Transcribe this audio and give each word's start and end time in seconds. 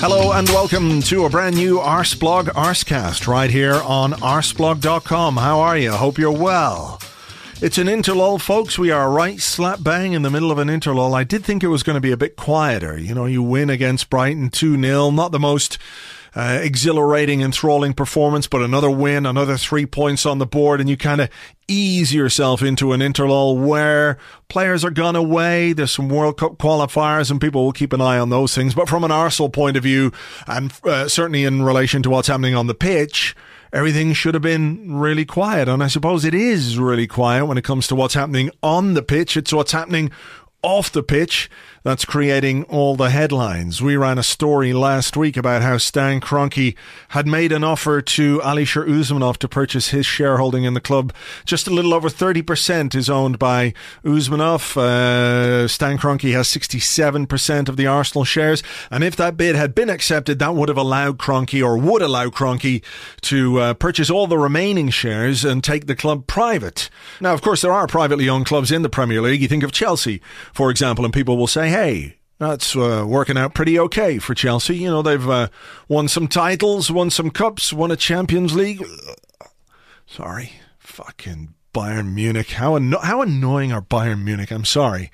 Hello 0.00 0.30
and 0.30 0.48
welcome 0.50 1.02
to 1.02 1.24
a 1.24 1.28
brand 1.28 1.56
new 1.56 1.78
Arseblog 1.80 2.44
Arsecast 2.50 3.26
right 3.26 3.50
here 3.50 3.74
on 3.74 4.12
arseblog.com. 4.12 5.36
How 5.36 5.58
are 5.58 5.76
you? 5.76 5.90
Hope 5.90 6.18
you're 6.18 6.30
well. 6.30 7.00
It's 7.60 7.78
an 7.78 7.88
interlull, 7.88 8.40
folks. 8.40 8.78
We 8.78 8.92
are 8.92 9.10
right 9.10 9.40
slap 9.40 9.82
bang 9.82 10.12
in 10.12 10.22
the 10.22 10.30
middle 10.30 10.52
of 10.52 10.58
an 10.58 10.68
interlull. 10.68 11.14
I 11.14 11.24
did 11.24 11.44
think 11.44 11.64
it 11.64 11.68
was 11.68 11.82
going 11.82 11.94
to 11.94 12.00
be 12.00 12.12
a 12.12 12.16
bit 12.16 12.36
quieter. 12.36 12.96
You 12.96 13.12
know, 13.12 13.26
you 13.26 13.42
win 13.42 13.70
against 13.70 14.08
Brighton 14.08 14.50
2 14.50 14.80
0, 14.80 15.10
not 15.10 15.32
the 15.32 15.40
most 15.40 15.78
uh, 16.38 16.60
exhilarating, 16.62 17.40
enthralling 17.40 17.92
performance, 17.92 18.46
but 18.46 18.62
another 18.62 18.88
win, 18.88 19.26
another 19.26 19.56
three 19.56 19.84
points 19.84 20.24
on 20.24 20.38
the 20.38 20.46
board, 20.46 20.80
and 20.80 20.88
you 20.88 20.96
kind 20.96 21.20
of 21.20 21.28
ease 21.66 22.14
yourself 22.14 22.62
into 22.62 22.92
an 22.92 23.00
interlull 23.00 23.60
where 23.60 24.18
players 24.46 24.84
are 24.84 24.90
gone 24.92 25.16
away. 25.16 25.72
There's 25.72 25.90
some 25.90 26.08
World 26.08 26.38
Cup 26.38 26.56
qualifiers, 26.56 27.32
and 27.32 27.40
people 27.40 27.64
will 27.64 27.72
keep 27.72 27.92
an 27.92 28.00
eye 28.00 28.20
on 28.20 28.30
those 28.30 28.54
things. 28.54 28.72
But 28.72 28.88
from 28.88 29.02
an 29.02 29.10
Arsenal 29.10 29.50
point 29.50 29.76
of 29.76 29.82
view, 29.82 30.12
and 30.46 30.72
uh, 30.84 31.08
certainly 31.08 31.42
in 31.42 31.62
relation 31.62 32.04
to 32.04 32.10
what's 32.10 32.28
happening 32.28 32.54
on 32.54 32.68
the 32.68 32.74
pitch, 32.74 33.34
everything 33.72 34.12
should 34.12 34.34
have 34.34 34.42
been 34.42 34.96
really 34.96 35.24
quiet. 35.24 35.68
And 35.68 35.82
I 35.82 35.88
suppose 35.88 36.24
it 36.24 36.34
is 36.34 36.78
really 36.78 37.08
quiet 37.08 37.46
when 37.46 37.58
it 37.58 37.64
comes 37.64 37.88
to 37.88 37.96
what's 37.96 38.14
happening 38.14 38.52
on 38.62 38.94
the 38.94 39.02
pitch. 39.02 39.36
It's 39.36 39.52
what's 39.52 39.72
happening 39.72 40.12
off 40.62 40.92
the 40.92 41.02
pitch 41.02 41.50
that's 41.82 42.04
creating 42.04 42.64
all 42.64 42.96
the 42.96 43.10
headlines. 43.10 43.80
We 43.80 43.96
ran 43.96 44.18
a 44.18 44.22
story 44.22 44.72
last 44.72 45.16
week 45.16 45.36
about 45.36 45.62
how 45.62 45.78
Stan 45.78 46.20
Kroenke 46.20 46.76
had 47.08 47.26
made 47.26 47.52
an 47.52 47.64
offer 47.64 48.00
to 48.00 48.40
Alisher 48.40 48.86
Usmanov 48.86 49.36
to 49.38 49.48
purchase 49.48 49.88
his 49.88 50.06
shareholding 50.06 50.64
in 50.64 50.74
the 50.74 50.80
club. 50.80 51.12
Just 51.44 51.66
a 51.66 51.70
little 51.70 51.94
over 51.94 52.08
30% 52.08 52.94
is 52.94 53.08
owned 53.08 53.38
by 53.38 53.72
Usmanov. 54.04 54.76
Uh, 54.76 55.68
Stan 55.68 55.98
Kroenke 55.98 56.32
has 56.32 56.48
67% 56.48 57.68
of 57.68 57.76
the 57.76 57.86
Arsenal 57.86 58.24
shares. 58.24 58.62
And 58.90 59.04
if 59.04 59.16
that 59.16 59.36
bid 59.36 59.56
had 59.56 59.74
been 59.74 59.90
accepted, 59.90 60.38
that 60.38 60.54
would 60.54 60.68
have 60.68 60.78
allowed 60.78 61.18
Kroenke 61.18 61.64
or 61.64 61.78
would 61.78 62.02
allow 62.02 62.26
Kroenke 62.28 62.82
to 63.22 63.58
uh, 63.58 63.74
purchase 63.74 64.10
all 64.10 64.26
the 64.26 64.38
remaining 64.38 64.90
shares 64.90 65.44
and 65.44 65.62
take 65.62 65.86
the 65.86 65.96
club 65.96 66.26
private. 66.26 66.90
Now, 67.20 67.34
of 67.34 67.42
course, 67.42 67.62
there 67.62 67.72
are 67.72 67.86
privately 67.86 68.28
owned 68.28 68.46
clubs 68.46 68.72
in 68.72 68.82
the 68.82 68.88
Premier 68.88 69.20
League. 69.22 69.42
You 69.42 69.48
think 69.48 69.62
of 69.62 69.72
Chelsea, 69.72 70.20
for 70.52 70.70
example, 70.70 71.04
and 71.04 71.14
people 71.14 71.36
will 71.36 71.46
say, 71.46 71.67
hey, 71.68 72.16
that's 72.38 72.76
uh, 72.76 73.04
working 73.06 73.36
out 73.36 73.54
pretty 73.54 73.78
okay 73.78 74.18
for 74.18 74.34
Chelsea. 74.34 74.76
You 74.76 74.90
know, 74.90 75.02
they've 75.02 75.28
uh, 75.28 75.48
won 75.88 76.08
some 76.08 76.28
titles, 76.28 76.90
won 76.90 77.10
some 77.10 77.30
cups, 77.30 77.72
won 77.72 77.90
a 77.90 77.96
Champions 77.96 78.54
League. 78.54 78.84
Sorry, 80.06 80.52
fucking 80.78 81.54
Bayern 81.74 82.14
Munich. 82.14 82.50
How 82.52 82.76
anno- 82.76 83.00
how 83.00 83.22
annoying 83.22 83.72
are 83.72 83.82
Bayern 83.82 84.22
Munich? 84.24 84.50
I'm 84.50 84.64
sorry. 84.64 85.10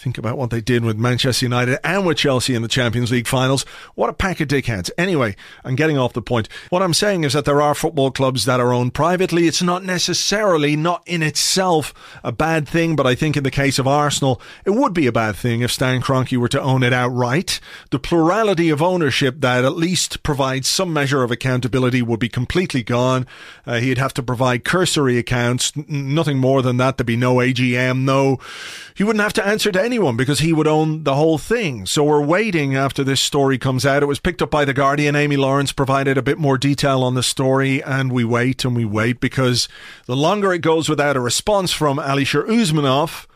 Think 0.00 0.16
about 0.16 0.38
what 0.38 0.48
they 0.48 0.62
did 0.62 0.82
with 0.82 0.96
Manchester 0.96 1.44
United 1.44 1.78
and 1.86 2.06
with 2.06 2.16
Chelsea 2.16 2.54
in 2.54 2.62
the 2.62 2.68
Champions 2.68 3.10
League 3.10 3.26
finals. 3.26 3.64
What 3.94 4.08
a 4.08 4.14
pack 4.14 4.40
of 4.40 4.48
dickheads. 4.48 4.90
Anyway, 4.96 5.36
I'm 5.62 5.76
getting 5.76 5.98
off 5.98 6.14
the 6.14 6.22
point. 6.22 6.48
What 6.70 6.80
I'm 6.80 6.94
saying 6.94 7.24
is 7.24 7.34
that 7.34 7.44
there 7.44 7.60
are 7.60 7.74
football 7.74 8.10
clubs 8.10 8.46
that 8.46 8.60
are 8.60 8.72
owned 8.72 8.94
privately. 8.94 9.46
It's 9.46 9.60
not 9.60 9.84
necessarily, 9.84 10.74
not 10.74 11.02
in 11.06 11.22
itself, 11.22 11.92
a 12.24 12.32
bad 12.32 12.66
thing, 12.66 12.96
but 12.96 13.06
I 13.06 13.14
think 13.14 13.36
in 13.36 13.42
the 13.44 13.50
case 13.50 13.78
of 13.78 13.86
Arsenal, 13.86 14.40
it 14.64 14.70
would 14.70 14.94
be 14.94 15.06
a 15.06 15.12
bad 15.12 15.36
thing 15.36 15.60
if 15.60 15.70
Stan 15.70 16.00
Kroenke 16.00 16.38
were 16.38 16.48
to 16.48 16.62
own 16.62 16.82
it 16.82 16.94
outright. 16.94 17.60
The 17.90 17.98
plurality 17.98 18.70
of 18.70 18.80
ownership 18.80 19.42
that 19.42 19.66
at 19.66 19.76
least 19.76 20.22
provides 20.22 20.66
some 20.66 20.94
measure 20.94 21.22
of 21.22 21.30
accountability 21.30 22.00
would 22.00 22.20
be 22.20 22.30
completely 22.30 22.82
gone. 22.82 23.26
Uh, 23.66 23.80
he'd 23.80 23.98
have 23.98 24.14
to 24.14 24.22
provide 24.22 24.64
cursory 24.64 25.18
accounts, 25.18 25.74
n- 25.76 25.84
nothing 26.14 26.38
more 26.38 26.62
than 26.62 26.78
that. 26.78 26.96
There'd 26.96 27.06
be 27.06 27.16
no 27.16 27.34
AGM, 27.36 27.98
no. 28.04 28.38
He 28.94 29.04
wouldn't 29.04 29.22
have 29.22 29.34
to 29.34 29.46
answer 29.46 29.70
to 29.70 29.89
anyone 29.90 30.16
because 30.16 30.38
he 30.38 30.52
would 30.52 30.68
own 30.68 31.02
the 31.02 31.16
whole 31.16 31.36
thing. 31.36 31.84
So 31.84 32.04
we're 32.04 32.24
waiting 32.24 32.76
after 32.76 33.02
this 33.02 33.20
story 33.20 33.58
comes 33.58 33.84
out. 33.84 34.04
It 34.04 34.06
was 34.06 34.20
picked 34.20 34.40
up 34.40 34.48
by 34.48 34.64
The 34.64 34.72
Guardian. 34.72 35.16
Amy 35.16 35.36
Lawrence 35.36 35.72
provided 35.72 36.16
a 36.16 36.22
bit 36.22 36.38
more 36.38 36.56
detail 36.56 37.02
on 37.02 37.14
the 37.16 37.24
story, 37.24 37.82
and 37.82 38.12
we 38.12 38.22
wait 38.22 38.64
and 38.64 38.76
we 38.76 38.84
wait 38.84 39.18
because 39.18 39.68
the 40.06 40.14
longer 40.14 40.52
it 40.52 40.60
goes 40.60 40.88
without 40.88 41.16
a 41.16 41.20
response 41.20 41.72
from 41.72 41.98
Alisher 41.98 42.46
Usmanov, 42.46 43.26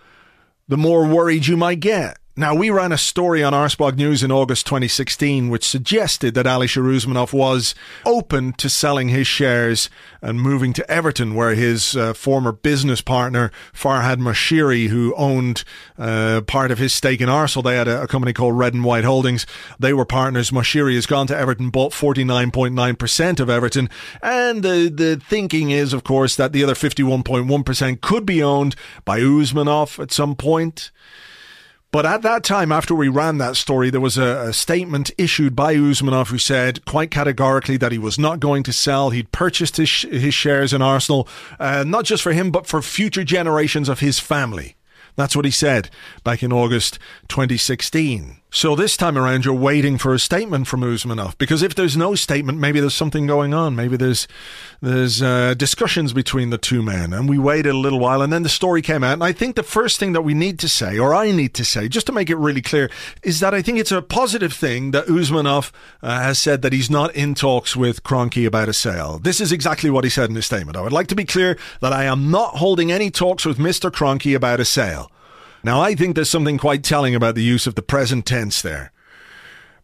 the 0.69 0.77
more 0.77 1.05
worried 1.09 1.49
you 1.49 1.57
might 1.57 1.81
get. 1.81 2.19
Now, 2.37 2.53
we 2.53 2.69
ran 2.69 2.91
a 2.91 2.99
story 2.99 3.45
on 3.45 3.53
Arseblog 3.53 3.97
News 3.97 4.25
in 4.25 4.33
August 4.33 4.67
2016 4.67 5.51
which 5.51 5.65
suggested 5.65 6.35
that 6.35 6.49
Ali 6.49 6.67
Usmanov 6.67 7.33
was 7.33 7.77
open 8.05 8.53
to 8.55 8.69
selling 8.69 9.09
his 9.09 9.29
shares 9.29 9.89
and 10.21 10.41
moving 10.41 10.73
to 10.73 10.91
Everton, 10.91 11.37
where 11.37 11.55
his 11.55 11.97
uh, 11.97 12.13
former 12.13 12.51
business 12.51 13.01
partner, 13.01 13.53
Farhad 13.73 14.17
Moshiri, 14.17 14.89
who 14.89 15.15
owned 15.17 15.63
uh, 15.97 16.41
part 16.41 16.73
of 16.73 16.79
his 16.79 16.93
stake 16.93 17.21
in 17.21 17.29
Arsenal, 17.29 17.63
they 17.63 17.77
had 17.77 17.87
a, 17.87 18.03
a, 18.03 18.09
company 18.09 18.33
called 18.33 18.59
Red 18.59 18.75
and 18.75 18.83
White 18.85 19.05
Holdings. 19.05 19.47
They 19.79 19.93
were 19.93 20.05
partners. 20.05 20.51
Moshiri 20.51 20.97
has 20.97 21.07
gone 21.07 21.29
to 21.29 21.37
Everton, 21.37 21.71
bought 21.71 21.93
49.9% 21.93 23.39
of 23.39 23.49
Everton. 23.49 23.89
And 24.21 24.65
the, 24.65 24.91
the 24.93 25.23
thinking 25.25 25.71
is, 25.71 25.93
of 25.93 26.03
course, 26.03 26.35
that 26.35 26.53
the 26.53 26.65
other 26.65 26.75
51.1% 26.75 28.01
could 28.01 28.27
be 28.27 28.43
owned 28.43 28.75
by 29.05 29.21
Usmanov 29.21 30.03
at 30.03 30.11
some 30.11 30.35
point. 30.35 30.91
But 31.95 32.07
at 32.07 32.23
that 32.23 32.43
time, 32.43 32.73
after 32.73 32.93
we 32.93 33.07
ran 33.07 33.39
that 33.39 33.55
story, 33.55 33.89
there 33.89 34.01
was 34.01 34.19
a, 34.19 34.49
a, 34.49 34.53
statement 34.53 35.13
issued 35.17 35.55
by 35.55 35.77
Usmanov 35.77 36.27
who 36.27 36.39
said 36.39 36.85
quite 36.87 37.13
categorically 37.13 37.77
that 37.77 37.93
he 37.93 37.99
was 37.99 38.19
not 38.19 38.41
going 38.41 38.65
to 38.65 38.73
sell. 38.73 39.11
He'd 39.11 39.31
purchased 39.31 39.77
his, 39.77 40.03
his 40.03 40.35
shares 40.35 40.73
in 40.73 40.83
Arsenal, 40.83 41.29
uh, 41.61 41.85
not 41.87 42.05
just 42.05 42.25
for 42.25 42.33
him, 42.33 42.51
but 42.51 42.67
for 42.67 42.83
future 42.83 43.23
generations 43.23 43.89
of 43.89 44.01
his 44.01 44.19
family. 44.19 44.75
That's 45.15 45.37
what 45.37 45.45
he 45.45 45.53
said 45.53 45.89
back 46.25 46.43
in 46.43 46.53
August 46.53 46.99
2016. 47.29 48.39
So 48.55 48.77
this 48.77 48.97
time 48.97 49.19
around, 49.19 49.45
you're 49.45 49.53
waiting 49.53 49.99
for 49.99 50.15
a 50.15 50.19
statement 50.21 50.69
from 50.69 50.83
Usmanov 50.83 51.37
because 51.39 51.61
if 51.61 51.75
there's 51.75 51.97
no 51.97 52.15
statement, 52.15 52.61
maybe 52.61 52.79
there's 52.79 52.95
something 52.95 53.27
going 53.27 53.53
on. 53.53 53.75
Maybe 53.75 53.97
there's 53.97 54.29
there's 54.81 55.21
uh, 55.21 55.55
discussions 55.55 56.13
between 56.13 56.51
the 56.51 56.57
two 56.57 56.81
men. 56.81 57.13
And 57.13 57.29
we 57.29 57.37
waited 57.37 57.75
a 57.75 57.77
little 57.77 57.99
while, 57.99 58.23
and 58.23 58.33
then 58.33 58.45
the 58.45 58.49
story 58.49 58.81
came 58.81 59.03
out. 59.03 59.15
And 59.15 59.25
I 59.25 59.33
think 59.33 59.57
the 59.57 59.65
first 59.65 59.99
thing 59.99 60.13
that 60.13 60.23
we 60.23 60.35
need 60.35 60.61
to 60.61 60.69
say, 60.69 61.01
or 61.01 61.13
I 61.13 61.33
need 61.33 61.53
to 61.55 61.65
say, 61.65 61.89
just 61.89 62.07
to 62.07 62.13
make 62.13 62.31
it 62.31 62.37
really 62.37 62.63
clear, 62.63 62.93
is 63.25 63.41
that 63.41 63.55
I 63.55 63.61
think 63.61 63.79
it's 63.79 63.91
a 63.91 64.01
positive 64.01 64.53
thing 64.53 64.93
that 64.93 65.07
Usmanov 65.07 65.73
uh, 66.01 66.21
has 66.21 66.39
said 66.39 66.63
that 66.63 66.73
he's 66.73 66.89
not 66.89 67.13
in 67.17 67.35
talks 67.35 67.75
with 67.75 68.05
Kroenke 68.05 68.47
about 68.47 68.69
a 68.69 68.73
sale. 68.73 69.19
This 69.19 69.41
is 69.41 69.51
exactly 69.51 69.91
what 69.91 70.05
he 70.05 70.11
said 70.11 70.31
in 70.31 70.37
his 70.37 70.47
statement. 70.47 70.77
I 70.77 70.81
would 70.81 70.93
like 70.93 71.09
to 71.09 71.17
be 71.17 71.25
clear 71.25 71.59
that 71.81 71.93
I 71.93 72.05
am 72.05 72.31
not 72.31 72.59
holding 72.59 72.93
any 72.93 73.11
talks 73.11 73.45
with 73.45 73.59
Mr. 73.59 73.91
Kroenke 73.91 74.37
about 74.37 74.61
a 74.61 74.65
sale. 74.65 75.11
Now, 75.65 75.81
I 75.81 75.95
think 75.95 76.15
there's 76.15 76.29
something 76.29 76.59
quite 76.59 76.85
telling 76.85 77.15
about 77.15 77.35
the 77.35 77.43
use 77.43 77.67
of 77.67 77.75
the 77.75 77.83
present 77.83 78.27
tense 78.27 78.61
there. 78.61 78.93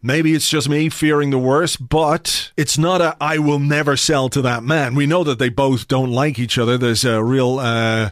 Maybe 0.03 0.35
it's 0.35 0.49
just 0.49 0.69
me 0.69 0.91
fearing 0.91 1.31
the 1.31 1.39
worst, 1.39 1.89
but 1.89 2.53
it's 2.57 2.77
not 2.77 3.01
a 3.01 3.17
I 3.21 3.39
will 3.39 3.59
never 3.59 3.97
sell 3.97 4.29
to 4.31 4.43
that 4.43 4.63
man. 4.63 4.95
We 4.95 5.07
know 5.07 5.25
that 5.25 5.39
they 5.39 5.49
both 5.49 5.89
don't 5.89 6.11
like 6.11 6.39
each 6.39 6.59
other. 6.59 6.77
There's 6.77 7.05
a 7.05 7.25
real, 7.25 7.59
uh, 7.59 8.11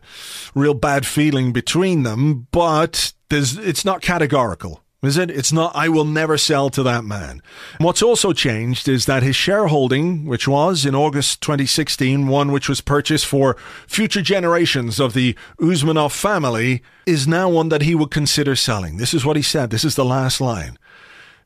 real 0.54 0.74
bad 0.74 1.06
feeling 1.06 1.52
between 1.52 2.04
them, 2.04 2.46
but 2.52 3.12
there's, 3.28 3.56
it's 3.58 3.84
not 3.84 4.00
categorical. 4.00 4.82
Is 5.00 5.16
it? 5.16 5.30
It's 5.30 5.52
not, 5.52 5.76
I 5.76 5.88
will 5.88 6.04
never 6.04 6.36
sell 6.36 6.70
to 6.70 6.82
that 6.82 7.04
man. 7.04 7.40
What's 7.78 8.02
also 8.02 8.32
changed 8.32 8.88
is 8.88 9.06
that 9.06 9.22
his 9.22 9.36
shareholding, 9.36 10.24
which 10.24 10.48
was 10.48 10.84
in 10.84 10.96
August 10.96 11.40
2016, 11.40 12.26
one 12.26 12.50
which 12.50 12.68
was 12.68 12.80
purchased 12.80 13.24
for 13.24 13.56
future 13.86 14.22
generations 14.22 14.98
of 14.98 15.14
the 15.14 15.36
Usmanov 15.60 16.10
family, 16.10 16.82
is 17.06 17.28
now 17.28 17.48
one 17.48 17.68
that 17.68 17.82
he 17.82 17.94
would 17.94 18.10
consider 18.10 18.56
selling. 18.56 18.96
This 18.96 19.14
is 19.14 19.24
what 19.24 19.36
he 19.36 19.42
said. 19.42 19.70
This 19.70 19.84
is 19.84 19.94
the 19.94 20.04
last 20.04 20.40
line. 20.40 20.76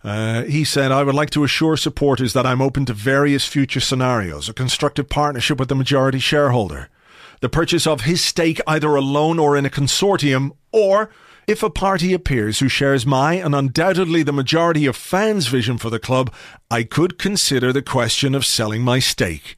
Uh, 0.03 0.45
he 0.45 0.65
said, 0.65 0.91
I 0.91 1.03
would 1.03 1.15
like 1.15 1.31
to 1.31 1.45
assure 1.45 1.77
supporters 1.77 2.33
that 2.33 2.47
I'm 2.47 2.63
open 2.63 2.87
to 2.87 2.95
various 2.95 3.47
future 3.47 3.81
scenarios, 3.81 4.49
a 4.49 4.55
constructive 4.55 5.11
partnership 5.11 5.59
with 5.61 5.69
the 5.69 5.77
majority 5.77 6.19
shareholder. 6.19 6.89
the 7.43 7.49
purchase 7.49 7.87
of 7.89 8.03
his 8.03 8.25
stake 8.25 8.61
either 8.69 8.95
alone 8.95 9.39
or 9.39 9.57
in 9.57 9.67
a 9.67 9.71
consortium, 9.71 10.53
or 10.71 11.11
if 11.47 11.63
a 11.63 11.71
party 11.71 12.13
appears 12.13 12.59
who 12.61 12.69
shares 12.69 13.05
my 13.05 13.35
and 13.35 13.55
undoubtedly 13.55 14.23
the 14.23 14.33
majority 14.33 14.87
of 14.87 14.97
fans' 14.97 15.49
vision 15.49 15.79
for 15.79 15.91
the 15.91 15.99
club, 15.99 16.33
I 16.71 16.85
could 16.85 17.19
consider 17.19 17.73
the 17.73 17.83
question 17.83 18.35
of 18.35 18.47
selling 18.47 18.83
my 18.83 18.99
stake. 18.99 19.57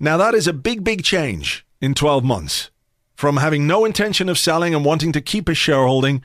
Now, 0.00 0.16
that 0.16 0.34
is 0.34 0.46
a 0.46 0.52
big, 0.52 0.84
big 0.84 1.02
change 1.02 1.66
in 1.80 1.94
12 1.94 2.24
months. 2.24 2.70
From 3.14 3.38
having 3.38 3.66
no 3.66 3.84
intention 3.84 4.28
of 4.28 4.38
selling 4.38 4.74
and 4.74 4.84
wanting 4.84 5.12
to 5.12 5.20
keep 5.20 5.48
his 5.48 5.56
shareholding 5.56 6.22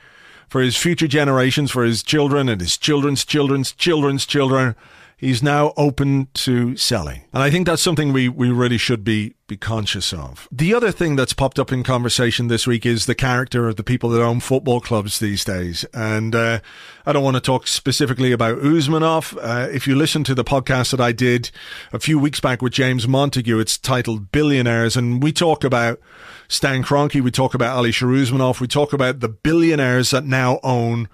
for 0.48 0.60
his 0.60 0.76
future 0.76 1.08
generations, 1.08 1.70
for 1.70 1.84
his 1.84 2.02
children 2.02 2.48
and 2.48 2.60
his 2.60 2.76
children's 2.76 3.24
children's 3.24 3.72
children's 3.72 4.26
children, 4.26 4.76
he's 5.22 5.42
now 5.42 5.72
open 5.76 6.26
to 6.34 6.76
selling. 6.76 7.22
And 7.32 7.44
I 7.44 7.50
think 7.50 7.64
that's 7.64 7.80
something 7.80 8.12
we, 8.12 8.28
we 8.28 8.50
really 8.50 8.76
should 8.76 9.04
be, 9.04 9.34
be 9.46 9.56
conscious 9.56 10.12
of. 10.12 10.48
The 10.50 10.74
other 10.74 10.90
thing 10.90 11.14
that's 11.14 11.32
popped 11.32 11.60
up 11.60 11.72
in 11.72 11.84
conversation 11.84 12.48
this 12.48 12.66
week 12.66 12.84
is 12.84 13.06
the 13.06 13.14
character 13.14 13.68
of 13.68 13.76
the 13.76 13.84
people 13.84 14.10
that 14.10 14.20
own 14.20 14.40
football 14.40 14.80
clubs 14.80 15.20
these 15.20 15.44
days. 15.44 15.86
And 15.94 16.34
uh, 16.34 16.58
I 17.06 17.12
don't 17.12 17.22
want 17.22 17.36
to 17.36 17.40
talk 17.40 17.68
specifically 17.68 18.32
about 18.32 18.58
Usmanov. 18.58 19.38
Uh, 19.40 19.70
if 19.70 19.86
you 19.86 19.94
listen 19.94 20.24
to 20.24 20.34
the 20.34 20.44
podcast 20.44 20.90
that 20.90 21.00
I 21.00 21.12
did 21.12 21.52
a 21.92 22.00
few 22.00 22.18
weeks 22.18 22.40
back 22.40 22.60
with 22.60 22.72
James 22.72 23.06
Montague, 23.06 23.60
it's 23.60 23.78
titled 23.78 24.32
Billionaires. 24.32 24.96
And 24.96 25.22
we 25.22 25.32
talk 25.32 25.62
about 25.62 26.00
Stan 26.48 26.82
Kroenke, 26.82 27.22
we 27.22 27.30
talk 27.30 27.54
about 27.54 27.76
Ali 27.76 27.92
Usmanov, 27.92 28.60
we 28.60 28.66
talk 28.66 28.92
about 28.92 29.20
the 29.20 29.28
billionaires 29.28 30.10
that 30.10 30.24
now 30.24 30.58
own 30.64 31.08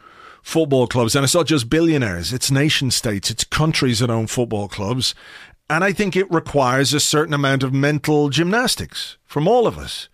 football 0.48 0.86
clubs. 0.86 1.14
And 1.14 1.24
it's 1.24 1.34
not 1.34 1.46
just 1.46 1.68
billionaires, 1.68 2.32
it's 2.32 2.50
nation 2.50 2.90
states, 2.90 3.30
it's 3.30 3.44
countries 3.44 3.98
that 3.98 4.08
own 4.08 4.26
football 4.26 4.66
clubs. 4.66 5.14
And 5.68 5.84
I 5.84 5.92
think 5.92 6.16
it 6.16 6.30
requires 6.30 6.94
a 6.94 7.00
certain 7.00 7.34
amount 7.34 7.62
of 7.62 7.74
mental 7.74 8.30
gymnastics 8.30 9.18
from 9.26 9.46
all 9.46 9.66
of 9.66 9.76
us. 9.76 10.08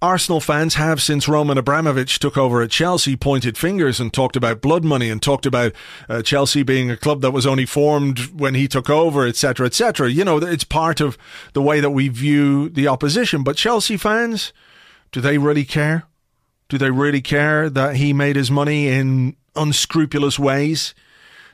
Arsenal 0.00 0.40
fans 0.40 0.74
have, 0.74 1.02
since 1.02 1.26
Roman 1.26 1.58
Abramovich 1.58 2.20
took 2.20 2.36
over 2.36 2.62
at 2.62 2.70
Chelsea, 2.70 3.16
pointed 3.16 3.58
fingers 3.58 3.98
and 3.98 4.12
talked 4.12 4.36
about 4.36 4.60
blood 4.60 4.84
money 4.84 5.10
and 5.10 5.20
talked 5.20 5.46
about 5.46 5.72
uh, 6.08 6.22
Chelsea 6.22 6.62
being 6.62 6.90
a 6.90 6.96
club 6.96 7.20
that 7.20 7.32
was 7.32 7.46
only 7.46 7.66
formed 7.66 8.20
when 8.40 8.54
he 8.54 8.68
took 8.68 8.88
over, 8.88 9.26
etc., 9.26 9.66
etc. 9.66 10.08
You 10.08 10.24
know, 10.24 10.38
it's 10.38 10.64
part 10.64 11.00
of 11.00 11.18
the 11.52 11.62
way 11.62 11.80
that 11.80 11.90
we 11.90 12.06
view 12.08 12.68
the 12.68 12.86
opposition. 12.86 13.42
But 13.42 13.56
Chelsea 13.56 13.96
fans, 13.96 14.52
do 15.10 15.20
they 15.20 15.38
really 15.38 15.64
care? 15.64 16.04
Do 16.72 16.78
they 16.78 16.90
really 16.90 17.20
care 17.20 17.68
that 17.68 17.96
he 17.96 18.14
made 18.14 18.34
his 18.34 18.50
money 18.50 18.88
in 18.88 19.36
unscrupulous 19.54 20.38
ways? 20.38 20.94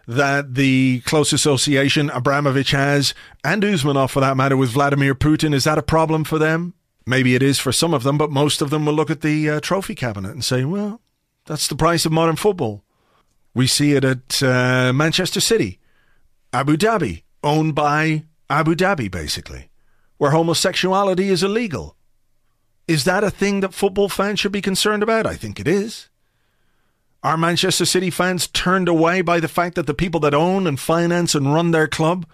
That 0.07 0.55
the 0.55 1.01
close 1.07 1.33
association 1.33 2.09
Abramovich 2.11 2.71
has, 2.71 3.15
and 3.43 3.65
Usmanov 3.65 4.11
for 4.11 4.21
that 4.21 4.37
matter, 4.37 4.57
with 4.57 4.71
Vladimir 4.71 5.17
Putin, 5.17 5.53
is 5.53 5.65
that 5.65 5.77
a 5.77 5.83
problem 5.83 6.23
for 6.23 6.39
them? 6.39 6.73
Maybe 7.05 7.35
it 7.35 7.43
is 7.43 7.59
for 7.59 7.73
some 7.73 7.93
of 7.95 8.05
them, 8.05 8.17
but 8.17 8.31
most 8.31 8.63
of 8.63 8.71
them 8.71 8.87
will 8.87 8.93
look 8.93 9.11
at 9.11 9.23
the 9.23 9.51
uh, 9.51 9.61
trophy 9.61 9.97
cabinet 9.97 10.31
and 10.31 10.45
say, 10.45 10.65
well, 10.65 11.01
that's 11.47 11.67
the 11.67 11.75
price 11.75 12.07
of 12.07 12.13
modern 12.13 12.37
football. 12.37 12.85
We 13.55 13.67
see 13.67 13.95
it 13.95 14.05
at 14.05 14.41
uh, 14.41 14.93
Manchester 14.93 15.41
City, 15.41 15.81
Abu 16.53 16.77
Dhabi, 16.77 17.25
owned 17.43 17.75
by 17.75 18.23
Abu 18.49 18.77
Dhabi, 18.77 19.11
basically, 19.11 19.69
where 20.19 20.31
homosexuality 20.31 21.29
is 21.29 21.43
illegal. 21.43 21.97
Is 22.89 23.05
that 23.05 23.23
a 23.23 23.31
thing 23.31 23.61
that 23.61 23.75
football 23.75 24.09
fans 24.09 24.41
should 24.41 24.51
be 24.51 24.63
concerned 24.63 25.03
about? 25.03 25.27
I 25.27 25.37
think 25.37 25.61
it 25.61 25.69
is. 25.69 26.09
Are 27.23 27.37
Manchester 27.37 27.85
City 27.85 28.09
fans 28.09 28.47
turned 28.47 28.89
away 28.89 29.21
by 29.21 29.41
the 29.41 29.49
fact 29.49 29.75
that 29.75 29.87
the 29.87 29.95
people 29.95 30.21
that 30.21 30.35
own 30.35 30.67
and 30.67 30.81
finance 30.81 31.35
and 31.35 31.53
run 31.53 31.73
their 31.73 31.87
club 31.87 32.27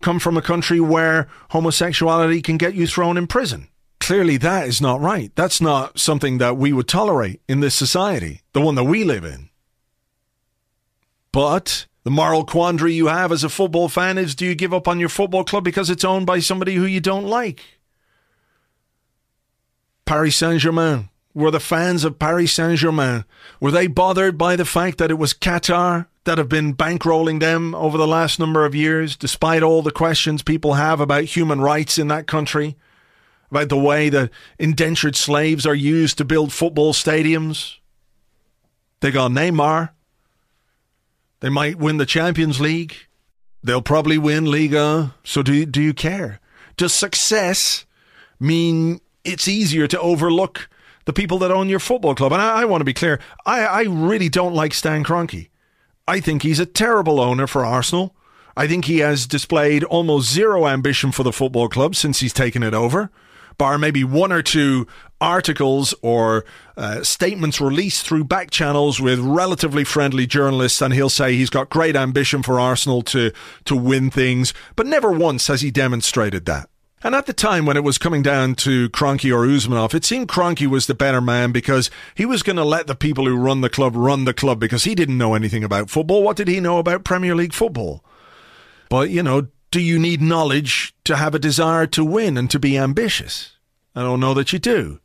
come 0.00 0.18
from 0.18 0.36
a 0.36 0.42
country 0.42 0.80
where 0.80 1.28
homosexuality 1.50 2.40
can 2.40 2.56
get 2.56 2.74
you 2.74 2.86
thrown 2.86 3.18
in 3.18 3.26
prison? 3.26 3.68
Clearly, 4.00 4.38
that 4.38 4.66
is 4.66 4.80
not 4.80 5.00
right. 5.00 5.30
That's 5.34 5.60
not 5.60 5.98
something 5.98 6.38
that 6.38 6.56
we 6.56 6.72
would 6.72 6.88
tolerate 6.88 7.42
in 7.46 7.60
this 7.60 7.74
society, 7.74 8.40
the 8.54 8.60
one 8.62 8.76
that 8.76 8.84
we 8.84 9.04
live 9.04 9.24
in. 9.24 9.50
But 11.32 11.86
the 12.04 12.10
moral 12.10 12.46
quandary 12.46 12.94
you 12.94 13.08
have 13.08 13.32
as 13.32 13.44
a 13.44 13.50
football 13.50 13.88
fan 13.88 14.16
is 14.16 14.34
do 14.34 14.46
you 14.46 14.54
give 14.54 14.72
up 14.72 14.88
on 14.88 14.98
your 14.98 15.10
football 15.10 15.44
club 15.44 15.64
because 15.64 15.90
it's 15.90 16.04
owned 16.04 16.24
by 16.24 16.38
somebody 16.38 16.76
who 16.76 16.86
you 16.86 17.00
don't 17.00 17.26
like? 17.26 17.77
Paris 20.08 20.36
Saint 20.36 20.58
Germain? 20.58 21.10
Were 21.34 21.50
the 21.50 21.60
fans 21.60 22.02
of 22.02 22.18
Paris 22.18 22.54
Saint 22.54 22.78
Germain, 22.78 23.26
were 23.60 23.70
they 23.70 23.86
bothered 23.86 24.38
by 24.38 24.56
the 24.56 24.64
fact 24.64 24.96
that 24.96 25.10
it 25.10 25.18
was 25.18 25.34
Qatar 25.34 26.06
that 26.24 26.38
have 26.38 26.48
been 26.48 26.74
bankrolling 26.74 27.40
them 27.40 27.74
over 27.74 27.98
the 27.98 28.06
last 28.06 28.38
number 28.38 28.64
of 28.64 28.74
years, 28.74 29.16
despite 29.16 29.62
all 29.62 29.82
the 29.82 29.90
questions 29.90 30.42
people 30.42 30.74
have 30.74 30.98
about 30.98 31.24
human 31.24 31.60
rights 31.60 31.98
in 31.98 32.08
that 32.08 32.26
country? 32.26 32.78
About 33.50 33.68
the 33.68 33.76
way 33.76 34.08
that 34.08 34.30
indentured 34.58 35.14
slaves 35.14 35.66
are 35.66 35.74
used 35.74 36.16
to 36.16 36.24
build 36.24 36.54
football 36.54 36.94
stadiums? 36.94 37.76
They 39.00 39.10
got 39.10 39.30
Neymar. 39.30 39.90
They 41.40 41.50
might 41.50 41.76
win 41.76 41.98
the 41.98 42.06
Champions 42.06 42.60
League. 42.60 42.96
They'll 43.62 43.82
probably 43.82 44.16
win 44.16 44.46
Liga. 44.46 45.14
So 45.22 45.42
do, 45.42 45.66
do 45.66 45.82
you 45.82 45.92
care? 45.92 46.40
Does 46.78 46.94
success 46.94 47.84
mean 48.40 49.00
it's 49.24 49.48
easier 49.48 49.86
to 49.86 50.00
overlook 50.00 50.68
the 51.04 51.12
people 51.12 51.38
that 51.38 51.50
own 51.50 51.68
your 51.68 51.80
football 51.80 52.14
club. 52.14 52.32
And 52.32 52.42
I, 52.42 52.62
I 52.62 52.64
want 52.66 52.82
to 52.82 52.84
be 52.84 52.94
clear, 52.94 53.18
I, 53.46 53.64
I 53.64 53.82
really 53.82 54.28
don't 54.28 54.54
like 54.54 54.74
Stan 54.74 55.04
Kroenke. 55.04 55.48
I 56.06 56.20
think 56.20 56.42
he's 56.42 56.60
a 56.60 56.66
terrible 56.66 57.20
owner 57.20 57.46
for 57.46 57.64
Arsenal. 57.64 58.14
I 58.56 58.66
think 58.66 58.86
he 58.86 58.98
has 58.98 59.26
displayed 59.26 59.84
almost 59.84 60.32
zero 60.32 60.66
ambition 60.66 61.12
for 61.12 61.22
the 61.22 61.32
football 61.32 61.68
club 61.68 61.94
since 61.94 62.20
he's 62.20 62.32
taken 62.32 62.62
it 62.62 62.74
over, 62.74 63.10
bar 63.56 63.78
maybe 63.78 64.02
one 64.02 64.32
or 64.32 64.42
two 64.42 64.86
articles 65.20 65.94
or 66.02 66.44
uh, 66.76 67.02
statements 67.02 67.60
released 67.60 68.06
through 68.06 68.24
back 68.24 68.50
channels 68.50 69.00
with 69.00 69.18
relatively 69.20 69.84
friendly 69.84 70.26
journalists, 70.26 70.82
and 70.82 70.92
he'll 70.92 71.08
say 71.08 71.34
he's 71.34 71.50
got 71.50 71.70
great 71.70 71.94
ambition 71.94 72.42
for 72.42 72.58
Arsenal 72.58 73.02
to 73.02 73.32
to 73.64 73.76
win 73.76 74.10
things, 74.10 74.52
but 74.76 74.86
never 74.86 75.10
once 75.12 75.46
has 75.46 75.60
he 75.60 75.70
demonstrated 75.70 76.44
that. 76.46 76.68
And 77.02 77.14
at 77.14 77.26
the 77.26 77.32
time 77.32 77.64
when 77.64 77.76
it 77.76 77.84
was 77.84 77.96
coming 77.96 78.22
down 78.22 78.56
to 78.56 78.88
Kroenke 78.90 79.32
or 79.32 79.46
Usmanov, 79.46 79.94
it 79.94 80.04
seemed 80.04 80.28
Kroenke 80.28 80.66
was 80.66 80.86
the 80.86 80.94
better 80.94 81.20
man 81.20 81.52
because 81.52 81.90
he 82.14 82.26
was 82.26 82.42
going 82.42 82.56
to 82.56 82.64
let 82.64 82.88
the 82.88 82.96
people 82.96 83.24
who 83.24 83.36
run 83.36 83.60
the 83.60 83.70
club 83.70 83.94
run 83.94 84.24
the 84.24 84.34
club 84.34 84.58
because 84.58 84.84
he 84.84 84.96
didn't 84.96 85.18
know 85.18 85.34
anything 85.34 85.62
about 85.62 85.90
football. 85.90 86.24
What 86.24 86.36
did 86.36 86.48
he 86.48 86.58
know 86.58 86.78
about 86.78 87.04
Premier 87.04 87.36
League 87.36 87.52
football? 87.52 88.04
But, 88.88 89.10
you 89.10 89.22
know, 89.22 89.46
do 89.70 89.80
you 89.80 89.98
need 89.98 90.20
knowledge 90.20 90.94
to 91.04 91.16
have 91.16 91.34
a 91.34 91.38
desire 91.38 91.86
to 91.88 92.04
win 92.04 92.36
and 92.36 92.50
to 92.50 92.58
be 92.58 92.76
ambitious? 92.76 93.56
I 93.94 94.02
don't 94.02 94.20
know 94.20 94.34
that 94.34 94.52
you 94.52 94.58
do. 94.58 95.00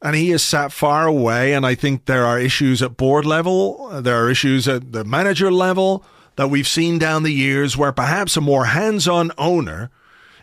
And 0.00 0.14
he 0.14 0.30
has 0.30 0.44
sat 0.44 0.70
far 0.70 1.08
away, 1.08 1.54
and 1.54 1.66
I 1.66 1.74
think 1.74 2.04
there 2.04 2.24
are 2.24 2.38
issues 2.38 2.82
at 2.82 2.96
board 2.96 3.24
level, 3.24 3.88
there 4.00 4.22
are 4.22 4.30
issues 4.30 4.68
at 4.68 4.92
the 4.92 5.04
manager 5.04 5.50
level 5.50 6.04
that 6.36 6.50
we've 6.50 6.68
seen 6.68 6.98
down 6.98 7.24
the 7.24 7.32
years 7.32 7.76
where 7.76 7.90
perhaps 7.90 8.36
a 8.36 8.40
more 8.40 8.66
hands 8.66 9.08
on 9.08 9.32
owner, 9.38 9.90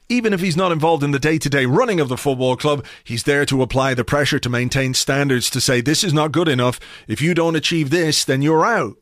even 0.09 0.33
if 0.33 0.41
he's 0.41 0.57
not 0.57 0.71
involved 0.71 1.03
in 1.03 1.11
the 1.11 1.19
day 1.19 1.37
to 1.37 1.49
day 1.49 1.65
running 1.65 1.99
of 1.99 2.09
the 2.09 2.17
football 2.17 2.55
club, 2.55 2.85
he's 3.03 3.23
there 3.23 3.45
to 3.45 3.61
apply 3.61 3.93
the 3.93 4.03
pressure 4.03 4.39
to 4.39 4.49
maintain 4.49 4.93
standards 4.93 5.49
to 5.51 5.61
say, 5.61 5.81
this 5.81 6.03
is 6.03 6.13
not 6.13 6.31
good 6.31 6.47
enough. 6.47 6.79
If 7.07 7.21
you 7.21 7.33
don't 7.33 7.55
achieve 7.55 7.89
this, 7.89 8.23
then 8.23 8.41
you're 8.41 8.65
out. 8.65 8.95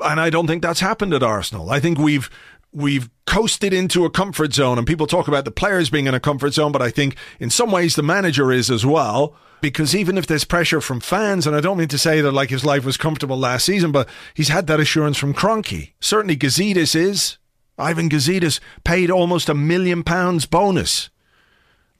And 0.00 0.20
I 0.20 0.30
don't 0.30 0.46
think 0.46 0.62
that's 0.62 0.80
happened 0.80 1.14
at 1.14 1.22
Arsenal. 1.22 1.70
I 1.70 1.80
think 1.80 1.98
we've 1.98 2.30
we've 2.72 3.08
coasted 3.26 3.72
into 3.72 4.04
a 4.04 4.10
comfort 4.10 4.52
zone 4.52 4.76
and 4.76 4.86
people 4.86 5.06
talk 5.06 5.28
about 5.28 5.46
the 5.46 5.50
players 5.50 5.88
being 5.88 6.06
in 6.06 6.14
a 6.14 6.20
comfort 6.20 6.52
zone, 6.52 6.72
but 6.72 6.82
I 6.82 6.90
think 6.90 7.16
in 7.40 7.48
some 7.48 7.70
ways 7.70 7.96
the 7.96 8.02
manager 8.02 8.52
is 8.52 8.70
as 8.70 8.84
well 8.84 9.34
because 9.62 9.96
even 9.96 10.18
if 10.18 10.26
there's 10.26 10.44
pressure 10.44 10.80
from 10.80 11.00
fans, 11.00 11.46
and 11.46 11.56
I 11.56 11.60
don't 11.60 11.78
mean 11.78 11.88
to 11.88 11.98
say 11.98 12.20
that 12.20 12.32
like 12.32 12.50
his 12.50 12.64
life 12.64 12.84
was 12.84 12.96
comfortable 12.96 13.38
last 13.38 13.64
season, 13.64 13.92
but 13.92 14.08
he's 14.34 14.48
had 14.48 14.66
that 14.66 14.80
assurance 14.80 15.16
from 15.16 15.34
Kroenke. 15.34 15.92
Certainly 16.00 16.36
Gazidis 16.36 16.94
is. 16.94 17.38
Ivan 17.78 18.08
Gazidis 18.08 18.60
paid 18.84 19.10
almost 19.10 19.48
a 19.48 19.54
million 19.54 20.02
pounds 20.02 20.46
bonus 20.46 21.10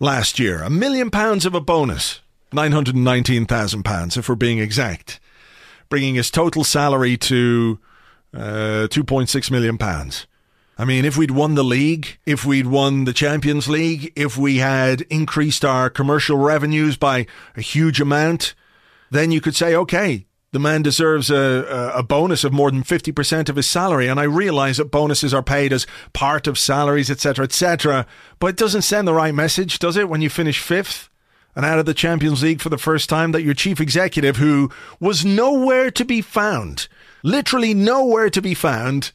last 0.01 0.39
year. 0.39 0.63
A 0.63 0.71
million 0.71 1.11
pounds 1.11 1.45
of 1.45 1.55
a 1.55 1.61
bonus. 1.61 2.21
£919,000 2.53 4.17
if 4.17 4.29
we're 4.29 4.35
being 4.35 4.59
exact. 4.59 5.21
Bringing 5.89 6.15
his 6.15 6.31
total 6.31 6.65
salary 6.65 7.17
to 7.19 7.79
uh, 8.35 8.89
£2.6 8.91 9.51
million. 9.51 9.79
pounds. 9.79 10.27
I 10.79 10.85
mean, 10.85 11.05
if 11.07 11.17
we'd 11.17 11.31
won 11.31 11.55
the 11.55 11.65
league, 11.65 12.19
if 12.27 12.45
we'd 12.45 12.67
won 12.67 13.05
the 13.05 13.15
Champions 13.15 13.67
League, 13.67 14.13
if 14.15 14.37
we 14.37 14.59
had 14.59 15.03
increased 15.03 15.65
our 15.65 15.89
commercial 15.89 16.37
revenues 16.37 16.99
by 16.99 17.27
a 17.57 17.63
huge 17.63 17.99
amount, 17.99 18.55
then 19.11 19.31
you 19.31 19.41
could 19.41 19.57
say, 19.57 19.75
okay, 19.75 20.27
the 20.57 20.61
man 20.61 20.81
deserves 20.81 21.31
a, 21.31 21.93
a 21.95 22.03
bonus 22.03 22.43
of 22.43 22.51
more 22.51 22.71
than 22.71 22.83
50% 22.83 23.51
of 23.51 23.57
his 23.57 23.67
salary. 23.67 24.09
And 24.09 24.19
I 24.19 24.23
realize 24.23 24.79
that 24.79 24.91
bonuses 24.91 25.35
are 25.35 25.43
paid 25.43 25.71
as 25.71 25.87
part 26.15 26.47
of 26.47 26.59
salaries, 26.59 27.11
etc., 27.11 27.45
etc. 27.45 28.07
But 28.39 28.47
it 28.47 28.57
doesn't 28.57 28.81
send 28.81 29.07
the 29.07 29.13
right 29.13 29.35
message, 29.35 29.79
does 29.79 29.99
it, 29.99 30.09
when 30.09 30.23
you 30.23 30.31
finish 30.31 30.59
fifth? 30.59 31.11
and 31.55 31.65
out 31.65 31.79
of 31.79 31.87
the 31.87 31.95
Champions 31.95 32.43
League 32.43 32.61
for 32.61 32.69
the 32.69 32.77
first 32.77 33.09
time 33.09 33.33
that 33.33 33.43
your 33.43 33.55
chief 33.55 33.81
executive, 33.81 34.37
who 34.37 34.71
was 35.01 35.25
nowhere 35.25 35.91
to 35.91 36.05
be 36.05 36.21
found, 36.21 36.87
literally 37.23 37.73
nowhere 37.73 38.29
to 38.29 38.43
be 38.43 38.53
found, 38.53 39.11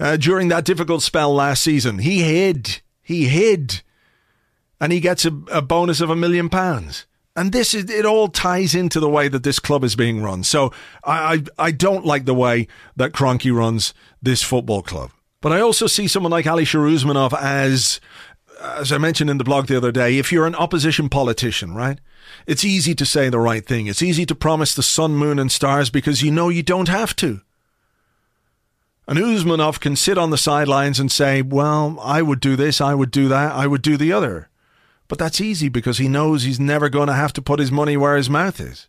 uh, 0.00 0.16
during 0.16 0.48
that 0.48 0.64
difficult 0.64 1.00
spell 1.00 1.32
last 1.32 1.62
season. 1.62 1.98
He 1.98 2.22
hid. 2.22 2.80
He 3.02 3.28
hid 3.28 3.82
and 4.80 4.92
he 4.92 5.00
gets 5.00 5.24
a, 5.24 5.32
a 5.50 5.62
bonus 5.62 6.00
of 6.00 6.10
a 6.10 6.16
million 6.16 6.48
pounds. 6.48 7.06
And 7.38 7.52
this 7.52 7.72
is 7.72 7.88
it 7.88 8.04
all 8.04 8.26
ties 8.26 8.74
into 8.74 8.98
the 8.98 9.08
way 9.08 9.28
that 9.28 9.44
this 9.44 9.60
club 9.60 9.84
is 9.84 9.94
being 9.94 10.20
run. 10.20 10.42
So 10.42 10.72
I, 11.04 11.44
I, 11.58 11.66
I 11.66 11.70
don't 11.70 12.04
like 12.04 12.24
the 12.24 12.34
way 12.34 12.66
that 12.96 13.12
Kroenke 13.12 13.54
runs 13.54 13.94
this 14.20 14.42
football 14.42 14.82
club. 14.82 15.12
But 15.40 15.52
I 15.52 15.60
also 15.60 15.86
see 15.86 16.08
someone 16.08 16.32
like 16.32 16.48
Ali 16.48 16.64
Usmanov 16.64 17.32
as 17.40 18.00
as 18.60 18.90
I 18.90 18.98
mentioned 18.98 19.30
in 19.30 19.38
the 19.38 19.44
blog 19.44 19.68
the 19.68 19.76
other 19.76 19.92
day, 19.92 20.18
if 20.18 20.32
you're 20.32 20.46
an 20.46 20.56
opposition 20.56 21.08
politician, 21.08 21.76
right? 21.76 22.00
It's 22.48 22.64
easy 22.64 22.92
to 22.96 23.06
say 23.06 23.28
the 23.28 23.38
right 23.38 23.64
thing. 23.64 23.86
It's 23.86 24.02
easy 24.02 24.26
to 24.26 24.34
promise 24.34 24.74
the 24.74 24.82
sun, 24.82 25.14
moon, 25.14 25.38
and 25.38 25.52
stars 25.52 25.90
because 25.90 26.22
you 26.22 26.32
know 26.32 26.48
you 26.48 26.64
don't 26.64 26.88
have 26.88 27.14
to. 27.16 27.42
And 29.06 29.16
Usmanov 29.16 29.78
can 29.78 29.94
sit 29.94 30.18
on 30.18 30.30
the 30.30 30.36
sidelines 30.36 30.98
and 30.98 31.12
say, 31.12 31.42
well, 31.42 31.98
I 32.02 32.20
would 32.20 32.40
do 32.40 32.56
this, 32.56 32.80
I 32.80 32.94
would 32.94 33.12
do 33.12 33.28
that, 33.28 33.52
I 33.52 33.68
would 33.68 33.82
do 33.82 33.96
the 33.96 34.12
other. 34.12 34.48
But 35.08 35.18
that's 35.18 35.40
easy 35.40 35.68
because 35.68 35.98
he 35.98 36.08
knows 36.08 36.42
he's 36.42 36.60
never 36.60 36.88
going 36.88 37.08
to 37.08 37.14
have 37.14 37.32
to 37.34 37.42
put 37.42 37.60
his 37.60 37.72
money 37.72 37.96
where 37.96 38.16
his 38.16 38.30
mouth 38.30 38.60
is. 38.60 38.88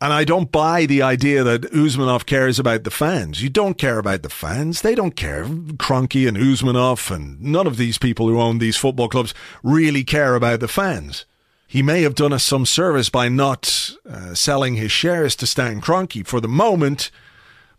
And 0.00 0.12
I 0.12 0.24
don't 0.24 0.50
buy 0.50 0.86
the 0.86 1.02
idea 1.02 1.44
that 1.44 1.72
Usmanov 1.72 2.26
cares 2.26 2.58
about 2.58 2.84
the 2.84 2.90
fans. 2.90 3.42
You 3.42 3.48
don't 3.48 3.78
care 3.78 3.98
about 3.98 4.22
the 4.22 4.28
fans. 4.28 4.82
They 4.82 4.94
don't 4.94 5.16
care. 5.16 5.44
Kroenke 5.44 6.26
and 6.26 6.36
Usmanov 6.36 7.10
and 7.14 7.40
none 7.40 7.66
of 7.66 7.76
these 7.76 7.96
people 7.96 8.28
who 8.28 8.40
own 8.40 8.58
these 8.58 8.76
football 8.76 9.08
clubs 9.08 9.32
really 9.62 10.04
care 10.04 10.34
about 10.34 10.60
the 10.60 10.68
fans. 10.68 11.24
He 11.66 11.82
may 11.82 12.02
have 12.02 12.14
done 12.14 12.32
us 12.32 12.44
some 12.44 12.66
service 12.66 13.08
by 13.08 13.28
not 13.28 13.92
uh, 14.08 14.34
selling 14.34 14.74
his 14.74 14.92
shares 14.92 15.34
to 15.36 15.46
Stan 15.46 15.80
Kroenke 15.80 16.26
for 16.26 16.40
the 16.40 16.48
moment, 16.48 17.10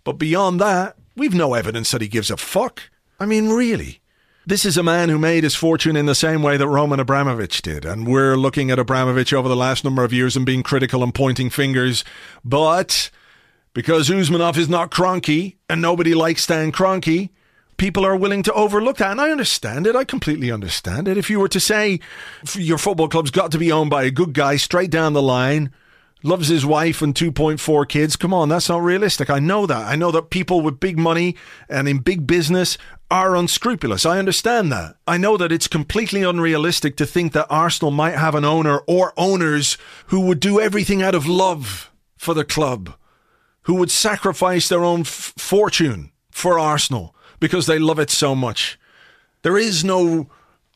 but 0.04 0.14
beyond 0.14 0.60
that, 0.62 0.98
we've 1.16 1.34
no 1.34 1.54
evidence 1.54 1.92
that 1.92 2.02
he 2.02 2.08
gives 2.08 2.32
a 2.32 2.38
fuck. 2.38 2.90
I 3.20 3.26
mean, 3.26 3.50
really. 3.50 4.02
This 4.48 4.64
is 4.64 4.78
a 4.78 4.84
man 4.84 5.10
who 5.10 5.18
made 5.18 5.44
his 5.44 5.56
fortune 5.56 5.96
in 5.96 6.06
the 6.06 6.14
same 6.14 6.44
way 6.44 6.56
that 6.56 6.68
Roman 6.68 7.00
Abramovich 7.00 7.64
did, 7.64 7.84
and 7.84 8.06
we're 8.06 8.36
looking 8.36 8.70
at 8.70 8.78
Abramovich 8.78 9.34
over 9.34 9.50
the 9.50 9.56
last 9.56 9.84
number 9.84 10.04
of 10.04 10.14
years 10.14 10.38
and 10.38 10.46
being 10.46 10.62
critical 10.62 11.02
and 11.02 11.16
pointing 11.16 11.50
fingers. 11.50 12.04
But 12.44 13.10
because 13.74 14.08
Usmanov 14.08 14.56
is 14.58 14.70
not 14.70 14.92
Kroenke 14.92 15.56
and 15.68 15.82
nobody 15.82 16.14
likes 16.14 16.44
Stan 16.44 16.72
Kroenke, 16.72 17.32
people 17.78 18.06
are 18.06 18.16
willing 18.16 18.44
to 18.44 18.54
overlook 18.54 18.98
that. 18.98 19.10
And 19.10 19.22
I 19.22 19.32
understand 19.32 19.88
it. 19.88 19.96
I 19.96 20.04
completely 20.04 20.52
understand 20.52 21.08
it. 21.08 21.18
If 21.18 21.28
you 21.32 21.40
were 21.40 21.50
to 21.50 21.60
say 21.60 22.00
your 22.54 22.78
football 22.78 23.10
club's 23.10 23.32
got 23.32 23.52
to 23.52 23.58
be 23.58 23.72
owned 23.72 23.90
by 23.90 24.04
a 24.04 24.12
good 24.12 24.34
guy 24.34 24.58
straight 24.58 24.92
down 24.92 25.14
the 25.14 25.24
line, 25.24 25.72
loves 26.26 26.48
his 26.48 26.66
wife 26.66 27.02
and 27.02 27.14
2.4 27.14 27.88
kids. 27.88 28.16
Come 28.16 28.34
on, 28.34 28.50
that's 28.50 28.70
not 28.70 28.82
realistic. 28.82 29.30
I 29.30 29.40
know 29.40 29.66
that. 29.66 29.86
I 29.86 29.96
know 29.96 30.12
that 30.12 30.30
people 30.30 30.62
with 30.62 30.80
big 30.80 30.98
money 30.98 31.36
and 31.70 31.88
in 31.88 32.00
big 32.00 32.26
business 32.26 32.78
are 33.12 33.36
unscrupulous. 33.36 34.06
I 34.06 34.20
understand 34.20 34.72
that. 34.72 34.96
I 35.08 35.18
know 35.18 35.38
that 35.38 35.52
it's 35.52 35.68
completely 35.68 36.24
unrealistic 36.24 36.98
to 36.98 37.06
think 37.06 37.34
that 37.34 37.48
Arsenal 37.50 37.92
might 37.92 38.16
have 38.16 38.36
an 38.36 38.46
owner 38.46 38.80
or 38.88 39.14
owners 39.18 39.78
who 40.08 40.22
would 40.22 40.40
do 40.40 40.60
everything 40.60 41.02
out 41.04 41.16
of 41.16 41.28
love 41.28 41.92
for 42.18 42.34
the 42.34 42.46
club, 42.46 42.96
who 43.64 43.76
would 43.76 43.92
sacrifice 43.92 44.68
their 44.68 44.84
own 44.84 45.02
f- 45.02 45.34
fortune 45.38 46.12
for 46.32 46.58
Arsenal 46.58 47.16
because 47.40 47.68
they 47.68 47.80
love 47.80 48.00
it 48.00 48.10
so 48.10 48.36
much. 48.36 48.80
There 49.44 49.58
is 49.58 49.84
no 49.84 50.30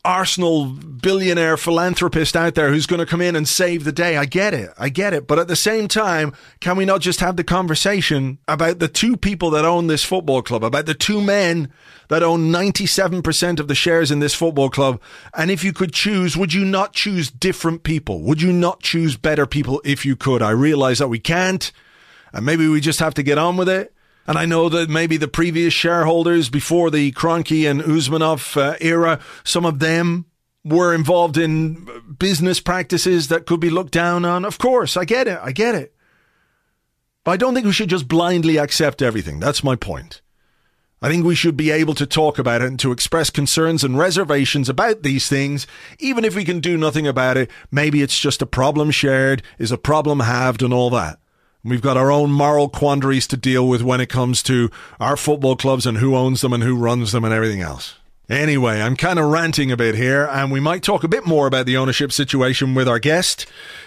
Arsenal 0.04 0.66
billionaire 0.66 1.58
philanthropist 1.58 2.34
out 2.34 2.54
there 2.54 2.70
who's 2.70 2.86
going 2.86 3.00
to 3.00 3.06
come 3.06 3.20
in 3.20 3.36
and 3.36 3.46
save 3.46 3.84
the 3.84 3.92
day. 3.92 4.16
I 4.16 4.24
get 4.24 4.54
it. 4.54 4.70
I 4.78 4.88
get 4.88 5.12
it. 5.12 5.26
But 5.26 5.38
at 5.38 5.48
the 5.48 5.56
same 5.56 5.88
time, 5.88 6.32
can 6.60 6.76
we 6.76 6.86
not 6.86 7.02
just 7.02 7.20
have 7.20 7.36
the 7.36 7.44
conversation 7.44 8.38
about 8.48 8.78
the 8.78 8.88
two 8.88 9.16
people 9.16 9.50
that 9.50 9.66
own 9.66 9.88
this 9.88 10.04
football 10.04 10.40
club, 10.40 10.64
about 10.64 10.86
the 10.86 10.94
two 10.94 11.20
men 11.20 11.70
that 12.08 12.22
own 12.22 12.50
97% 12.50 13.60
of 13.60 13.68
the 13.68 13.74
shares 13.74 14.10
in 14.10 14.20
this 14.20 14.34
football 14.34 14.70
club? 14.70 15.00
And 15.34 15.50
if 15.50 15.62
you 15.62 15.72
could 15.74 15.92
choose, 15.92 16.34
would 16.34 16.54
you 16.54 16.64
not 16.64 16.94
choose 16.94 17.30
different 17.30 17.82
people? 17.82 18.22
Would 18.22 18.40
you 18.40 18.54
not 18.54 18.80
choose 18.80 19.18
better 19.18 19.44
people 19.44 19.82
if 19.84 20.06
you 20.06 20.16
could? 20.16 20.40
I 20.40 20.50
realize 20.50 20.98
that 20.98 21.08
we 21.08 21.18
can't. 21.18 21.70
And 22.32 22.46
maybe 22.46 22.66
we 22.68 22.80
just 22.80 23.00
have 23.00 23.14
to 23.14 23.22
get 23.22 23.36
on 23.36 23.58
with 23.58 23.68
it. 23.68 23.92
And 24.26 24.38
I 24.38 24.44
know 24.44 24.68
that 24.68 24.88
maybe 24.88 25.16
the 25.16 25.28
previous 25.28 25.72
shareholders 25.74 26.48
before 26.48 26.90
the 26.90 27.12
Kroenke 27.12 27.68
and 27.68 27.80
Usmanov 27.82 28.56
uh, 28.56 28.76
era, 28.80 29.18
some 29.44 29.64
of 29.64 29.78
them 29.78 30.26
were 30.64 30.94
involved 30.94 31.36
in 31.36 31.88
business 32.18 32.60
practices 32.60 33.28
that 33.28 33.46
could 33.46 33.60
be 33.60 33.70
looked 33.70 33.92
down 33.92 34.24
on. 34.24 34.44
Of 34.44 34.58
course, 34.58 34.96
I 34.96 35.04
get 35.04 35.26
it. 35.26 35.38
I 35.42 35.52
get 35.52 35.74
it. 35.74 35.94
But 37.24 37.32
I 37.32 37.36
don't 37.36 37.54
think 37.54 37.66
we 37.66 37.72
should 37.72 37.90
just 37.90 38.08
blindly 38.08 38.56
accept 38.56 39.02
everything. 39.02 39.40
That's 39.40 39.64
my 39.64 39.76
point. 39.76 40.20
I 41.02 41.08
think 41.08 41.24
we 41.24 41.34
should 41.34 41.56
be 41.56 41.70
able 41.70 41.94
to 41.94 42.04
talk 42.04 42.38
about 42.38 42.60
it 42.60 42.68
and 42.68 42.78
to 42.80 42.92
express 42.92 43.30
concerns 43.30 43.82
and 43.82 43.98
reservations 43.98 44.68
about 44.68 45.02
these 45.02 45.28
things, 45.28 45.66
even 45.98 46.26
if 46.26 46.36
we 46.36 46.44
can 46.44 46.60
do 46.60 46.76
nothing 46.76 47.06
about 47.06 47.38
it. 47.38 47.50
Maybe 47.70 48.02
it's 48.02 48.20
just 48.20 48.42
a 48.42 48.46
problem 48.46 48.90
shared, 48.90 49.42
is 49.58 49.72
a 49.72 49.78
problem 49.78 50.20
halved, 50.20 50.62
and 50.62 50.74
all 50.74 50.90
that. 50.90 51.18
We've 51.62 51.82
got 51.82 51.98
our 51.98 52.10
own 52.10 52.32
moral 52.32 52.70
quandaries 52.70 53.26
to 53.28 53.36
deal 53.36 53.68
with 53.68 53.82
when 53.82 54.00
it 54.00 54.08
comes 54.08 54.42
to 54.44 54.70
our 54.98 55.16
football 55.16 55.56
clubs 55.56 55.84
and 55.84 55.98
who 55.98 56.16
owns 56.16 56.40
them 56.40 56.54
and 56.54 56.62
who 56.62 56.74
runs 56.74 57.12
them 57.12 57.24
and 57.24 57.34
everything 57.34 57.60
else. 57.60 57.96
Anyway, 58.30 58.80
I'm 58.80 58.94
kind 58.94 59.18
of 59.18 59.28
ranting 59.28 59.72
a 59.72 59.76
bit 59.76 59.96
here, 59.96 60.24
and 60.24 60.52
we 60.52 60.60
might 60.60 60.84
talk 60.84 61.02
a 61.02 61.08
bit 61.08 61.26
more 61.26 61.48
about 61.48 61.66
the 61.66 61.76
ownership 61.76 62.12
situation 62.12 62.76
with 62.76 62.86
our 62.86 63.00
guest. 63.00 63.44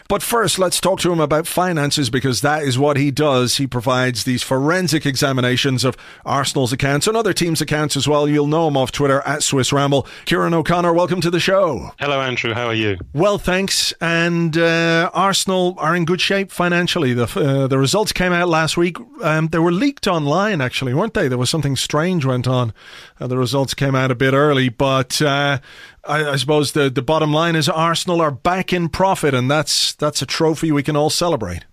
But 0.09 0.21
first, 0.21 0.59
let's 0.59 0.81
talk 0.81 0.99
to 0.99 1.13
him 1.13 1.21
about 1.21 1.47
finances 1.47 2.09
because 2.09 2.41
that 2.41 2.63
is 2.63 2.77
what 2.77 2.97
he 2.97 3.09
does. 3.09 3.55
He 3.55 3.67
provides 3.67 4.25
these 4.25 4.43
forensic 4.43 5.05
examinations 5.05 5.85
of 5.85 5.95
Arsenal's 6.25 6.73
accounts 6.73 7.07
and 7.07 7.15
other 7.15 7.31
teams' 7.31 7.61
accounts 7.61 7.95
as 7.95 8.05
well. 8.05 8.27
You'll 8.27 8.47
know 8.47 8.67
him 8.67 8.75
off 8.75 8.91
Twitter 8.91 9.21
at 9.21 9.43
Swiss 9.43 9.71
Ramble. 9.71 10.05
Kieran 10.25 10.53
O'Connor, 10.53 10.93
welcome 10.93 11.21
to 11.21 11.31
the 11.31 11.39
show. 11.39 11.91
Hello, 11.99 12.19
Andrew. 12.19 12.53
How 12.53 12.67
are 12.67 12.73
you? 12.73 12.97
Well, 13.13 13.37
thanks. 13.37 13.93
And 14.01 14.57
uh, 14.57 15.09
Arsenal 15.13 15.75
are 15.77 15.95
in 15.95 16.03
good 16.03 16.19
shape 16.19 16.51
financially. 16.51 17.13
The 17.13 17.23
uh, 17.23 17.67
the 17.67 17.77
results 17.77 18.11
came 18.11 18.33
out 18.33 18.49
last 18.49 18.75
week. 18.75 18.97
Um, 19.21 19.47
they 19.47 19.59
were 19.59 19.71
leaked 19.71 20.05
online, 20.05 20.59
actually, 20.59 20.93
weren't 20.93 21.13
they? 21.13 21.29
There 21.29 21.37
was 21.37 21.49
something 21.49 21.77
strange 21.77 22.25
went 22.25 22.45
on. 22.45 22.73
Uh, 23.21 23.27
the 23.27 23.37
results 23.37 23.73
came 23.73 23.95
out 23.95 24.11
a 24.11 24.15
bit 24.15 24.32
early, 24.33 24.69
but 24.69 25.21
uh, 25.21 25.59
I, 26.03 26.31
I, 26.31 26.35
suppose 26.35 26.71
the, 26.71 26.89
the 26.89 27.01
bottom 27.01 27.33
line 27.33 27.55
is 27.55 27.69
Arsenal 27.69 28.21
are 28.21 28.31
back 28.31 28.73
in 28.73 28.89
profit, 28.89 29.33
and 29.33 29.49
that's 29.49 29.93
that's 29.93 30.21
a 30.21 30.25
trophy 30.25 30.71
we 30.71 30.83
can 30.83 30.95
all 30.95 31.09
celebrate. 31.09 31.65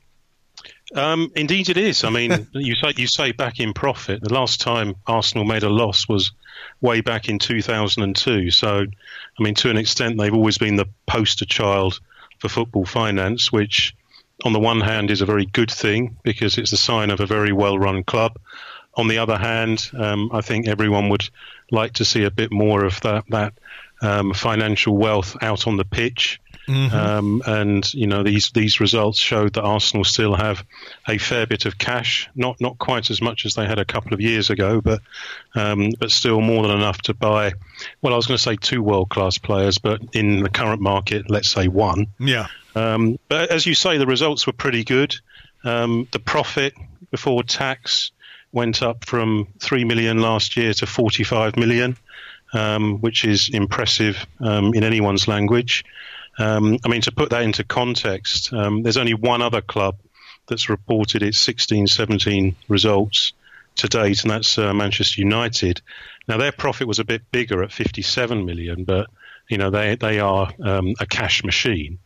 Um, 0.95 1.31
indeed, 1.37 1.69
it 1.69 1.76
is. 1.76 2.05
I 2.05 2.11
mean, 2.11 2.49
you 2.52 2.75
say 2.75 2.93
you 2.97 3.07
say 3.07 3.33
back 3.33 3.61
in 3.61 3.73
profit. 3.73 4.23
The 4.23 4.35
last 4.35 4.61
time 4.61 4.95
Arsenal 5.07 5.45
made 5.45 5.62
a 5.62 5.71
loss 5.71 6.09
was 6.09 6.33
way 6.81 7.00
back 7.00 7.29
in 7.29 7.38
2002. 7.38 8.50
So, 8.50 8.81
I 8.81 9.43
mean, 9.43 9.55
to 9.57 9.71
an 9.71 9.76
extent, 9.76 10.19
they've 10.19 10.35
always 10.35 10.59
been 10.59 10.76
the 10.76 10.88
poster 11.07 11.45
child 11.45 12.00
for 12.38 12.49
football 12.49 12.85
finance, 12.85 13.52
which, 13.52 13.95
on 14.45 14.52
the 14.52 14.61
one 14.61 14.81
hand, 14.81 15.11
is 15.11 15.21
a 15.21 15.26
very 15.26 15.47
good 15.47 15.71
thing 15.71 16.17
because 16.23 16.59
it's 16.59 16.73
a 16.73 16.76
sign 16.76 17.11
of 17.11 17.21
a 17.21 17.26
very 17.26 17.52
well-run 17.52 18.02
club. 18.05 18.38
On 18.94 19.09
the 19.09 19.18
other 19.18 19.38
hand, 19.38 19.90
um, 19.97 20.30
I 20.32 20.40
think 20.40 20.66
everyone 20.66 21.09
would 21.11 21.28
like 21.70 21.94
to 21.94 22.04
see 22.04 22.25
a 22.25 22.30
bit 22.30 22.50
more 22.50 22.85
of 22.85 23.00
that 23.02 23.25
that 23.28 23.54
um, 24.02 24.32
financial 24.35 24.97
wealth 24.97 25.37
out 25.42 25.66
on 25.66 25.76
the 25.76 25.85
pitch. 25.85 26.40
Mm-hmm. 26.68 26.94
Um, 26.94 27.42
and 27.47 27.94
you 27.94 28.06
know 28.06 28.23
these 28.23 28.50
these 28.50 28.80
results 28.80 29.18
showed 29.18 29.54
that 29.54 29.62
Arsenal 29.62 30.04
still 30.04 30.35
have 30.35 30.64
a 31.09 31.18
fair 31.18 31.47
bit 31.47 31.66
of 31.66 31.78
cash, 31.78 32.28
not 32.37 32.61
not 32.61 32.78
quite 32.78 33.11
as 33.11 33.20
much 33.20 33.44
as 33.44 33.54
they 33.54 33.66
had 33.66 33.78
a 33.78 33.85
couple 33.85 34.14
of 34.14 34.20
years 34.20 34.50
ago, 34.50 34.80
but 34.80 35.00
um, 35.54 35.90
but 35.99 36.12
still 36.12 36.40
more 36.40 36.62
than 36.62 36.76
enough 36.76 36.99
to 37.02 37.14
buy. 37.14 37.52
Well, 38.02 38.12
I 38.12 38.16
was 38.16 38.26
going 38.26 38.37
to 38.37 38.42
say 38.42 38.56
two 38.56 38.82
world 38.82 39.09
class 39.09 39.38
players, 39.38 39.78
but 39.78 40.00
in 40.12 40.42
the 40.42 40.50
current 40.50 40.80
market, 40.80 41.28
let's 41.28 41.49
say 41.49 41.66
one. 41.66 42.06
Yeah. 42.20 42.47
Um, 42.76 43.18
but 43.28 43.50
as 43.50 43.66
you 43.66 43.75
say, 43.75 43.99
the 43.99 44.06
results 44.06 44.47
were 44.47 44.52
pretty 44.52 44.85
good. 44.85 45.16
Um, 45.64 46.06
the 46.12 46.20
profit 46.20 46.75
before 47.11 47.42
tax 47.42 48.12
went 48.52 48.83
up 48.83 49.04
from 49.04 49.49
three 49.59 49.85
million 49.85 50.21
last 50.21 50.57
year 50.57 50.73
to 50.75 50.87
forty 50.87 51.25
five 51.25 51.57
million 51.57 51.97
um, 52.52 52.99
which 52.99 53.25
is 53.25 53.49
impressive 53.50 54.26
um, 54.40 54.75
in 54.75 54.85
anyone's 54.85 55.28
language. 55.28 55.85
Um, 56.38 56.78
I 56.85 56.88
mean, 56.88 57.02
to 57.02 57.12
put 57.12 57.30
that 57.30 57.42
into 57.42 57.64
context, 57.64 58.52
um, 58.52 58.83
there's 58.83 58.97
only 58.97 59.14
one 59.14 59.42
other 59.42 59.61
club 59.61 59.99
that's 60.49 60.69
reported 60.69 61.23
its 61.23 61.38
16 61.38 61.87
17 61.87 62.57
results 62.69 63.33
to 63.76 63.88
date, 63.88 64.23
and 64.23 64.30
that's 64.30 64.59
uh, 64.59 64.73
Manchester 64.73 65.21
United. 65.21 65.80
Now, 66.26 66.38
their 66.38 66.52
profit 66.52 66.87
was 66.87 66.99
a 66.99 67.04
bit 67.04 67.30
bigger 67.30 67.62
at 67.62 67.73
57 67.73 68.45
million, 68.45 68.85
but 68.85 69.09
you 69.49 69.59
know 69.59 69.71
they 69.71 69.97
they 69.97 70.21
are 70.21 70.52
um, 70.62 70.95
a 71.00 71.07
cash 71.07 71.45
machine. 71.45 71.99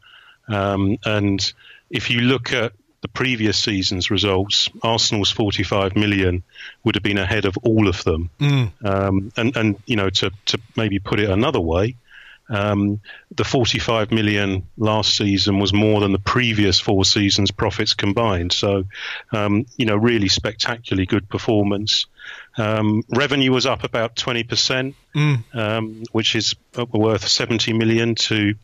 Um, 0.48 0.98
and 1.04 1.52
if 1.90 2.10
you 2.10 2.20
look 2.20 2.52
at 2.52 2.72
the 3.04 3.08
previous 3.08 3.58
season's 3.58 4.10
results, 4.10 4.70
Arsenal's 4.82 5.30
45 5.30 5.94
million 5.94 6.42
would 6.84 6.94
have 6.94 7.02
been 7.02 7.18
ahead 7.18 7.44
of 7.44 7.54
all 7.58 7.86
of 7.86 8.02
them. 8.02 8.30
Mm. 8.40 8.72
Um, 8.82 9.30
and, 9.36 9.54
and, 9.54 9.76
you 9.84 9.96
know, 9.96 10.08
to, 10.08 10.30
to 10.46 10.58
maybe 10.74 10.98
put 11.00 11.20
it 11.20 11.28
another 11.28 11.60
way, 11.60 11.96
Um, 12.48 13.00
the 13.36 13.44
45 13.44 14.10
million 14.10 14.62
last 14.76 15.16
season 15.16 15.60
was 15.60 15.72
more 15.72 16.00
than 16.00 16.12
the 16.12 16.18
previous 16.18 16.80
four 16.80 17.04
seasons' 17.04 17.50
profits 17.50 17.94
combined. 17.94 18.52
So, 18.52 18.84
um, 19.32 19.66
you 19.76 19.86
know, 19.86 19.96
really 19.96 20.28
spectacularly 20.28 21.06
good 21.06 21.28
performance. 21.28 22.06
Um, 22.56 23.02
revenue 23.08 23.52
was 23.52 23.66
up 23.66 23.84
about 23.84 24.16
20%, 24.16 24.94
mm. 25.14 26.06
which 26.12 26.34
is 26.34 26.54
worth 26.92 27.26
70 27.26 27.72
million 27.72 28.14
to 28.14 28.54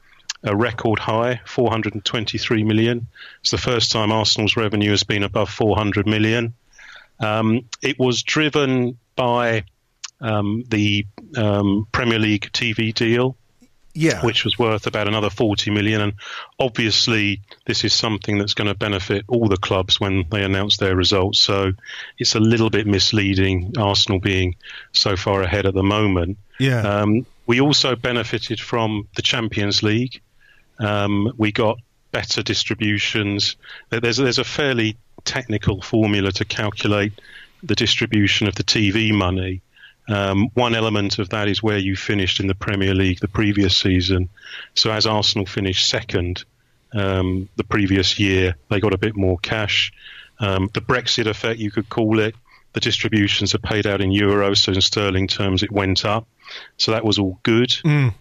a 0.42 0.56
record 0.56 0.98
high, 0.98 1.40
423 1.46 2.64
million. 2.64 3.06
It's 3.40 3.50
the 3.50 3.58
first 3.58 3.92
time 3.92 4.12
Arsenal's 4.12 4.56
revenue 4.56 4.90
has 4.90 5.02
been 5.02 5.22
above 5.22 5.50
400 5.50 6.06
million. 6.06 6.54
Um, 7.18 7.66
it 7.82 7.98
was 7.98 8.22
driven 8.22 8.98
by 9.14 9.64
um, 10.20 10.64
the 10.68 11.06
um, 11.36 11.86
Premier 11.92 12.18
League 12.18 12.50
TV 12.52 12.94
deal, 12.94 13.36
yeah. 13.92 14.24
which 14.24 14.44
was 14.44 14.58
worth 14.58 14.86
about 14.86 15.08
another 15.08 15.28
40 15.28 15.70
million. 15.70 16.00
And 16.00 16.12
obviously, 16.58 17.42
this 17.66 17.84
is 17.84 17.92
something 17.92 18.38
that's 18.38 18.54
going 18.54 18.68
to 18.68 18.74
benefit 18.74 19.24
all 19.28 19.48
the 19.48 19.58
clubs 19.58 20.00
when 20.00 20.24
they 20.30 20.42
announce 20.42 20.78
their 20.78 20.96
results. 20.96 21.40
So 21.40 21.72
it's 22.18 22.34
a 22.34 22.40
little 22.40 22.70
bit 22.70 22.86
misleading, 22.86 23.74
Arsenal 23.76 24.20
being 24.20 24.56
so 24.92 25.16
far 25.16 25.42
ahead 25.42 25.66
at 25.66 25.74
the 25.74 25.82
moment. 25.82 26.38
Yeah. 26.58 26.80
Um, 26.80 27.26
we 27.46 27.60
also 27.60 27.96
benefited 27.96 28.60
from 28.60 29.08
the 29.16 29.22
Champions 29.22 29.82
League. 29.82 30.22
Um, 30.80 31.32
we 31.36 31.52
got 31.52 31.78
better 32.12 32.42
distributions. 32.42 33.56
There's 33.90 34.16
there's 34.16 34.38
a 34.38 34.44
fairly 34.44 34.96
technical 35.24 35.82
formula 35.82 36.32
to 36.32 36.44
calculate 36.44 37.12
the 37.62 37.74
distribution 37.74 38.48
of 38.48 38.54
the 38.54 38.64
TV 38.64 39.12
money. 39.12 39.60
Um, 40.08 40.48
one 40.54 40.74
element 40.74 41.18
of 41.18 41.28
that 41.28 41.46
is 41.46 41.62
where 41.62 41.78
you 41.78 41.94
finished 41.94 42.40
in 42.40 42.46
the 42.46 42.54
Premier 42.54 42.94
League 42.94 43.20
the 43.20 43.28
previous 43.28 43.76
season. 43.76 44.28
So 44.74 44.90
as 44.90 45.06
Arsenal 45.06 45.46
finished 45.46 45.88
second 45.88 46.44
um, 46.92 47.48
the 47.56 47.64
previous 47.64 48.18
year, 48.18 48.56
they 48.70 48.80
got 48.80 48.94
a 48.94 48.98
bit 48.98 49.16
more 49.16 49.38
cash. 49.38 49.92
Um, 50.40 50.70
the 50.72 50.80
Brexit 50.80 51.26
effect, 51.26 51.60
you 51.60 51.70
could 51.70 51.88
call 51.88 52.18
it. 52.18 52.34
The 52.72 52.80
distributions 52.80 53.54
are 53.54 53.58
paid 53.58 53.86
out 53.86 54.00
in 54.00 54.10
euros, 54.10 54.58
so 54.58 54.72
in 54.72 54.80
sterling 54.80 55.28
terms, 55.28 55.62
it 55.62 55.70
went 55.70 56.04
up. 56.04 56.26
So 56.76 56.92
that 56.92 57.04
was 57.04 57.18
all 57.18 57.38
good. 57.42 57.70
Mm. 57.84 58.14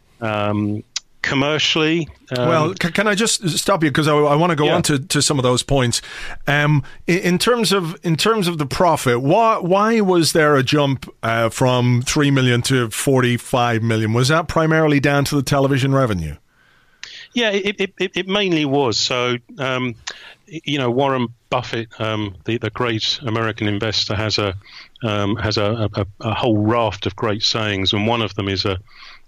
Commercially. 1.22 2.08
Um, 2.38 2.48
well, 2.48 2.74
can, 2.74 2.94
can, 2.94 3.08
I 3.08 3.14
just 3.14 3.50
stop 3.58 3.84
you 3.84 3.90
because 3.90 4.08
I, 4.08 4.16
I, 4.16 4.36
want 4.36 4.52
to 4.52 4.56
go 4.56 4.66
yeah. 4.66 4.76
on 4.76 4.82
to, 4.84 5.00
to 5.00 5.22
some 5.22 5.38
of 5.38 5.44
those 5.44 5.64
points. 5.64 6.02
Um, 6.48 6.84
in, 7.08 7.20
in, 7.20 7.38
terms 7.38 7.74
of 7.74 8.00
in 8.06 8.16
terms 8.16 8.48
of 8.48 8.58
the 8.58 8.66
profit, 8.66 9.22
why 9.22 9.58
why 9.58 10.00
was 10.00 10.32
there 10.32 10.56
a 10.56 10.64
jump 10.64 11.14
uh, 11.22 11.50
from 11.50 12.04
three 12.04 12.32
million 12.32 12.62
to 12.64 12.90
forty 12.90 13.36
five 13.36 13.84
million? 13.84 14.14
Was 14.14 14.30
that 14.30 14.48
primarily 14.48 15.02
down 15.02 15.26
to 15.26 15.36
the 15.36 15.44
television 15.44 15.94
revenue? 15.94 16.38
Yeah, 17.34 17.52
it, 17.52 17.80
it, 17.80 17.94
it, 18.00 18.12
it 18.16 18.28
mainly 18.28 18.66
was. 18.66 18.98
So, 18.98 19.38
um, 19.60 19.96
you 20.48 20.80
know, 20.80 20.90
Warren 20.90 21.28
Buffett, 21.50 21.90
um, 22.00 22.36
the, 22.46 22.58
the 22.58 22.70
great 22.70 23.20
American 23.22 23.68
investor, 23.68 24.16
has 24.16 24.38
a 24.38 24.56
um, 25.04 25.36
has 25.36 25.58
a, 25.58 25.90
a, 25.94 26.06
a, 26.22 26.34
whole 26.34 26.58
raft 26.58 27.06
of 27.06 27.16
great 27.16 27.44
sayings, 27.44 27.94
and 27.94 28.08
one 28.08 28.22
of 28.22 28.36
them 28.36 28.50
is 28.50 28.66
a 28.66 28.80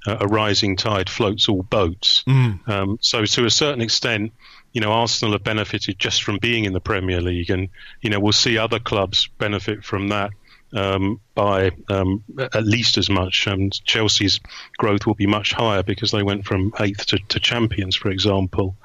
a 0.07 0.27
rising 0.27 0.75
tide 0.75 1.09
floats 1.09 1.47
all 1.47 1.63
boats. 1.63 2.23
Mm. 2.27 2.67
Um, 2.67 2.97
so 3.01 3.25
to 3.25 3.45
a 3.45 3.51
certain 3.51 3.81
extent, 3.81 4.33
you 4.73 4.81
know, 4.81 4.91
Arsenal 4.91 5.33
have 5.33 5.43
benefited 5.43 5.99
just 5.99 6.23
from 6.23 6.37
being 6.37 6.65
in 6.65 6.73
the 6.73 6.79
Premier 6.79 7.21
League, 7.21 7.49
and 7.49 7.69
you 8.01 8.09
know, 8.09 8.19
we'll 8.19 8.31
see 8.31 8.57
other 8.57 8.79
clubs 8.79 9.27
benefit 9.37 9.83
from 9.83 10.09
that 10.09 10.31
um, 10.73 11.19
by 11.35 11.71
um, 11.89 12.23
at 12.39 12.63
least 12.63 12.97
as 12.97 13.09
much. 13.09 13.47
Um, 13.47 13.69
Chelsea's 13.69 14.39
growth 14.77 15.05
will 15.05 15.15
be 15.15 15.27
much 15.27 15.53
higher 15.53 15.83
because 15.83 16.11
they 16.11 16.23
went 16.23 16.45
from 16.45 16.73
eighth 16.79 17.07
to, 17.07 17.19
to 17.29 17.39
champions, 17.39 17.95
for 17.95 18.09
example. 18.09 18.75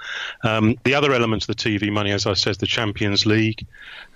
Um, 0.42 0.76
the 0.84 0.94
other 0.94 1.12
element 1.12 1.44
of 1.44 1.48
the 1.48 1.54
TV 1.54 1.92
money, 1.92 2.12
as 2.12 2.26
I 2.26 2.34
said, 2.34 2.56
the 2.56 2.66
Champions 2.66 3.26
League, 3.26 3.66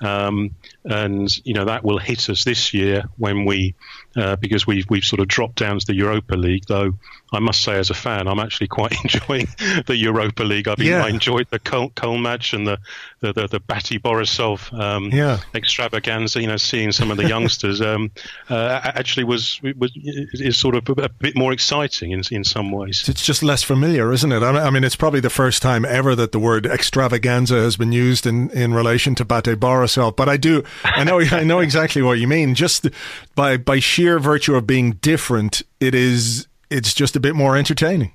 um, 0.00 0.54
and 0.84 1.28
you 1.46 1.54
know 1.54 1.66
that 1.66 1.84
will 1.84 1.98
hit 1.98 2.28
us 2.28 2.44
this 2.44 2.74
year 2.74 3.04
when 3.16 3.44
we 3.44 3.74
uh, 4.16 4.36
because 4.36 4.66
we've 4.66 4.88
we've 4.90 5.04
sort 5.04 5.20
of 5.20 5.28
dropped 5.28 5.56
down 5.56 5.78
to 5.78 5.86
the 5.86 5.94
Europa 5.94 6.34
League. 6.34 6.64
Though 6.66 6.94
I 7.32 7.38
must 7.38 7.62
say, 7.62 7.78
as 7.78 7.90
a 7.90 7.94
fan, 7.94 8.26
I'm 8.26 8.40
actually 8.40 8.68
quite 8.68 8.92
enjoying 9.04 9.48
the 9.86 9.96
Europa 9.96 10.42
League. 10.42 10.68
I've 10.68 10.78
been, 10.78 10.88
yeah. 10.88 11.04
I 11.04 11.08
enjoyed 11.08 11.48
the 11.50 11.60
Köln 11.60 12.22
match 12.22 12.52
and 12.52 12.66
the 12.66 12.78
the 13.20 13.32
the, 13.32 13.46
the 13.46 13.60
Bate 13.60 14.02
Borisov 14.02 14.72
um, 14.78 15.10
yeah. 15.10 15.38
extravaganza. 15.54 16.40
You 16.40 16.48
know, 16.48 16.56
seeing 16.56 16.92
some 16.92 17.10
of 17.10 17.16
the 17.16 17.28
youngsters 17.28 17.80
um, 17.80 18.10
uh, 18.48 18.80
actually 18.82 19.24
was 19.24 19.60
was 19.62 19.92
is 19.94 20.56
sort 20.56 20.74
of 20.74 20.88
a 20.98 21.08
bit 21.08 21.36
more 21.36 21.52
exciting 21.52 22.10
in 22.10 22.22
in 22.30 22.44
some 22.44 22.72
ways. 22.72 23.08
It's 23.08 23.24
just 23.24 23.42
less 23.42 23.62
familiar, 23.62 24.12
isn't 24.12 24.32
it? 24.32 24.42
I 24.42 24.70
mean, 24.70 24.84
it's 24.84 24.96
probably 24.96 25.20
the 25.20 25.30
first 25.30 25.62
time 25.62 25.84
ever 25.84 26.14
that 26.16 26.32
the 26.32 26.38
word 26.40 26.66
extravaganza 26.66 27.54
has 27.54 27.76
been 27.76 27.92
used 27.92 28.26
in 28.26 28.50
in 28.50 28.74
relation 28.74 29.14
to 29.16 29.24
Bate 29.24 29.56
Borisov. 29.60 30.16
But 30.16 30.28
I 30.28 30.36
do, 30.36 30.64
I 30.84 31.04
know, 31.04 31.20
I 31.32 31.44
know 31.44 31.60
exactly 31.60 32.02
what 32.02 32.18
you 32.18 32.26
mean. 32.26 32.54
Just 32.54 32.88
by 33.34 33.56
by 33.56 33.78
sheer 33.78 33.99
virtue 34.18 34.54
of 34.54 34.66
being 34.66 34.92
different, 34.92 35.62
it 35.80 35.94
is 35.94 36.46
it's 36.70 36.94
just 36.94 37.16
a 37.16 37.20
bit 37.20 37.34
more 37.34 37.56
entertaining. 37.56 38.12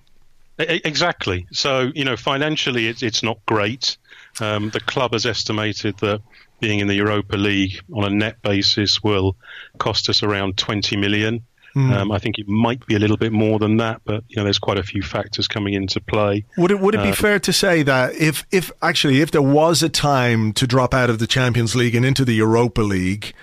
Exactly. 0.58 1.48
So 1.52 1.92
you 1.94 2.06
know, 2.06 2.16
financially, 2.16 2.88
it's 2.88 3.04
it's 3.04 3.24
not 3.24 3.46
great. 3.46 3.98
Um, 4.40 4.70
the 4.70 4.80
club 4.80 5.14
has 5.14 5.26
estimated 5.26 5.98
that 6.00 6.22
being 6.60 6.80
in 6.80 6.88
the 6.88 6.96
Europa 6.96 7.36
League 7.36 7.82
on 7.94 8.06
a 8.06 8.10
net 8.10 8.42
basis 8.42 9.04
will 9.04 9.36
cost 9.78 10.10
us 10.10 10.24
around 10.24 10.58
20 10.58 10.98
million. 10.98 11.44
Mm. 11.76 11.92
Um, 11.92 12.12
I 12.12 12.20
think 12.20 12.40
it 12.40 12.48
might 12.48 12.86
be 12.88 12.96
a 12.96 13.00
little 13.00 13.18
bit 13.18 13.34
more 13.34 13.60
than 13.60 13.78
that, 13.78 14.00
but 14.06 14.24
you 14.30 14.38
know, 14.38 14.44
there's 14.44 14.60
quite 14.60 14.78
a 14.78 14.84
few 14.84 15.02
factors 15.02 15.50
coming 15.50 15.74
into 15.74 16.00
play. 16.00 16.46
Would 16.58 16.72
it 16.72 16.80
would 16.80 16.96
it 16.96 17.04
be 17.04 17.10
uh, 17.10 17.16
fair 17.16 17.38
to 17.40 17.52
say 17.52 17.84
that 17.84 18.14
if 18.16 18.46
if 18.50 18.72
actually 18.82 19.20
if 19.20 19.32
there 19.32 19.42
was 19.42 19.84
a 19.84 19.90
time 19.90 20.54
to 20.54 20.66
drop 20.66 20.94
out 20.94 21.10
of 21.10 21.20
the 21.20 21.28
Champions 21.28 21.76
League 21.76 21.94
and 21.94 22.06
into 22.06 22.24
the 22.24 22.34
Europa 22.34 22.82
League, 22.82 23.34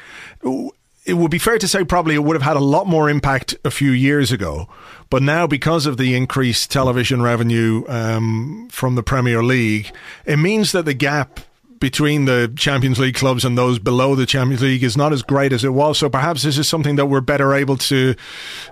it 1.05 1.15
would 1.15 1.31
be 1.31 1.39
fair 1.39 1.59
to 1.59 1.67
say 1.67 1.85
probably 1.85 2.15
it 2.15 2.23
would 2.23 2.37
have 2.37 2.43
had 2.43 2.57
a 2.57 2.61
lot 2.61 2.87
more 2.87 3.11
impact 3.11 3.57
a 3.65 3.71
few 3.71 3.91
years 3.91 4.31
ago. 4.31 4.69
But 5.11 5.23
now, 5.23 5.47
because 5.47 5.85
of 5.87 5.97
the 5.97 6.15
increased 6.15 6.71
television 6.71 7.23
revenue 7.23 7.85
um, 7.89 8.69
from 8.71 8.95
the 8.95 9.03
Premier 9.03 9.43
League, 9.43 9.93
it 10.25 10.37
means 10.37 10.73
that 10.73 10.85
the 10.85 10.95
gap 10.95 11.41
between 11.81 12.27
the 12.27 12.53
Champions 12.57 13.01
League 13.01 13.17
clubs 13.17 13.45
and 13.45 13.59
those 13.59 13.81
below 13.81 14.15
the 14.15 14.25
Champions 14.25 14.63
League 14.63 14.85
is 14.85 14.97
not 14.97 15.13
as 15.13 15.23
great 15.23 15.53
as 15.53 15.65
it 15.65 15.71
was. 15.71 15.99
So 15.99 16.09
perhaps 16.09 16.45
this 16.45 16.57
is 16.57 16.69
something 16.69 16.95
that 16.97 17.07
we're 17.07 17.21
better 17.21 17.53
able 17.53 17.77
to 17.79 18.15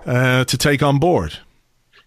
uh, 0.05 0.45
to 0.45 0.57
take 0.57 0.81
on 0.81 0.97
board. 0.97 1.37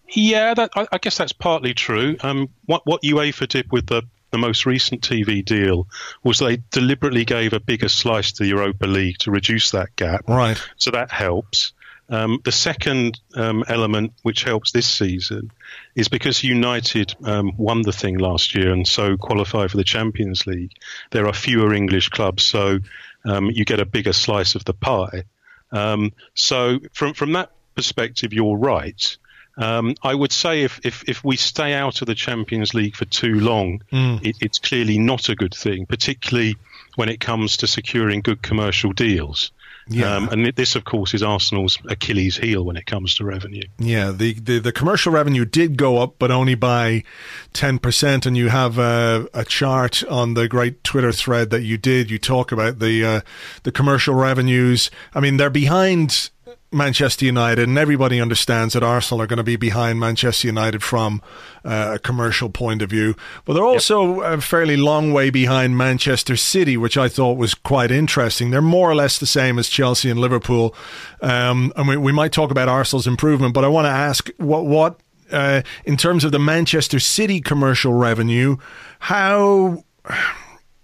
Yeah, 0.09 0.53
that, 0.55 0.71
I, 0.75 0.87
I, 0.91 0.97
guess 0.97 1.17
that's 1.17 1.33
partly 1.33 1.73
true. 1.73 2.15
Um, 2.21 2.49
what 2.65 2.81
what 2.85 3.03
UEFA 3.03 3.47
did 3.47 3.71
with 3.71 3.87
the 3.87 4.03
the 4.35 4.39
most 4.47 4.65
recent 4.65 5.01
TV 5.01 5.45
deal 5.45 5.87
was 6.21 6.39
they 6.39 6.57
deliberately 6.69 7.23
gave 7.23 7.53
a 7.53 7.59
bigger 7.61 7.87
slice 7.87 8.33
to 8.33 8.43
the 8.43 8.49
Europa 8.49 8.85
League 8.85 9.17
to 9.19 9.31
reduce 9.31 9.71
that 9.71 9.95
gap. 9.95 10.27
Right. 10.27 10.61
So 10.75 10.91
that 10.91 11.09
helps. 11.09 11.71
Um, 12.09 12.41
the 12.43 12.51
second 12.51 13.17
um, 13.33 13.63
element 13.69 14.11
which 14.23 14.43
helps 14.43 14.73
this 14.73 14.87
season 14.87 15.51
is 15.95 16.09
because 16.09 16.43
United 16.43 17.15
um, 17.23 17.53
won 17.55 17.81
the 17.81 17.93
thing 17.93 18.17
last 18.17 18.55
year 18.55 18.73
and 18.73 18.85
so 18.85 19.15
qualify 19.15 19.67
for 19.67 19.77
the 19.77 19.85
Champions 19.85 20.45
League. 20.45 20.73
There 21.11 21.27
are 21.27 21.33
fewer 21.33 21.73
English 21.73 22.09
clubs, 22.09 22.43
so 22.43 22.79
um, 23.23 23.49
you 23.49 23.63
get 23.63 23.79
a 23.79 23.85
bigger 23.85 24.13
slice 24.13 24.55
of 24.55 24.65
the 24.65 24.73
pie. 24.73 25.23
Um, 25.71 26.11
so 26.33 26.79
from 26.91 27.13
from 27.13 27.31
that 27.31 27.51
perspective, 27.73 28.33
you're 28.33 28.57
right. 28.57 29.17
Um, 29.57 29.95
I 30.03 30.13
would 30.13 30.31
say 30.31 30.63
if, 30.63 30.79
if, 30.83 31.03
if 31.07 31.23
we 31.23 31.37
stay 31.37 31.73
out 31.73 32.01
of 32.01 32.07
the 32.07 32.15
Champions 32.15 32.73
League 32.73 32.95
for 32.95 33.05
too 33.05 33.39
long, 33.39 33.81
mm. 33.91 34.25
it, 34.25 34.35
it's 34.41 34.59
clearly 34.59 34.97
not 34.97 35.29
a 35.29 35.35
good 35.35 35.53
thing, 35.53 35.85
particularly 35.85 36.57
when 36.95 37.09
it 37.09 37.19
comes 37.19 37.57
to 37.57 37.67
securing 37.67 38.21
good 38.21 38.41
commercial 38.41 38.91
deals. 38.91 39.51
Yeah. 39.87 40.15
Um, 40.15 40.29
and 40.29 40.45
this, 40.55 40.75
of 40.75 40.83
course, 40.83 41.13
is 41.13 41.21
Arsenal's 41.21 41.77
Achilles 41.87 42.37
heel 42.37 42.63
when 42.63 42.75
it 42.75 42.87
comes 42.87 43.15
to 43.15 43.23
revenue. 43.23 43.63
Yeah, 43.77 44.11
the, 44.11 44.33
the, 44.33 44.59
the 44.59 44.71
commercial 44.71 45.11
revenue 45.11 45.45
did 45.45 45.77
go 45.77 45.99
up, 45.99 46.15
but 46.17 46.31
only 46.31 46.55
by 46.55 47.03
10%. 47.53 48.25
And 48.25 48.35
you 48.35 48.49
have 48.49 48.79
a, 48.79 49.27
a, 49.33 49.45
chart 49.45 50.03
on 50.05 50.33
the 50.33 50.47
great 50.47 50.83
Twitter 50.83 51.11
thread 51.11 51.51
that 51.51 51.61
you 51.61 51.77
did. 51.77 52.09
You 52.09 52.17
talk 52.17 52.51
about 52.51 52.79
the, 52.79 53.05
uh, 53.05 53.21
the 53.61 53.71
commercial 53.71 54.15
revenues. 54.15 54.89
I 55.13 55.19
mean, 55.19 55.37
they're 55.37 55.51
behind 55.51 56.31
Manchester 56.71 57.25
United, 57.25 57.67
and 57.67 57.77
everybody 57.77 58.19
understands 58.19 58.73
that 58.73 58.83
Arsenal 58.83 59.21
are 59.21 59.27
going 59.27 59.37
to 59.37 59.43
be 59.43 59.55
behind 59.55 59.99
Manchester 59.99 60.47
United 60.47 60.83
from 60.83 61.21
uh, 61.63 61.93
a 61.95 61.99
commercial 61.99 62.49
point 62.49 62.81
of 62.81 62.89
view. 62.89 63.15
But 63.45 63.53
they're 63.53 63.63
also 63.63 64.21
yep. 64.21 64.39
a 64.39 64.41
fairly 64.41 64.75
long 64.75 65.13
way 65.13 65.29
behind 65.29 65.77
Manchester 65.77 66.35
City, 66.35 66.75
which 66.75 66.97
I 66.97 67.07
thought 67.07 67.37
was 67.37 67.53
quite 67.53 67.91
interesting. 67.91 68.51
They're 68.51 68.61
more 68.61 68.89
or 68.89 68.95
less 68.95 69.19
the 69.19 69.25
same 69.25 69.57
as 69.57 69.69
Chelsea 69.69 70.09
and 70.09 70.19
Liverpool. 70.19 70.75
Um, 71.21 71.71
and 71.75 71.87
we, 71.87 71.97
we 71.97 72.11
might 72.11 72.33
talk 72.33 72.51
about 72.51 72.67
Arsenal's 72.67 73.07
improvement, 73.07 73.53
but 73.53 73.63
I 73.63 73.67
want 73.67 73.85
to 73.85 73.91
ask 73.91 74.29
what 74.37 74.65
what 74.65 74.99
uh, 75.31 75.61
in 75.85 75.97
terms 75.97 76.23
of 76.23 76.31
the 76.31 76.39
Manchester 76.39 76.99
City 76.99 77.41
commercial 77.41 77.93
revenue, 77.93 78.57
how 78.99 79.83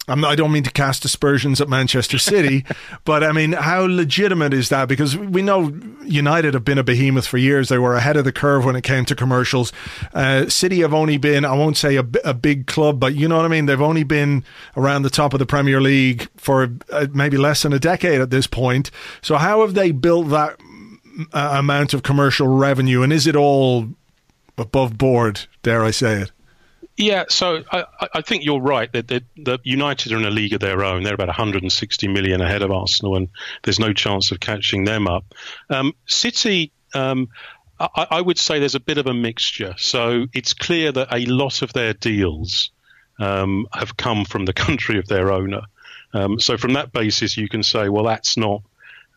I'm, 0.07 0.25
I 0.25 0.35
don't 0.35 0.51
mean 0.51 0.63
to 0.63 0.71
cast 0.71 1.05
aspersions 1.05 1.61
at 1.61 1.69
Manchester 1.69 2.17
City, 2.17 2.65
but 3.05 3.23
I 3.23 3.31
mean, 3.31 3.53
how 3.53 3.85
legitimate 3.85 4.53
is 4.53 4.69
that? 4.69 4.87
Because 4.87 5.15
we 5.17 5.41
know 5.41 5.73
United 6.03 6.53
have 6.53 6.65
been 6.65 6.77
a 6.77 6.83
behemoth 6.83 7.27
for 7.27 7.37
years. 7.37 7.69
They 7.69 7.77
were 7.77 7.95
ahead 7.95 8.17
of 8.17 8.25
the 8.25 8.31
curve 8.31 8.65
when 8.65 8.75
it 8.75 8.83
came 8.83 9.05
to 9.05 9.15
commercials. 9.15 9.71
Uh, 10.13 10.49
City 10.49 10.79
have 10.81 10.93
only 10.93 11.17
been, 11.17 11.45
I 11.45 11.53
won't 11.53 11.77
say 11.77 11.97
a, 11.97 12.05
a, 12.25 12.33
big 12.33 12.65
club, 12.65 12.99
but 12.99 13.13
you 13.13 13.27
know 13.27 13.37
what 13.37 13.45
I 13.45 13.49
mean? 13.49 13.67
They've 13.67 13.81
only 13.81 14.03
been 14.03 14.43
around 14.75 15.03
the 15.03 15.09
top 15.09 15.33
of 15.33 15.39
the 15.39 15.45
Premier 15.45 15.79
League 15.79 16.27
for 16.35 16.73
uh, 16.91 17.07
maybe 17.13 17.37
less 17.37 17.61
than 17.61 17.73
a 17.73 17.79
decade 17.79 18.19
at 18.19 18.31
this 18.31 18.47
point. 18.47 18.89
So, 19.21 19.37
how 19.37 19.61
have 19.61 19.75
they 19.75 19.91
built 19.91 20.29
that 20.29 20.59
uh, 21.33 21.55
amount 21.57 21.93
of 21.93 22.03
commercial 22.03 22.47
revenue? 22.47 23.03
And 23.03 23.13
is 23.13 23.27
it 23.27 23.35
all 23.35 23.89
above 24.57 24.97
board, 24.97 25.41
dare 25.61 25.83
I 25.83 25.91
say 25.91 26.21
it? 26.21 26.31
Yeah, 27.01 27.25
so 27.29 27.63
I, 27.71 27.85
I 28.13 28.21
think 28.21 28.45
you're 28.45 28.61
right 28.61 28.91
that, 28.93 29.07
that, 29.07 29.59
United 29.63 30.11
are 30.11 30.17
in 30.17 30.25
a 30.25 30.29
league 30.29 30.53
of 30.53 30.59
their 30.59 30.83
own. 30.83 31.01
They're 31.01 31.15
about 31.15 31.29
160 31.29 32.07
million 32.07 32.41
ahead 32.41 32.61
of 32.61 32.71
Arsenal, 32.71 33.15
and 33.15 33.27
there's 33.63 33.79
no 33.79 33.91
chance 33.91 34.31
of 34.31 34.39
catching 34.39 34.83
them 34.83 35.07
up. 35.07 35.25
Um, 35.71 35.93
City, 36.05 36.71
um, 36.93 37.29
I, 37.79 38.07
I, 38.11 38.21
would 38.21 38.37
say 38.37 38.59
there's 38.59 38.75
a 38.75 38.79
bit 38.79 38.99
of 38.99 39.07
a 39.07 39.15
mixture. 39.15 39.73
So 39.77 40.27
it's 40.33 40.53
clear 40.53 40.91
that 40.91 41.07
a 41.11 41.25
lot 41.25 41.63
of 41.63 41.73
their 41.73 41.93
deals 41.93 42.69
um, 43.19 43.67
have 43.73 43.97
come 43.97 44.23
from 44.23 44.45
the 44.45 44.53
country 44.65 44.99
of 44.99 45.07
their 45.07 45.31
owner. 45.31 45.61
Um, 46.13 46.39
so 46.39 46.55
from 46.55 46.73
that 46.73 46.91
basis, 46.91 47.35
you 47.35 47.49
can 47.49 47.63
say, 47.63 47.89
well, 47.89 48.03
that's 48.03 48.37
not, 48.37 48.61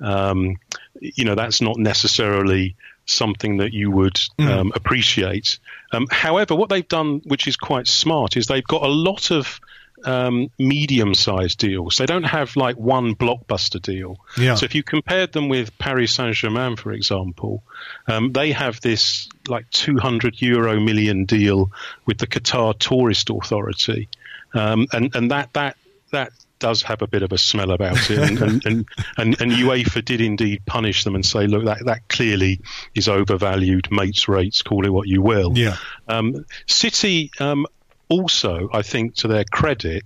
um, 0.01 0.57
you 1.01 1.25
know, 1.27 1.35
that's 1.35 1.61
not 1.61 1.77
necessarily 1.77 2.77
something 3.07 3.59
that 3.59 3.73
you 3.73 3.91
would 3.91 4.15
mm. 4.39 4.49
um, 4.49 4.73
appreciate. 4.75 5.59
Um, 5.93 6.07
however, 6.11 6.55
what 6.55 6.69
they've 6.69 6.87
done, 6.87 7.21
which 7.25 7.47
is 7.47 7.57
quite 7.57 7.87
smart, 7.87 8.37
is 8.37 8.47
they've 8.47 8.65
got 8.67 8.83
a 8.83 8.89
lot 8.89 9.31
of 9.31 9.61
um, 10.05 10.51
medium-sized 10.59 11.59
deals. 11.59 11.97
They 11.97 12.07
don't 12.07 12.25
have 12.25 12.57
like 12.57 12.77
one 12.77 13.15
blockbuster 13.15 13.81
deal. 13.81 14.19
Yeah. 14.39 14.55
So 14.55 14.65
if 14.65 14.75
you 14.75 14.83
compared 14.83 15.33
them 15.33 15.49
with 15.49 15.77
Paris 15.79 16.15
Saint-Germain, 16.15 16.77
for 16.77 16.93
example, 16.93 17.63
um, 18.07 18.33
they 18.33 18.53
have 18.53 18.81
this 18.81 19.29
like 19.49 19.69
200 19.71 20.41
euro 20.41 20.81
million 20.81 21.25
deal 21.25 21.71
with 22.07 22.19
the 22.19 22.27
Qatar 22.27 22.79
Tourist 22.79 23.31
Authority, 23.31 24.09
um, 24.53 24.87
and 24.93 25.15
and 25.15 25.31
that 25.31 25.53
that 25.55 25.77
that 26.11 26.33
does 26.59 26.83
have 26.83 27.03
a 27.03 27.07
bit 27.07 27.23
of 27.23 27.33
a 27.33 27.39
smell 27.39 27.71
about 27.71 28.11
it, 28.11 28.19
and, 28.19 28.39
and, 28.41 28.67
and, 28.67 28.87
and, 29.17 29.41
and 29.41 29.53
UEFA 29.53 30.05
did 30.05 30.21
indeed 30.21 30.63
punish 30.67 31.05
them 31.05 31.15
and 31.15 31.25
say, 31.25 31.47
look, 31.47 31.65
that, 31.65 31.85
that 31.85 32.09
clearly 32.09 32.61
is 32.95 33.09
overvalued 33.09 33.91
mates 33.91 34.29
rates, 34.29 34.63
call 34.63 34.87
it 34.87 34.93
what 34.93 35.09
you 35.09 35.21
will. 35.21 35.57
Yeah. 35.57 35.77
Um, 36.09 36.45
City 36.67 37.31
um, 37.41 37.67
also, 38.09 38.69
I 38.73 38.83
think, 38.83 39.17
to 39.17 39.29
their 39.29 39.45
credit, 39.45 40.05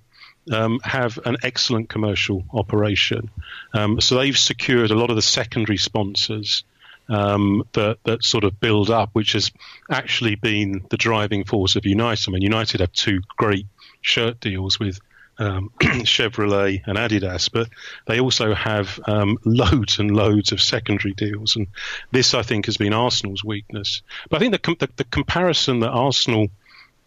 um, 0.52 0.80
have 0.82 1.18
an 1.24 1.36
excellent 1.42 1.88
commercial 1.88 2.44
operation. 2.52 3.30
Um, 3.74 4.00
so 4.00 4.16
they've 4.16 4.38
secured 4.38 4.90
a 4.90 4.94
lot 4.94 5.10
of 5.10 5.16
the 5.16 5.22
secondary 5.22 5.78
sponsors. 5.78 6.64
Um, 7.10 7.64
that 7.72 7.96
that 8.04 8.22
sort 8.22 8.44
of 8.44 8.60
build 8.60 8.90
up, 8.90 9.08
which 9.14 9.32
has 9.32 9.50
actually 9.90 10.34
been 10.34 10.84
the 10.90 10.98
driving 10.98 11.44
force 11.44 11.74
of 11.74 11.86
United. 11.86 12.28
I 12.28 12.32
mean, 12.32 12.42
United 12.42 12.80
have 12.80 12.92
two 12.92 13.22
great 13.38 13.66
shirt 14.02 14.40
deals 14.40 14.78
with 14.78 15.00
um, 15.38 15.70
Chevrolet 15.80 16.82
and 16.86 16.98
Adidas, 16.98 17.50
but 17.52 17.68
they 18.06 18.20
also 18.20 18.54
have 18.54 18.98
um, 19.06 19.38
loads 19.44 19.98
and 19.98 20.10
loads 20.10 20.52
of 20.52 20.60
secondary 20.60 21.14
deals, 21.14 21.56
and 21.56 21.68
this 22.10 22.34
I 22.34 22.42
think 22.42 22.66
has 22.66 22.76
been 22.76 22.92
Arsenal's 22.92 23.44
weakness. 23.44 24.02
But 24.28 24.36
I 24.36 24.40
think 24.40 24.62
the 24.62 24.74
the, 24.86 24.92
the 24.96 25.04
comparison 25.04 25.80
that 25.80 25.90
Arsenal, 25.90 26.48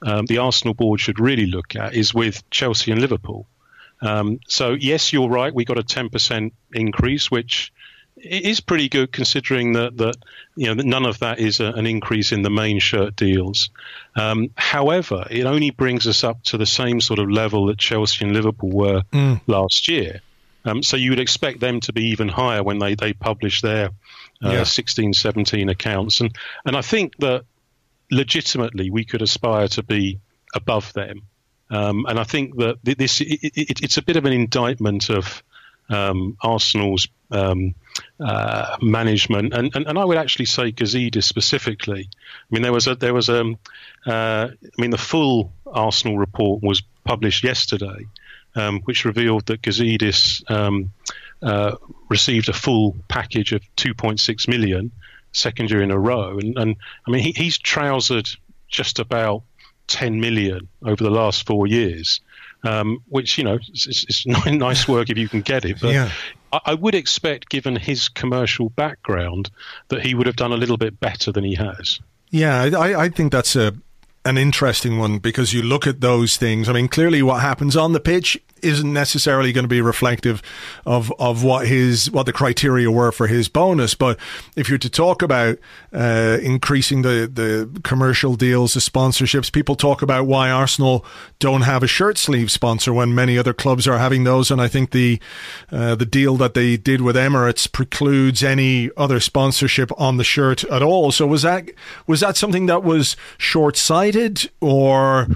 um, 0.01 0.25
the 0.25 0.39
Arsenal 0.39 0.73
board 0.73 0.99
should 0.99 1.19
really 1.19 1.45
look 1.45 1.75
at 1.75 1.93
is 1.93 2.13
with 2.13 2.49
Chelsea 2.49 2.91
and 2.91 3.01
Liverpool. 3.01 3.47
Um, 4.01 4.39
so 4.47 4.71
yes, 4.71 5.13
you're 5.13 5.29
right. 5.29 5.53
We 5.53 5.65
got 5.65 5.77
a 5.77 5.83
10% 5.83 6.51
increase, 6.73 7.29
which 7.29 7.71
it 8.23 8.45
is 8.45 8.59
pretty 8.59 8.89
good 8.89 9.11
considering 9.11 9.73
that 9.73 9.97
that 9.97 10.15
you 10.55 10.67
know 10.67 10.75
that 10.75 10.85
none 10.85 11.05
of 11.05 11.19
that 11.19 11.39
is 11.39 11.59
a, 11.59 11.65
an 11.65 11.85
increase 11.85 12.31
in 12.31 12.41
the 12.41 12.49
main 12.49 12.79
shirt 12.79 13.15
deals. 13.15 13.69
Um, 14.15 14.51
however, 14.55 15.27
it 15.29 15.45
only 15.45 15.71
brings 15.71 16.07
us 16.07 16.23
up 16.23 16.43
to 16.43 16.57
the 16.57 16.65
same 16.65 17.01
sort 17.01 17.19
of 17.19 17.29
level 17.29 17.67
that 17.67 17.77
Chelsea 17.77 18.25
and 18.25 18.33
Liverpool 18.33 18.71
were 18.71 19.01
mm. 19.11 19.41
last 19.47 19.87
year. 19.87 20.21
Um, 20.63 20.83
so 20.83 20.97
you 20.97 21.09
would 21.09 21.19
expect 21.19 21.59
them 21.59 21.79
to 21.81 21.93
be 21.93 22.09
even 22.09 22.27
higher 22.27 22.63
when 22.63 22.79
they, 22.79 22.95
they 22.95 23.13
publish 23.13 23.61
their 23.61 23.87
uh, 24.43 24.51
yeah. 24.51 24.63
16, 24.63 25.13
17 25.13 25.69
accounts. 25.69 26.21
And, 26.21 26.35
and 26.65 26.75
I 26.75 26.81
think 26.81 27.17
that 27.17 27.45
legitimately 28.11 28.91
we 28.91 29.05
could 29.05 29.21
aspire 29.21 29.67
to 29.69 29.83
be 29.83 30.19
above 30.53 30.93
them. 30.93 31.23
Um, 31.69 32.05
and 32.07 32.19
I 32.19 32.25
think 32.25 32.57
that 32.57 32.83
this 32.83 33.21
it, 33.21 33.39
it, 33.41 33.81
it's 33.81 33.97
a 33.97 34.01
bit 34.01 34.17
of 34.17 34.25
an 34.25 34.33
indictment 34.33 35.09
of 35.09 35.41
um, 35.91 36.37
Arsenal's 36.41 37.07
um, 37.31 37.75
uh, 38.19 38.77
management, 38.81 39.53
and, 39.53 39.75
and, 39.75 39.87
and 39.87 39.97
I 39.97 40.05
would 40.05 40.17
actually 40.17 40.45
say 40.45 40.71
Gazidis 40.71 41.23
specifically. 41.23 42.09
I 42.11 42.45
mean, 42.49 42.61
there 42.61 42.73
was 42.73 42.87
a 42.87 42.95
there 42.95 43.13
was 43.13 43.29
a, 43.29 43.41
um, 43.41 43.57
uh, 44.05 44.49
I 44.51 44.81
mean, 44.81 44.91
the 44.91 44.97
full 44.97 45.53
Arsenal 45.65 46.17
report 46.17 46.63
was 46.63 46.81
published 47.03 47.43
yesterday, 47.43 48.05
um, 48.55 48.81
which 48.81 49.05
revealed 49.05 49.45
that 49.47 49.61
Gazidis 49.61 50.49
um, 50.49 50.91
uh, 51.41 51.75
received 52.09 52.49
a 52.49 52.53
full 52.53 52.95
package 53.07 53.53
of 53.53 53.61
2.6 53.77 54.47
million, 54.47 54.91
second 55.31 55.71
year 55.71 55.81
in 55.81 55.91
a 55.91 55.99
row, 55.99 56.37
and, 56.37 56.57
and 56.57 56.75
I 57.07 57.11
mean, 57.11 57.23
he, 57.23 57.31
he's 57.31 57.57
trousered 57.57 58.29
just 58.67 58.99
about 58.99 59.43
10 59.87 60.21
million 60.21 60.69
over 60.83 61.03
the 61.03 61.09
last 61.09 61.45
four 61.45 61.67
years 61.67 62.21
um, 62.63 63.01
which 63.07 63.37
you 63.37 63.43
know 63.43 63.59
it's, 63.67 64.03
it's, 64.03 64.25
nice 64.45 64.87
work 64.87 65.09
if 65.09 65.17
you 65.17 65.29
can 65.29 65.41
get 65.41 65.65
it. 65.65 65.79
But 65.81 65.93
yeah. 65.93 66.11
I, 66.53 66.59
I, 66.65 66.73
would 66.73 66.95
expect, 66.95 67.49
given 67.49 67.75
his 67.75 68.09
commercial 68.09 68.69
background, 68.69 69.49
that 69.89 70.01
he 70.01 70.13
would 70.13 70.27
have 70.27 70.35
done 70.35 70.51
a 70.51 70.57
little 70.57 70.77
bit 70.77 70.99
better 70.99 71.31
than 71.31 71.43
he 71.43 71.55
has. 71.55 71.99
Yeah, 72.29 72.69
I, 72.77 73.03
I 73.03 73.09
think 73.09 73.31
that's 73.31 73.55
a 73.55 73.73
an 74.23 74.37
interesting 74.37 74.99
one 74.99 75.17
because 75.17 75.53
you 75.53 75.61
look 75.61 75.87
at 75.87 76.01
those 76.01 76.37
things. 76.37 76.69
I 76.69 76.73
mean, 76.73 76.87
clearly, 76.87 77.23
what 77.23 77.41
happens 77.41 77.75
on 77.75 77.93
the 77.93 77.99
pitch 77.99 78.39
isn't 78.61 78.93
necessarily 78.93 79.51
going 79.51 79.63
to 79.63 79.69
be 79.69 79.81
reflective 79.81 80.41
of 80.85 81.11
of 81.17 81.43
what 81.43 81.67
his 81.67 82.11
what 82.11 82.27
the 82.27 82.33
criteria 82.33 82.91
were 82.91 83.11
for 83.11 83.25
his 83.25 83.49
bonus. 83.49 83.95
But 83.95 84.19
if 84.55 84.69
you're 84.69 84.77
to 84.77 84.89
talk 84.89 85.23
about 85.23 85.57
uh, 85.91 86.37
increasing 86.41 87.01
the 87.01 87.29
the 87.33 87.81
commercial 87.83 88.35
deals, 88.35 88.75
the 88.75 88.79
sponsorships, 88.79 89.51
people 89.51 89.75
talk 89.75 90.03
about 90.03 90.27
why 90.27 90.51
Arsenal 90.51 91.03
don't 91.39 91.61
have 91.61 91.81
a 91.81 91.87
shirt 91.87 92.19
sleeve 92.19 92.51
sponsor 92.51 92.93
when 92.93 93.15
many 93.15 93.37
other 93.39 93.53
clubs 93.53 93.87
are 93.87 93.97
having 93.97 94.23
those. 94.23 94.51
And 94.51 94.61
I 94.61 94.67
think 94.67 94.91
the 94.91 95.19
uh, 95.71 95.95
the 95.95 96.05
deal 96.05 96.37
that 96.37 96.53
they 96.53 96.77
did 96.77 97.01
with 97.01 97.15
Emirates 97.15 97.71
precludes 97.71 98.43
any 98.43 98.91
other 98.95 99.19
sponsorship 99.19 99.91
on 99.99 100.17
the 100.17 100.23
shirt 100.23 100.63
at 100.65 100.83
all. 100.83 101.11
So 101.11 101.25
was 101.25 101.41
that 101.41 101.71
was 102.05 102.19
that 102.19 102.37
something 102.37 102.67
that 102.67 102.83
was 102.83 103.15
short 103.39 103.77
sighted 103.77 104.10
or? 104.59 105.27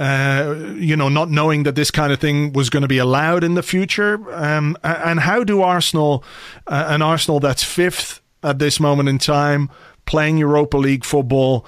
Uh, 0.00 0.74
you 0.74 0.96
know, 0.96 1.08
not 1.08 1.30
knowing 1.30 1.62
that 1.62 1.76
this 1.76 1.92
kind 1.92 2.12
of 2.12 2.18
thing 2.18 2.52
was 2.54 2.70
going 2.70 2.80
to 2.80 2.88
be 2.88 2.98
allowed 2.98 3.44
in 3.44 3.54
the 3.54 3.62
future? 3.62 4.18
Um, 4.34 4.76
and 4.82 5.20
how 5.20 5.44
do 5.44 5.62
Arsenal, 5.62 6.24
uh, 6.66 6.86
an 6.88 7.02
Arsenal 7.02 7.38
that's 7.38 7.62
fifth 7.62 8.20
at 8.42 8.58
this 8.58 8.80
moment 8.80 9.08
in 9.08 9.18
time, 9.18 9.70
playing 10.04 10.38
Europa 10.38 10.76
League 10.76 11.04
football, 11.04 11.64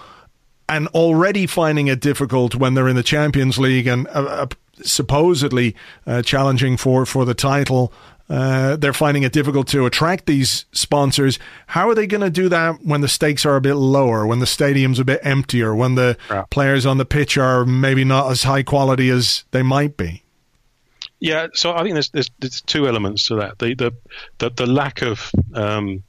and 0.68 0.88
already 0.88 1.46
finding 1.46 1.86
it 1.86 2.00
difficult 2.00 2.56
when 2.56 2.74
they're 2.74 2.88
in 2.88 2.96
the 2.96 3.04
Champions 3.04 3.58
League 3.58 3.86
and 3.86 4.08
uh, 4.08 4.22
uh 4.22 4.46
supposedly 4.82 5.76
uh, 6.04 6.20
challenging 6.20 6.76
for, 6.76 7.06
for 7.06 7.24
the 7.24 7.34
title 7.34 7.92
uh, 8.28 8.76
they're 8.76 8.92
finding 8.94 9.22
it 9.22 9.32
difficult 9.32 9.68
to 9.68 9.84
attract 9.86 10.26
these 10.26 10.64
sponsors. 10.72 11.38
How 11.66 11.88
are 11.88 11.94
they 11.94 12.06
going 12.06 12.22
to 12.22 12.30
do 12.30 12.48
that 12.48 12.84
when 12.84 13.00
the 13.00 13.08
stakes 13.08 13.44
are 13.44 13.56
a 13.56 13.60
bit 13.60 13.74
lower, 13.74 14.26
when 14.26 14.38
the 14.38 14.46
stadium's 14.46 14.98
a 14.98 15.04
bit 15.04 15.20
emptier, 15.22 15.74
when 15.74 15.94
the 15.94 16.16
yeah. 16.30 16.44
players 16.50 16.86
on 16.86 16.98
the 16.98 17.04
pitch 17.04 17.36
are 17.36 17.64
maybe 17.66 18.04
not 18.04 18.30
as 18.30 18.44
high 18.44 18.62
quality 18.62 19.10
as 19.10 19.44
they 19.50 19.62
might 19.62 19.96
be? 19.96 20.22
Yeah, 21.20 21.48
so 21.54 21.74
I 21.74 21.82
think 21.82 21.94
there's 21.94 22.10
there's, 22.10 22.30
there's 22.38 22.60
two 22.60 22.86
elements 22.86 23.28
to 23.28 23.36
that. 23.36 23.58
The 23.58 23.74
the 23.74 23.92
the, 24.38 24.50
the 24.50 24.66
lack 24.66 25.02
of 25.02 25.30
um, 25.54 26.02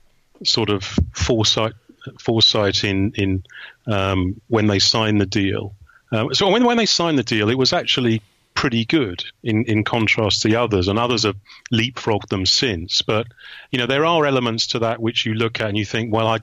sort 0.44 0.70
of 0.70 0.84
foresight 1.14 1.74
foresight 2.20 2.84
in 2.84 3.12
in 3.16 3.44
um, 3.88 4.40
when 4.48 4.68
they 4.68 4.80
sign 4.80 5.18
the 5.18 5.26
deal. 5.26 5.74
Um, 6.12 6.34
so 6.34 6.50
when 6.50 6.64
when 6.64 6.78
they 6.78 6.86
signed 6.86 7.18
the 7.18 7.24
deal, 7.24 7.50
it 7.50 7.58
was 7.58 7.72
actually 7.74 8.22
pretty 8.56 8.86
good 8.86 9.24
in, 9.44 9.66
in 9.66 9.84
contrast 9.84 10.42
to 10.42 10.48
the 10.48 10.56
others, 10.56 10.88
and 10.88 10.98
others 10.98 11.24
have 11.24 11.36
leapfrogged 11.72 12.30
them 12.30 12.46
since. 12.46 13.02
But 13.04 13.28
you 13.72 13.78
know 13.78 13.86
there 13.86 14.06
are 14.06 14.26
elements 14.26 14.68
to 14.68 14.80
that 14.80 15.00
which 15.00 15.26
you 15.26 15.36
look 15.36 15.60
at 15.60 15.70
and 15.70 15.78
you 15.78 15.86
think, 15.86 16.12
well, 16.12 16.28
I, 16.28 16.40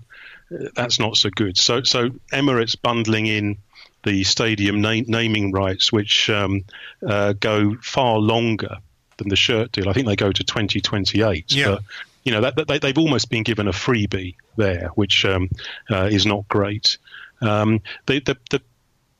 that's 0.74 1.00
not 1.00 1.16
so 1.16 1.30
good. 1.30 1.58
So 1.58 1.82
so 1.82 2.10
Emirates 2.32 2.80
bundling 2.80 3.26
in 3.26 3.58
the 4.04 4.24
stadium 4.24 4.80
na- 4.80 5.02
naming 5.06 5.52
rights, 5.52 5.92
which 5.92 6.28
um, 6.30 6.64
uh, 7.06 7.32
go 7.32 7.76
far 7.80 8.18
longer 8.18 8.76
than 9.16 9.28
the 9.28 9.36
shirt 9.36 9.72
deal. 9.72 9.88
I 9.88 9.92
think 9.92 10.06
they 10.06 10.16
go 10.16 10.32
to 10.32 10.44
2028. 10.44 11.52
Yeah. 11.52 11.66
But, 11.66 11.82
you 12.24 12.30
know 12.30 12.42
that, 12.42 12.54
that 12.54 12.68
they, 12.68 12.86
have 12.86 12.98
almost 12.98 13.30
been 13.30 13.42
given 13.42 13.66
a 13.66 13.72
freebie 13.72 14.36
there, 14.56 14.90
which 14.94 15.24
um, 15.24 15.48
uh, 15.90 16.08
is 16.10 16.24
not 16.24 16.46
great. 16.48 16.98
Um, 17.40 17.80
the, 18.06 18.20
the, 18.20 18.36
the 18.50 18.62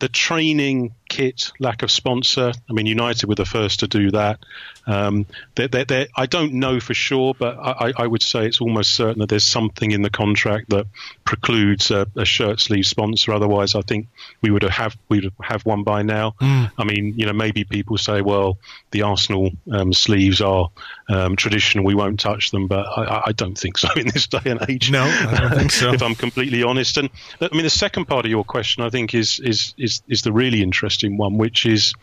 the 0.03 0.09
training 0.09 0.93
kit, 1.09 1.53
lack 1.61 1.85
of 1.85 1.91
sponsor. 1.91 2.51
I 2.69 2.73
mean, 2.73 2.87
United 2.87 3.29
were 3.29 3.37
the 3.37 3.45
first 3.45 3.81
to 3.81 3.87
do 3.87 4.11
that. 4.11 4.41
Um, 4.85 5.27
they're, 5.55 5.69
they're, 5.69 5.85
they're, 5.85 6.07
I 6.17 6.27
don't 6.27 6.55
know 6.55 6.81
for 6.81 6.93
sure, 6.93 7.35
but 7.39 7.57
I, 7.57 7.93
I, 7.97 8.05
would 8.09 8.21
say 8.21 8.47
it's 8.47 8.61
almost 8.61 8.95
certain 8.95 9.21
that 9.21 9.29
there's 9.29 9.45
something 9.45 9.93
in 9.93 10.03
the 10.03 10.11
contract 10.11 10.71
that 10.71 10.87
precludes 11.25 11.93
a, 11.93 12.09
a 12.17 12.25
shirt 12.25 12.59
sleeve 12.59 12.85
sponsor. 12.85 13.33
Otherwise, 13.33 13.77
I 13.77 13.83
think 13.83 14.09
we 14.41 14.51
would 14.51 14.65
have 14.65 14.97
we 15.09 15.21
would 15.21 15.33
have 15.41 15.65
one 15.65 15.85
by 15.85 16.03
now. 16.03 16.33
Mm. 16.41 16.73
I 16.77 16.83
mean, 16.83 17.15
you 17.17 17.27
know, 17.27 17.33
maybe 17.33 17.63
people 17.63 17.97
say, 17.97 18.23
well, 18.23 18.59
the 18.91 19.03
Arsenal 19.03 19.53
um, 19.71 19.93
sleeves 19.93 20.41
are 20.41 20.69
um, 21.09 21.37
traditional, 21.37 21.85
we 21.85 21.95
won't 21.95 22.21
touch 22.21 22.51
them, 22.51 22.69
but 22.69 22.87
I, 22.87 23.25
I, 23.27 23.33
don't 23.33 23.59
think 23.59 23.79
so 23.79 23.89
in 23.97 24.09
this 24.09 24.27
day 24.27 24.41
and 24.47 24.61
age. 24.69 24.91
No, 24.91 25.03
I 25.03 25.41
don't 25.41 25.59
think 25.59 25.73
so. 25.73 25.93
if 25.93 26.03
I'm 26.03 26.15
completely 26.15 26.63
honest, 26.63 26.97
and 26.97 27.11
I 27.41 27.49
mean, 27.53 27.65
the 27.65 27.71
second 27.71 28.07
part 28.07 28.25
of 28.25 28.31
your 28.31 28.45
question, 28.45 28.83
I 28.83 28.91
think, 28.91 29.15
is 29.15 29.41
is 29.41 29.75
is, 29.77 30.03
is 30.09 30.23
the 30.23 30.33
really 30.33 30.63
interesting 30.63 31.17
one, 31.17 31.39
which 31.39 31.67
is. 31.67 31.95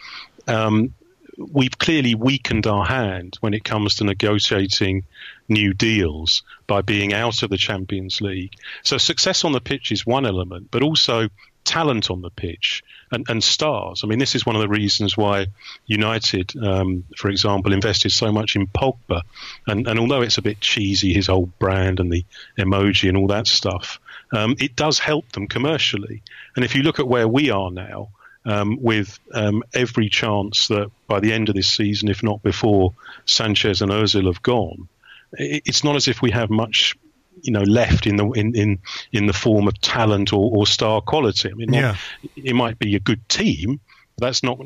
Um, 0.47 0.93
we've 1.37 1.77
clearly 1.77 2.15
weakened 2.15 2.67
our 2.67 2.83
hand 2.83 3.37
when 3.39 3.53
it 3.53 3.63
comes 3.63 3.95
to 3.95 4.03
negotiating 4.03 5.05
new 5.47 5.73
deals 5.73 6.43
by 6.67 6.81
being 6.81 7.13
out 7.13 7.43
of 7.43 7.49
the 7.49 7.55
Champions 7.55 8.19
League. 8.19 8.53
So 8.83 8.97
success 8.97 9.45
on 9.45 9.53
the 9.53 9.61
pitch 9.61 9.93
is 9.93 10.05
one 10.05 10.25
element, 10.25 10.67
but 10.69 10.83
also 10.83 11.29
talent 11.63 12.11
on 12.11 12.21
the 12.21 12.29
pitch 12.29 12.83
and, 13.11 13.25
and 13.29 13.43
stars. 13.43 14.01
I 14.03 14.07
mean, 14.07 14.19
this 14.19 14.35
is 14.35 14.45
one 14.45 14.55
of 14.55 14.61
the 14.61 14.67
reasons 14.67 15.17
why 15.17 15.47
United, 15.87 16.55
um, 16.61 17.03
for 17.17 17.29
example, 17.29 17.73
invested 17.73 18.11
so 18.11 18.31
much 18.31 18.55
in 18.55 18.67
Pogba. 18.67 19.21
And, 19.67 19.87
and 19.87 19.99
although 19.99 20.21
it's 20.21 20.37
a 20.37 20.43
bit 20.43 20.59
cheesy, 20.59 21.13
his 21.13 21.29
old 21.29 21.57
brand 21.59 21.99
and 21.99 22.11
the 22.11 22.25
emoji 22.57 23.09
and 23.09 23.17
all 23.17 23.27
that 23.27 23.47
stuff, 23.47 23.99
um, 24.31 24.55
it 24.59 24.75
does 24.75 24.99
help 24.99 25.31
them 25.31 25.47
commercially. 25.47 26.21
And 26.55 26.63
if 26.63 26.75
you 26.75 26.83
look 26.83 26.99
at 26.99 27.07
where 27.07 27.27
we 27.27 27.49
are 27.49 27.71
now, 27.71 28.09
um, 28.45 28.77
with 28.81 29.19
um, 29.33 29.63
every 29.73 30.09
chance 30.09 30.69
that 30.69 30.89
by 31.07 31.19
the 31.19 31.33
end 31.33 31.49
of 31.49 31.55
this 31.55 31.71
season, 31.71 32.09
if 32.09 32.23
not 32.23 32.41
before, 32.41 32.93
Sanchez 33.25 33.81
and 33.81 33.91
Ozil 33.91 34.25
have 34.25 34.41
gone, 34.41 34.87
it's 35.33 35.83
not 35.83 35.95
as 35.95 36.07
if 36.07 36.21
we 36.21 36.31
have 36.31 36.49
much 36.49 36.95
you 37.41 37.51
know 37.51 37.63
left 37.63 38.07
in 38.07 38.15
the 38.15 38.29
in 38.31 38.55
in, 38.55 38.79
in 39.11 39.25
the 39.25 39.33
form 39.33 39.67
of 39.67 39.79
talent 39.81 40.33
or, 40.33 40.51
or 40.57 40.67
star 40.67 41.01
quality. 41.01 41.49
I 41.49 41.53
mean, 41.53 41.73
yeah. 41.73 41.95
it 42.35 42.55
might 42.55 42.79
be 42.79 42.95
a 42.95 42.99
good 42.99 43.27
team. 43.29 43.79
But 44.17 44.27
that's 44.27 44.43
not 44.43 44.59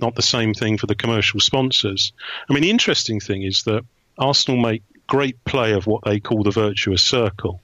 not 0.00 0.14
the 0.14 0.22
same 0.22 0.54
thing 0.54 0.78
for 0.78 0.86
the 0.86 0.94
commercial 0.94 1.40
sponsors. 1.40 2.12
I 2.48 2.52
mean, 2.52 2.62
the 2.62 2.70
interesting 2.70 3.20
thing 3.20 3.42
is 3.42 3.64
that 3.64 3.84
Arsenal 4.18 4.60
make 4.60 4.82
great 5.06 5.44
play 5.44 5.72
of 5.72 5.86
what 5.86 6.04
they 6.04 6.18
call 6.20 6.42
the 6.42 6.50
virtuous 6.50 7.02
circle 7.02 7.60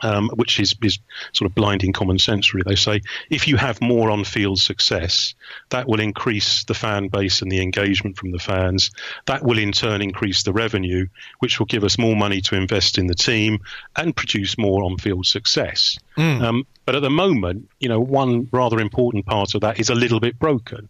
um, 0.00 0.30
which 0.34 0.60
is, 0.60 0.74
is 0.82 0.98
sort 1.32 1.50
of 1.50 1.54
blinding 1.54 1.92
common 1.92 2.18
sense, 2.18 2.54
really. 2.54 2.64
They 2.68 2.76
say 2.76 3.02
if 3.30 3.48
you 3.48 3.56
have 3.56 3.80
more 3.80 4.10
on 4.10 4.24
field 4.24 4.60
success, 4.60 5.34
that 5.70 5.88
will 5.88 6.00
increase 6.00 6.64
the 6.64 6.74
fan 6.74 7.08
base 7.08 7.42
and 7.42 7.50
the 7.50 7.62
engagement 7.62 8.16
from 8.16 8.30
the 8.30 8.38
fans. 8.38 8.90
That 9.26 9.42
will 9.42 9.58
in 9.58 9.72
turn 9.72 10.02
increase 10.02 10.42
the 10.42 10.52
revenue, 10.52 11.06
which 11.40 11.58
will 11.58 11.66
give 11.66 11.84
us 11.84 11.98
more 11.98 12.16
money 12.16 12.40
to 12.42 12.56
invest 12.56 12.98
in 12.98 13.06
the 13.06 13.14
team 13.14 13.60
and 13.96 14.14
produce 14.14 14.58
more 14.58 14.84
on 14.84 14.98
field 14.98 15.26
success. 15.26 15.98
Mm. 16.16 16.42
Um, 16.42 16.66
but 16.84 16.94
at 16.94 17.02
the 17.02 17.10
moment, 17.10 17.68
you 17.80 17.88
know, 17.88 18.00
one 18.00 18.48
rather 18.50 18.80
important 18.80 19.26
part 19.26 19.54
of 19.54 19.60
that 19.60 19.78
is 19.78 19.90
a 19.90 19.94
little 19.94 20.20
bit 20.20 20.38
broken 20.38 20.88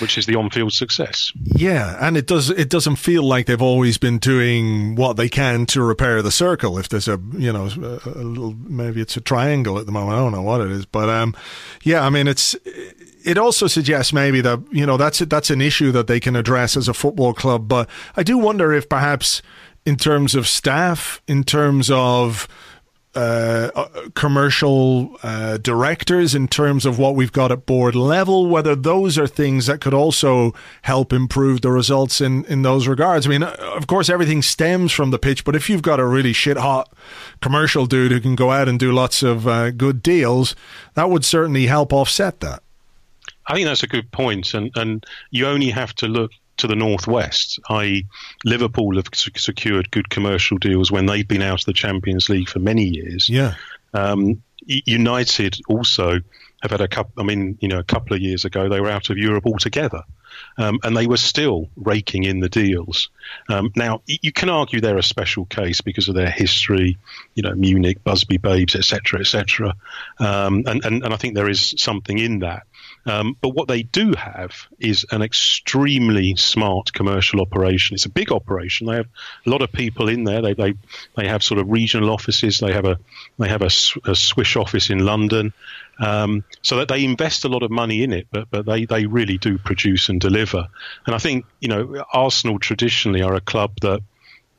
which 0.00 0.18
is 0.18 0.26
the 0.26 0.36
on-field 0.36 0.72
success. 0.72 1.32
Yeah, 1.42 1.96
and 2.00 2.16
it 2.16 2.26
does 2.26 2.50
it 2.50 2.70
doesn't 2.70 2.96
feel 2.96 3.22
like 3.22 3.46
they've 3.46 3.60
always 3.60 3.98
been 3.98 4.18
doing 4.18 4.94
what 4.94 5.16
they 5.16 5.28
can 5.28 5.66
to 5.66 5.82
repair 5.82 6.22
the 6.22 6.30
circle. 6.30 6.78
If 6.78 6.88
there's 6.88 7.08
a 7.08 7.20
you 7.32 7.52
know 7.52 7.66
a, 7.66 8.08
a 8.08 8.24
little 8.24 8.54
maybe 8.54 9.00
it's 9.00 9.16
a 9.16 9.20
triangle 9.20 9.78
at 9.78 9.86
the 9.86 9.92
moment. 9.92 10.16
I 10.16 10.20
don't 10.20 10.32
know 10.32 10.42
what 10.42 10.60
it 10.60 10.70
is, 10.70 10.86
but 10.86 11.08
um, 11.08 11.34
yeah, 11.82 12.04
I 12.04 12.10
mean 12.10 12.28
it's 12.28 12.56
it 13.24 13.38
also 13.38 13.66
suggests 13.66 14.12
maybe 14.12 14.40
that 14.42 14.60
you 14.70 14.86
know 14.86 14.96
that's 14.96 15.18
that's 15.20 15.50
an 15.50 15.60
issue 15.60 15.90
that 15.92 16.06
they 16.06 16.20
can 16.20 16.36
address 16.36 16.76
as 16.76 16.88
a 16.88 16.94
football 16.94 17.32
club. 17.34 17.68
But 17.68 17.88
I 18.16 18.22
do 18.22 18.38
wonder 18.38 18.72
if 18.72 18.88
perhaps 18.88 19.42
in 19.86 19.96
terms 19.96 20.34
of 20.34 20.46
staff, 20.46 21.20
in 21.26 21.44
terms 21.44 21.90
of 21.90 22.48
uh, 23.14 23.70
uh, 23.74 23.88
commercial 24.14 25.16
uh, 25.22 25.56
directors 25.58 26.34
in 26.34 26.48
terms 26.48 26.84
of 26.84 26.98
what 26.98 27.14
we've 27.14 27.32
got 27.32 27.52
at 27.52 27.66
board 27.66 27.94
level, 27.94 28.48
whether 28.48 28.74
those 28.74 29.18
are 29.18 29.26
things 29.26 29.66
that 29.66 29.80
could 29.80 29.94
also 29.94 30.52
help 30.82 31.12
improve 31.12 31.60
the 31.60 31.70
results 31.70 32.20
in, 32.20 32.44
in 32.46 32.62
those 32.62 32.88
regards. 32.88 33.26
I 33.26 33.30
mean, 33.30 33.42
uh, 33.42 33.56
of 33.74 33.86
course, 33.86 34.08
everything 34.08 34.42
stems 34.42 34.92
from 34.92 35.10
the 35.10 35.18
pitch, 35.18 35.44
but 35.44 35.54
if 35.54 35.70
you've 35.70 35.82
got 35.82 36.00
a 36.00 36.06
really 36.06 36.32
shit 36.32 36.56
hot 36.56 36.92
commercial 37.40 37.86
dude 37.86 38.12
who 38.12 38.20
can 38.20 38.34
go 38.34 38.50
out 38.50 38.68
and 38.68 38.78
do 38.78 38.92
lots 38.92 39.22
of 39.22 39.46
uh, 39.46 39.70
good 39.70 40.02
deals, 40.02 40.56
that 40.94 41.08
would 41.08 41.24
certainly 41.24 41.66
help 41.66 41.92
offset 41.92 42.40
that. 42.40 42.62
I 43.46 43.54
think 43.54 43.66
that's 43.66 43.82
a 43.82 43.88
good 43.88 44.10
point, 44.10 44.54
and 44.54 44.70
and 44.74 45.04
you 45.30 45.46
only 45.46 45.70
have 45.70 45.94
to 45.96 46.08
look 46.08 46.32
to 46.58 46.66
the 46.66 46.76
northwest, 46.76 47.58
i.e., 47.70 48.06
Liverpool 48.44 48.96
have 48.96 49.08
secured 49.12 49.90
good 49.90 50.08
commercial 50.08 50.58
deals 50.58 50.90
when 50.90 51.06
they've 51.06 51.26
been 51.26 51.42
out 51.42 51.60
of 51.60 51.66
the 51.66 51.72
Champions 51.72 52.28
League 52.28 52.48
for 52.48 52.58
many 52.58 52.84
years. 52.84 53.28
Yeah. 53.28 53.54
Um, 53.92 54.42
United 54.66 55.60
also 55.68 56.20
have 56.62 56.70
had 56.70 56.80
a 56.80 56.88
couple. 56.88 57.22
I 57.22 57.26
mean, 57.26 57.58
you 57.60 57.68
know, 57.68 57.78
a 57.78 57.84
couple 57.84 58.16
of 58.16 58.22
years 58.22 58.44
ago 58.44 58.68
they 58.68 58.80
were 58.80 58.90
out 58.90 59.10
of 59.10 59.18
Europe 59.18 59.46
altogether, 59.46 60.02
um, 60.56 60.78
and 60.82 60.96
they 60.96 61.06
were 61.06 61.18
still 61.18 61.68
raking 61.76 62.24
in 62.24 62.40
the 62.40 62.48
deals. 62.48 63.10
Um, 63.48 63.70
now 63.76 64.00
you 64.06 64.32
can 64.32 64.48
argue 64.48 64.80
they're 64.80 64.96
a 64.96 65.02
special 65.02 65.44
case 65.44 65.82
because 65.82 66.08
of 66.08 66.14
their 66.14 66.30
history, 66.30 66.96
you 67.34 67.42
know, 67.42 67.54
Munich, 67.54 68.02
Busby 68.02 68.38
Babes, 68.38 68.74
etc., 68.74 69.20
etc. 69.20 69.74
Um, 70.18 70.64
and, 70.66 70.84
and 70.84 71.04
and 71.04 71.12
I 71.12 71.16
think 71.16 71.34
there 71.34 71.50
is 71.50 71.74
something 71.76 72.18
in 72.18 72.38
that. 72.40 72.62
Um, 73.06 73.36
but 73.40 73.50
what 73.50 73.68
they 73.68 73.82
do 73.82 74.14
have 74.14 74.66
is 74.78 75.04
an 75.10 75.22
extremely 75.22 76.36
smart 76.36 76.92
commercial 76.92 77.40
operation. 77.40 77.94
It's 77.94 78.06
a 78.06 78.10
big 78.10 78.32
operation. 78.32 78.86
They 78.86 78.96
have 78.96 79.08
a 79.46 79.50
lot 79.50 79.62
of 79.62 79.72
people 79.72 80.08
in 80.08 80.24
there. 80.24 80.40
They 80.40 80.54
they, 80.54 80.74
they 81.16 81.28
have 81.28 81.42
sort 81.42 81.60
of 81.60 81.68
regional 81.68 82.10
offices. 82.10 82.58
They 82.58 82.72
have 82.72 82.86
a 82.86 82.98
they 83.38 83.48
have 83.48 83.62
a, 83.62 83.70
a 84.06 84.14
Swiss 84.14 84.56
office 84.56 84.90
in 84.90 85.00
London. 85.00 85.52
Um, 86.00 86.44
so 86.62 86.78
that 86.78 86.88
they 86.88 87.04
invest 87.04 87.44
a 87.44 87.48
lot 87.48 87.62
of 87.62 87.70
money 87.70 88.02
in 88.02 88.12
it, 88.12 88.26
but 88.32 88.50
but 88.50 88.66
they, 88.66 88.84
they 88.86 89.06
really 89.06 89.38
do 89.38 89.58
produce 89.58 90.08
and 90.08 90.20
deliver. 90.20 90.66
And 91.06 91.14
I 91.14 91.18
think 91.18 91.46
you 91.60 91.68
know 91.68 92.04
Arsenal 92.12 92.58
traditionally 92.58 93.22
are 93.22 93.34
a 93.34 93.40
club 93.40 93.72
that 93.82 94.00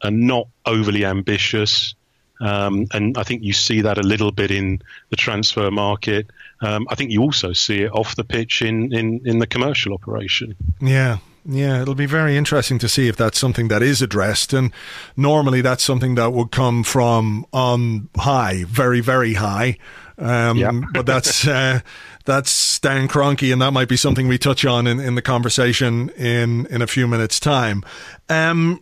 are 0.03 0.11
not 0.11 0.47
overly 0.65 1.03
ambitious. 1.03 1.95
Um, 2.41 2.87
and 2.93 3.17
I 3.17 3.23
think 3.23 3.43
you 3.43 3.53
see 3.53 3.81
that 3.81 3.97
a 3.97 4.03
little 4.03 4.31
bit 4.31 4.51
in 4.51 4.81
the 5.09 5.15
transfer 5.15 5.71
market. 5.71 6.29
Um, 6.61 6.87
I 6.89 6.95
think 6.95 7.11
you 7.11 7.21
also 7.21 7.53
see 7.53 7.83
it 7.83 7.91
off 7.91 8.15
the 8.15 8.23
pitch 8.23 8.61
in, 8.61 8.93
in, 8.93 9.21
in 9.25 9.39
the 9.39 9.47
commercial 9.47 9.93
operation. 9.93 10.55
Yeah, 10.81 11.17
yeah, 11.47 11.81
it'll 11.81 11.95
be 11.95 12.07
very 12.07 12.37
interesting 12.37 12.79
to 12.79 12.89
see 12.89 13.07
if 13.07 13.15
that's 13.15 13.39
something 13.39 13.67
that 13.67 13.83
is 13.83 14.01
addressed. 14.01 14.51
And 14.51 14.71
normally 15.15 15.61
that's 15.61 15.83
something 15.83 16.15
that 16.15 16.33
would 16.33 16.51
come 16.51 16.83
from 16.83 17.45
on 17.53 18.09
high, 18.17 18.63
very, 18.67 18.99
very 18.99 19.35
high. 19.35 19.77
Um, 20.17 20.57
yeah. 20.57 20.71
but 20.93 21.05
that's, 21.05 21.47
uh, 21.47 21.81
that's 22.25 22.49
Stan 22.49 23.07
Kroenke, 23.07 23.53
and 23.53 23.61
that 23.61 23.71
might 23.71 23.89
be 23.89 23.97
something 23.97 24.27
we 24.27 24.39
touch 24.39 24.65
on 24.65 24.87
in, 24.87 24.99
in 24.99 25.15
the 25.15 25.21
conversation 25.21 26.09
in, 26.11 26.65
in 26.67 26.81
a 26.81 26.87
few 26.87 27.07
minutes' 27.07 27.39
time. 27.39 27.83
Um, 28.27 28.81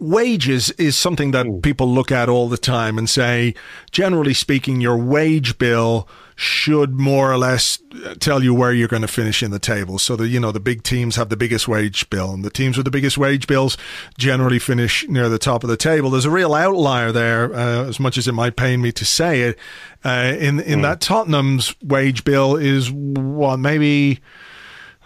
Wages 0.00 0.70
is 0.72 0.98
something 0.98 1.30
that 1.30 1.62
people 1.62 1.88
look 1.88 2.12
at 2.12 2.28
all 2.28 2.48
the 2.48 2.58
time 2.58 2.98
and 2.98 3.08
say, 3.08 3.54
generally 3.90 4.34
speaking, 4.34 4.80
your 4.80 4.98
wage 4.98 5.56
bill 5.56 6.08
should 6.36 6.98
more 6.98 7.32
or 7.32 7.38
less 7.38 7.78
tell 8.18 8.42
you 8.42 8.52
where 8.52 8.72
you're 8.72 8.88
going 8.88 9.02
to 9.02 9.08
finish 9.08 9.42
in 9.42 9.52
the 9.52 9.58
table. 9.58 9.98
So 9.98 10.16
the 10.16 10.26
you 10.26 10.40
know, 10.40 10.50
the 10.50 10.60
big 10.60 10.82
teams 10.82 11.16
have 11.16 11.28
the 11.28 11.36
biggest 11.36 11.68
wage 11.68 12.10
bill 12.10 12.32
and 12.32 12.44
the 12.44 12.50
teams 12.50 12.76
with 12.76 12.84
the 12.84 12.90
biggest 12.90 13.16
wage 13.16 13.46
bills 13.46 13.76
generally 14.18 14.58
finish 14.58 15.08
near 15.08 15.28
the 15.28 15.38
top 15.38 15.62
of 15.62 15.70
the 15.70 15.76
table. 15.76 16.10
There's 16.10 16.24
a 16.24 16.30
real 16.30 16.54
outlier 16.54 17.12
there, 17.12 17.54
uh, 17.54 17.84
as 17.84 18.00
much 18.00 18.18
as 18.18 18.26
it 18.26 18.32
might 18.32 18.56
pain 18.56 18.82
me 18.82 18.90
to 18.92 19.04
say 19.04 19.42
it. 19.42 19.58
Uh, 20.04 20.34
in, 20.38 20.60
in 20.60 20.80
mm. 20.80 20.82
that 20.82 21.00
Tottenham's 21.00 21.74
wage 21.82 22.24
bill 22.24 22.56
is 22.56 22.90
what, 22.90 23.58
maybe, 23.58 24.20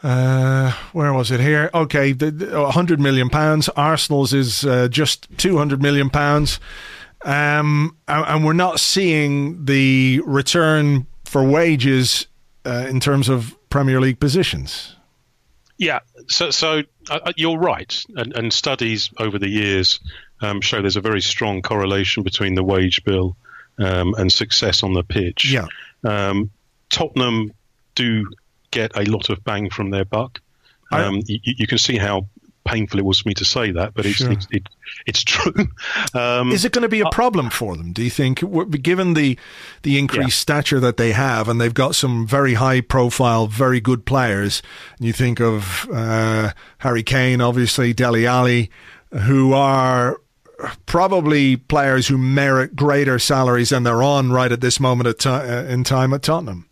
uh, 0.03 0.73
where 0.93 1.13
was 1.13 1.31
it 1.31 1.41
here? 1.41 1.71
Okay, 1.75 2.13
the, 2.13 2.31
the, 2.31 2.61
100 2.61 3.01
million 3.01 3.29
pounds. 3.29 3.69
Arsenal's 3.71 4.33
is 4.33 4.65
uh, 4.65 4.89
just 4.89 5.27
200 5.39 5.83
million 5.83 6.11
pounds. 6.11 6.61
Um, 7.25 7.97
and, 8.07 8.25
and, 8.27 8.45
we're 8.45 8.53
not 8.53 8.79
seeing 8.79 9.65
the 9.65 10.21
return 10.25 11.07
for 11.25 11.43
wages 11.43 12.29
uh, 12.65 12.87
in 12.89 13.01
terms 13.01 13.29
of 13.29 13.57
Premier 13.71 14.01
League 14.01 14.21
positions. 14.21 14.95
Yeah, 15.79 16.01
so 16.29 16.51
so 16.51 16.83
uh, 17.11 17.33
you're 17.37 17.59
right, 17.59 18.05
and, 18.17 18.37
and, 18.37 18.53
studies 18.53 19.11
over 19.19 19.39
the 19.39 19.49
years 19.49 20.01
um, 20.41 20.61
show 20.61 20.81
there's 20.81 20.97
a 20.97 21.01
very 21.01 21.21
strong 21.21 21.63
correlation 21.63 22.25
between 22.25 22.55
the 22.55 22.65
wage 22.65 23.05
bill 23.05 23.37
um, 23.79 24.15
and 24.15 24.33
success 24.33 24.83
on 24.83 24.93
the 24.93 25.05
pitch. 25.05 25.53
Yeah, 25.53 25.67
um, 26.05 26.51
Tottenham 26.91 27.53
do 27.95 28.29
get 28.71 28.97
a 28.97 29.05
lot 29.05 29.31
of 29.31 29.43
bang 29.45 29.71
from 29.71 29.91
their 29.91 30.05
buck. 30.05 30.41
Um, 30.91 31.21
you, 31.27 31.39
you, 31.45 31.67
can 31.67 31.77
see 31.77 31.99
how 31.99 32.29
painful 32.65 32.99
it 32.99 33.05
was 33.05 33.21
for 33.21 33.29
me 33.29 33.35
to 33.35 33.45
say 33.45 33.71
that, 33.73 33.95
but 33.95 34.07
it's 34.07 34.17
sure. 34.17 34.33
it's, 34.33 34.47
it, 34.51 34.63
it's 35.07 35.23
true. 35.25 35.69
Um, 36.15 36.53
Is 36.53 36.65
it 36.65 36.73
going 36.73 36.83
to 36.83 36.89
be 36.89 37.01
a 37.01 37.07
uh, 37.07 37.11
problem 37.11 37.51
for 37.51 37.77
them? 37.77 37.93
Do 37.93 38.03
you 38.03 38.11
think, 38.11 38.43
given 38.83 39.15
the 39.15 39.39
the 39.83 39.99
increased 39.99 40.39
yeah. 40.39 40.43
stature 40.43 40.81
that 40.81 40.97
they 40.97 41.13
have, 41.13 41.49
and 41.49 41.61
they've 41.61 41.75
got 41.75 41.95
some 41.95 42.27
very 42.27 42.55
high 42.55 42.81
profile, 42.81 43.47
very 43.47 43.81
good 43.81 44.07
players? 44.07 44.63
You 44.99 45.13
think 45.13 45.41
of 45.41 45.89
uh, 45.93 46.53
Harry 46.79 47.03
Kane, 47.03 47.41
obviously 47.41 47.93
Dele 47.93 48.27
Alli, 48.27 48.71
who 49.13 49.53
are 49.53 50.21
probably 50.87 51.57
players 51.57 52.09
who 52.09 52.19
merit 52.19 52.75
greater 52.75 53.19
salaries 53.19 53.69
than 53.69 53.83
they're 53.85 54.03
on 54.03 54.33
right 54.33 54.51
at 54.51 54.61
this 54.61 54.81
moment 54.81 55.19
t- 55.19 55.29
uh, 55.29 55.65
in 55.65 55.85
time 55.85 56.13
at 56.13 56.23
Tottenham. 56.23 56.68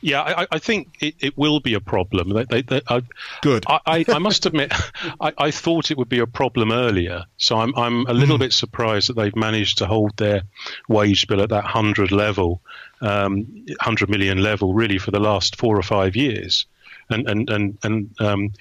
Yeah, 0.00 0.22
I, 0.22 0.46
I 0.52 0.58
think 0.58 0.96
it, 1.00 1.14
it, 1.20 1.38
will 1.38 1.60
be 1.60 1.74
a 1.74 1.80
problem. 1.80 2.30
They, 2.30 2.44
they, 2.44 2.62
they, 2.62 2.82
I, 2.88 3.02
Good. 3.42 3.64
I, 3.68 4.04
I, 4.08 4.18
must 4.18 4.46
admit, 4.46 4.72
I, 5.20 5.50
thought 5.50 5.90
it 5.90 5.98
would 5.98 6.08
be 6.08 6.18
a 6.18 6.26
problem 6.26 6.72
earlier. 6.72 7.24
So 7.38 7.58
I'm, 7.58 7.74
I'm 7.76 8.06
a 8.06 8.12
little 8.12 8.36
mm. 8.36 8.40
bit 8.40 8.52
surprised 8.52 9.08
that 9.08 9.16
they've 9.16 9.34
managed 9.34 9.78
to 9.78 9.86
hold 9.86 10.16
their 10.16 10.42
wage 10.88 11.26
bill 11.26 11.42
at 11.42 11.48
that 11.48 11.64
100 11.64 12.12
level, 12.12 12.60
um, 13.00 13.46
100 13.66 14.08
million 14.08 14.42
level, 14.42 14.74
really, 14.74 14.98
for 14.98 15.10
the 15.10 15.20
last 15.20 15.56
four 15.56 15.78
or 15.78 15.82
five 15.82 16.14
years. 16.14 16.66
And, 17.08 17.28
and, 17.28 17.50
and, 17.50 17.78
and 17.82 18.20
um, 18.20 18.52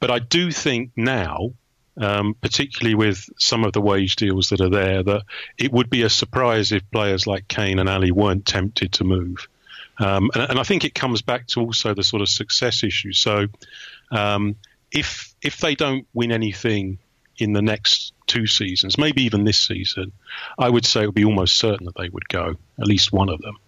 but 0.00 0.10
I 0.10 0.18
do 0.18 0.50
think 0.50 0.92
now, 0.96 1.52
um, 1.98 2.34
particularly 2.40 2.94
with 2.94 3.28
some 3.38 3.64
of 3.64 3.72
the 3.72 3.80
wage 3.80 4.16
deals 4.16 4.50
that 4.50 4.60
are 4.60 4.68
there, 4.68 5.02
that 5.02 5.22
it 5.58 5.72
would 5.72 5.90
be 5.90 6.02
a 6.02 6.10
surprise 6.10 6.72
if 6.72 6.90
players 6.90 7.26
like 7.26 7.48
Kane 7.48 7.78
and 7.78 7.88
Alli 7.88 8.10
weren't 8.10 8.44
tempted 8.44 8.92
to 8.94 9.04
move. 9.04 9.48
Um, 9.98 10.30
and, 10.34 10.50
and, 10.50 10.58
I 10.58 10.62
think 10.62 10.84
it 10.84 10.94
comes 10.94 11.22
back 11.22 11.46
to 11.48 11.60
also 11.60 11.94
the 11.94 12.02
sort 12.02 12.22
of 12.22 12.28
success 12.28 12.84
issue. 12.84 13.12
So 13.12 13.46
um, 14.10 14.56
if 14.92 15.34
if 15.42 15.58
they 15.58 15.74
don't 15.74 16.06
win 16.12 16.32
anything 16.32 16.98
in 17.38 17.52
the 17.52 17.62
next 17.62 18.12
two 18.26 18.46
seasons, 18.46 18.98
maybe 18.98 19.22
even 19.22 19.44
this 19.44 19.58
season, 19.58 20.12
I 20.58 20.68
would 20.68 20.84
say 20.84 21.02
it 21.02 21.06
would 21.06 21.14
be 21.14 21.24
almost 21.24 21.56
certain 21.56 21.86
that 21.86 21.96
they 21.96 22.08
would 22.08 22.28
go, 22.28 22.56
at 22.78 22.86
least 22.86 23.12
one 23.12 23.28
of 23.28 23.40
them. 23.40 23.58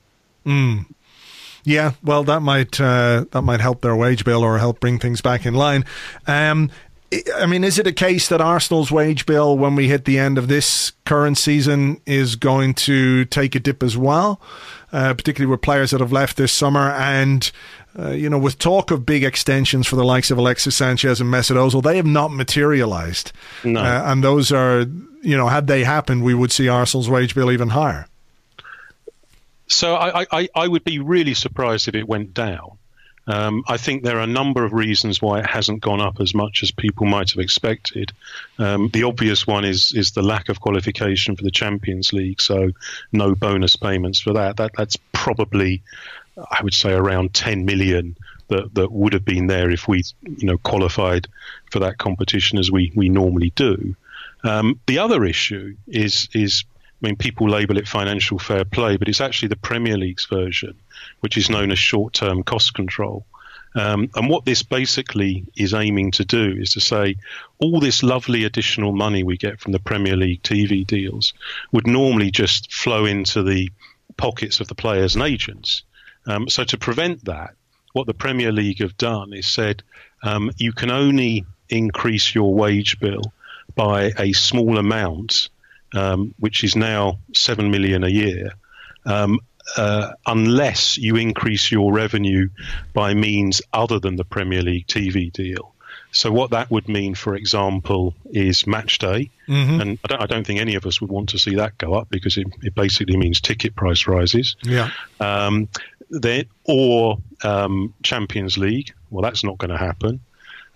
Mm. 0.46 0.86
Yeah, 1.64 1.92
well, 2.02 2.24
that 2.24 2.40
might 2.40 2.80
uh, 2.80 3.24
that 3.30 3.42
might 3.42 3.60
help 3.60 3.80
their 3.80 3.96
wage 3.96 4.24
bill 4.24 4.42
or 4.42 4.58
help 4.58 4.80
bring 4.80 4.98
things 4.98 5.20
back 5.20 5.44
in 5.44 5.54
line. 5.54 5.84
Um, 6.26 6.70
I 7.36 7.46
mean, 7.46 7.64
is 7.64 7.78
it 7.78 7.86
a 7.86 7.92
case 7.92 8.28
that 8.28 8.40
Arsenal's 8.40 8.90
wage 8.90 9.24
bill, 9.24 9.56
when 9.56 9.74
we 9.74 9.88
hit 9.88 10.04
the 10.04 10.18
end 10.18 10.36
of 10.36 10.48
this 10.48 10.92
current 11.06 11.38
season, 11.38 12.00
is 12.04 12.36
going 12.36 12.74
to 12.74 13.24
take 13.26 13.54
a 13.54 13.60
dip 13.60 13.82
as 13.82 13.96
well? 13.96 14.40
Uh, 14.90 15.12
particularly 15.12 15.50
with 15.50 15.60
players 15.60 15.90
that 15.90 16.00
have 16.00 16.12
left 16.12 16.36
this 16.36 16.52
summer 16.52 16.90
and. 16.92 17.50
Uh, 17.98 18.10
you 18.10 18.30
know, 18.30 18.38
with 18.38 18.58
talk 18.58 18.92
of 18.92 19.04
big 19.04 19.24
extensions 19.24 19.84
for 19.88 19.96
the 19.96 20.04
likes 20.04 20.30
of 20.30 20.38
Alexis 20.38 20.76
Sanchez 20.76 21.20
and 21.20 21.32
Mesut 21.32 21.56
Ozil, 21.56 21.82
they 21.82 21.96
have 21.96 22.06
not 22.06 22.30
materialised. 22.30 23.32
No. 23.64 23.80
Uh, 23.80 24.02
and 24.06 24.22
those 24.22 24.52
are, 24.52 24.86
you 25.22 25.36
know, 25.36 25.48
had 25.48 25.66
they 25.66 25.82
happened, 25.82 26.22
we 26.22 26.32
would 26.32 26.52
see 26.52 26.68
Arsenal's 26.68 27.08
wage 27.08 27.34
bill 27.34 27.50
even 27.50 27.70
higher. 27.70 28.06
So 29.66 29.96
I, 29.96 30.26
I, 30.30 30.48
I 30.54 30.68
would 30.68 30.84
be 30.84 31.00
really 31.00 31.34
surprised 31.34 31.88
if 31.88 31.94
it 31.96 32.06
went 32.06 32.34
down. 32.34 32.77
Um, 33.28 33.62
I 33.68 33.76
think 33.76 34.02
there 34.02 34.16
are 34.16 34.22
a 34.22 34.26
number 34.26 34.64
of 34.64 34.72
reasons 34.72 35.20
why 35.20 35.40
it 35.40 35.46
hasn't 35.46 35.82
gone 35.82 36.00
up 36.00 36.18
as 36.18 36.34
much 36.34 36.62
as 36.62 36.70
people 36.70 37.04
might 37.04 37.30
have 37.30 37.40
expected. 37.40 38.10
Um, 38.58 38.88
the 38.88 39.02
obvious 39.02 39.46
one 39.46 39.66
is 39.66 39.92
is 39.92 40.12
the 40.12 40.22
lack 40.22 40.48
of 40.48 40.60
qualification 40.60 41.36
for 41.36 41.44
the 41.44 41.50
Champions 41.50 42.12
League, 42.14 42.40
so 42.40 42.70
no 43.12 43.34
bonus 43.34 43.76
payments 43.76 44.18
for 44.18 44.32
that. 44.32 44.56
That 44.56 44.72
that's 44.74 44.96
probably, 45.12 45.82
I 46.38 46.62
would 46.62 46.72
say, 46.72 46.92
around 46.92 47.34
10 47.34 47.66
million 47.66 48.16
that 48.48 48.74
that 48.74 48.90
would 48.90 49.12
have 49.12 49.26
been 49.26 49.46
there 49.46 49.70
if 49.70 49.86
we 49.86 50.02
you 50.22 50.46
know 50.46 50.56
qualified 50.56 51.28
for 51.70 51.80
that 51.80 51.98
competition 51.98 52.58
as 52.58 52.72
we 52.72 52.92
we 52.94 53.10
normally 53.10 53.50
do. 53.50 53.94
Um, 54.42 54.80
the 54.86 55.00
other 55.00 55.26
issue 55.26 55.76
is 55.86 56.30
is 56.32 56.64
I 57.00 57.06
mean, 57.06 57.16
people 57.16 57.48
label 57.48 57.78
it 57.78 57.86
financial 57.86 58.38
fair 58.40 58.64
play, 58.64 58.96
but 58.96 59.08
it's 59.08 59.20
actually 59.20 59.48
the 59.48 59.56
Premier 59.56 59.96
League's 59.96 60.26
version, 60.26 60.74
which 61.20 61.36
is 61.36 61.50
known 61.50 61.70
as 61.70 61.78
short 61.78 62.12
term 62.12 62.42
cost 62.42 62.74
control. 62.74 63.26
Um, 63.74 64.10
and 64.14 64.30
what 64.30 64.44
this 64.44 64.62
basically 64.62 65.44
is 65.56 65.74
aiming 65.74 66.12
to 66.12 66.24
do 66.24 66.56
is 66.58 66.72
to 66.72 66.80
say 66.80 67.16
all 67.58 67.80
this 67.80 68.02
lovely 68.02 68.44
additional 68.44 68.92
money 68.92 69.22
we 69.22 69.36
get 69.36 69.60
from 69.60 69.72
the 69.72 69.78
Premier 69.78 70.16
League 70.16 70.42
TV 70.42 70.86
deals 70.86 71.34
would 71.70 71.86
normally 71.86 72.30
just 72.30 72.72
flow 72.72 73.04
into 73.04 73.42
the 73.42 73.70
pockets 74.16 74.60
of 74.60 74.68
the 74.68 74.74
players 74.74 75.14
and 75.14 75.24
agents. 75.24 75.82
Um, 76.26 76.48
so 76.48 76.64
to 76.64 76.78
prevent 76.78 77.26
that, 77.26 77.54
what 77.92 78.06
the 78.06 78.14
Premier 78.14 78.52
League 78.52 78.80
have 78.80 78.96
done 78.96 79.32
is 79.32 79.46
said 79.46 79.82
um, 80.22 80.50
you 80.56 80.72
can 80.72 80.90
only 80.90 81.44
increase 81.68 82.34
your 82.34 82.54
wage 82.54 82.98
bill 82.98 83.32
by 83.74 84.12
a 84.18 84.32
small 84.32 84.78
amount 84.78 85.50
um, 85.94 86.34
which 86.38 86.64
is 86.64 86.76
now 86.76 87.18
seven 87.34 87.70
million 87.70 88.04
a 88.04 88.08
year, 88.08 88.52
um, 89.06 89.40
uh, 89.76 90.12
unless 90.26 90.98
you 90.98 91.16
increase 91.16 91.70
your 91.70 91.92
revenue 91.92 92.48
by 92.92 93.14
means 93.14 93.62
other 93.72 93.98
than 93.98 94.16
the 94.16 94.24
Premier 94.24 94.62
League 94.62 94.86
TV 94.86 95.32
deal. 95.32 95.74
So 96.10 96.32
what 96.32 96.50
that 96.50 96.70
would 96.70 96.88
mean, 96.88 97.14
for 97.14 97.34
example, 97.34 98.14
is 98.30 98.66
match 98.66 98.98
day, 98.98 99.30
mm-hmm. 99.46 99.80
and 99.80 99.98
I 100.04 100.08
don't, 100.08 100.22
I 100.22 100.26
don't, 100.26 100.46
think 100.46 100.58
any 100.58 100.74
of 100.74 100.86
us 100.86 101.00
would 101.00 101.10
want 101.10 101.28
to 101.30 101.38
see 101.38 101.56
that 101.56 101.76
go 101.76 101.94
up 101.94 102.08
because 102.08 102.38
it, 102.38 102.46
it 102.62 102.74
basically 102.74 103.16
means 103.16 103.40
ticket 103.40 103.76
price 103.76 104.06
rises. 104.06 104.56
Yeah. 104.62 104.90
Um, 105.20 105.68
then, 106.10 106.46
or 106.64 107.18
um, 107.44 107.92
Champions 108.02 108.56
League. 108.56 108.94
Well, 109.10 109.22
that's 109.22 109.44
not 109.44 109.58
going 109.58 109.70
to 109.70 109.76
happen. 109.76 110.20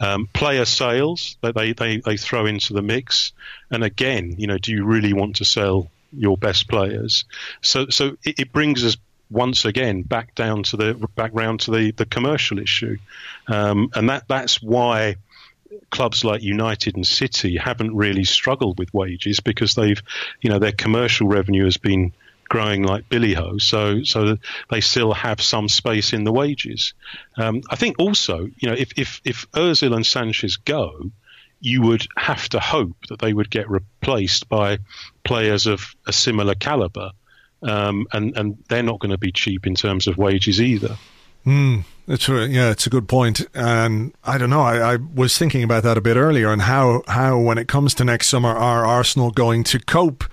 Um, 0.01 0.29
player 0.33 0.65
sales 0.65 1.37
that 1.43 1.55
they, 1.55 1.73
they, 1.73 1.99
they 1.99 2.17
throw 2.17 2.47
into 2.47 2.73
the 2.73 2.83
mix. 2.83 3.33
And 3.71 3.85
again, 3.85 4.35
you 4.37 4.47
know, 4.47 4.59
do 4.59 4.73
you 4.73 4.85
really 4.85 5.13
want 5.13 5.37
to 5.37 5.45
sell 5.45 5.91
your 6.17 6.37
best 6.37 6.69
players? 6.69 7.25
So 7.61 7.87
so 7.89 8.17
it, 8.25 8.41
it 8.41 8.53
brings 8.53 8.85
us 8.85 8.97
once 9.31 9.65
again 9.65 10.03
back 10.03 10.35
down 10.35 10.63
to 10.63 10.77
the 10.77 10.95
back 11.15 11.31
round 11.35 11.61
to 11.61 11.71
the, 11.71 11.91
the 11.93 12.07
commercial 12.07 12.59
issue. 12.59 12.99
Um, 13.49 13.91
and 13.95 14.11
that 14.11 14.29
that's 14.29 14.63
why 14.63 15.17
clubs 15.91 16.25
like 16.25 16.43
United 16.43 16.97
and 16.97 17.07
City 17.07 17.57
haven't 17.57 17.97
really 17.97 18.25
struggled 18.25 18.79
with 18.79 18.93
wages 18.93 19.41
because 19.41 19.75
they've, 19.75 20.03
you 20.41 20.51
know, 20.51 20.59
their 20.59 20.73
commercial 20.73 21.29
revenue 21.29 21.65
has 21.65 21.79
been 21.79 22.13
growing 22.49 22.83
like 22.83 23.09
billy 23.09 23.33
ho, 23.33 23.57
so 23.57 24.03
so 24.03 24.37
they 24.71 24.83
still 24.83 25.15
have 25.15 25.41
some 25.41 25.69
space 25.71 26.13
in 26.13 26.25
the 26.25 26.33
wages. 26.33 26.93
Um, 27.39 27.63
I 27.71 27.77
think 27.77 27.99
also, 27.99 28.51
you 28.59 28.69
know, 28.69 28.75
if 28.75 28.93
if 28.99 29.23
if 29.25 29.51
Özil 29.53 29.95
and 29.97 30.05
Sanchez 30.05 30.57
go, 30.57 31.11
you 31.63 31.81
would 31.81 32.07
have 32.17 32.49
to 32.51 32.61
hope 32.61 32.97
that 33.09 33.21
they 33.21 33.33
would 33.33 33.49
get 33.49 33.71
replaced 33.71 34.49
by 34.49 34.79
players 35.25 35.67
of 35.67 35.95
a 36.07 36.13
similar 36.13 36.55
caliber, 36.55 37.13
um, 37.63 38.07
and 38.13 38.37
and 38.37 38.63
they're 38.69 38.83
not 38.83 38.99
going 38.99 39.13
to 39.13 39.19
be 39.19 39.33
cheap 39.33 39.67
in 39.67 39.75
terms 39.75 40.07
of 40.07 40.19
wages 40.19 40.61
either. 40.61 40.97
Mm, 41.47 41.85
yeah, 42.07 42.71
it's 42.71 42.87
a 42.87 42.91
good 42.91 43.09
point, 43.09 43.47
and 43.55 44.13
I 44.25 44.39
don't 44.39 44.51
know. 44.51 44.63
I, 44.63 44.95
I, 44.95 44.97
was 44.97 45.39
thinking 45.39 45.63
about 45.63 45.85
that 45.85 45.97
a 45.97 46.01
bit 46.01 46.17
earlier, 46.17 46.53
and 46.53 46.63
how 46.63 47.03
how 47.07 47.39
when 47.39 47.59
it 47.59 47.69
comes 47.69 47.95
to 47.95 48.05
next 48.05 48.27
summer, 48.27 48.51
are 48.51 48.85
Arsenal 48.85 49.31
going 49.31 49.63
to 49.65 49.79
cope 49.79 50.25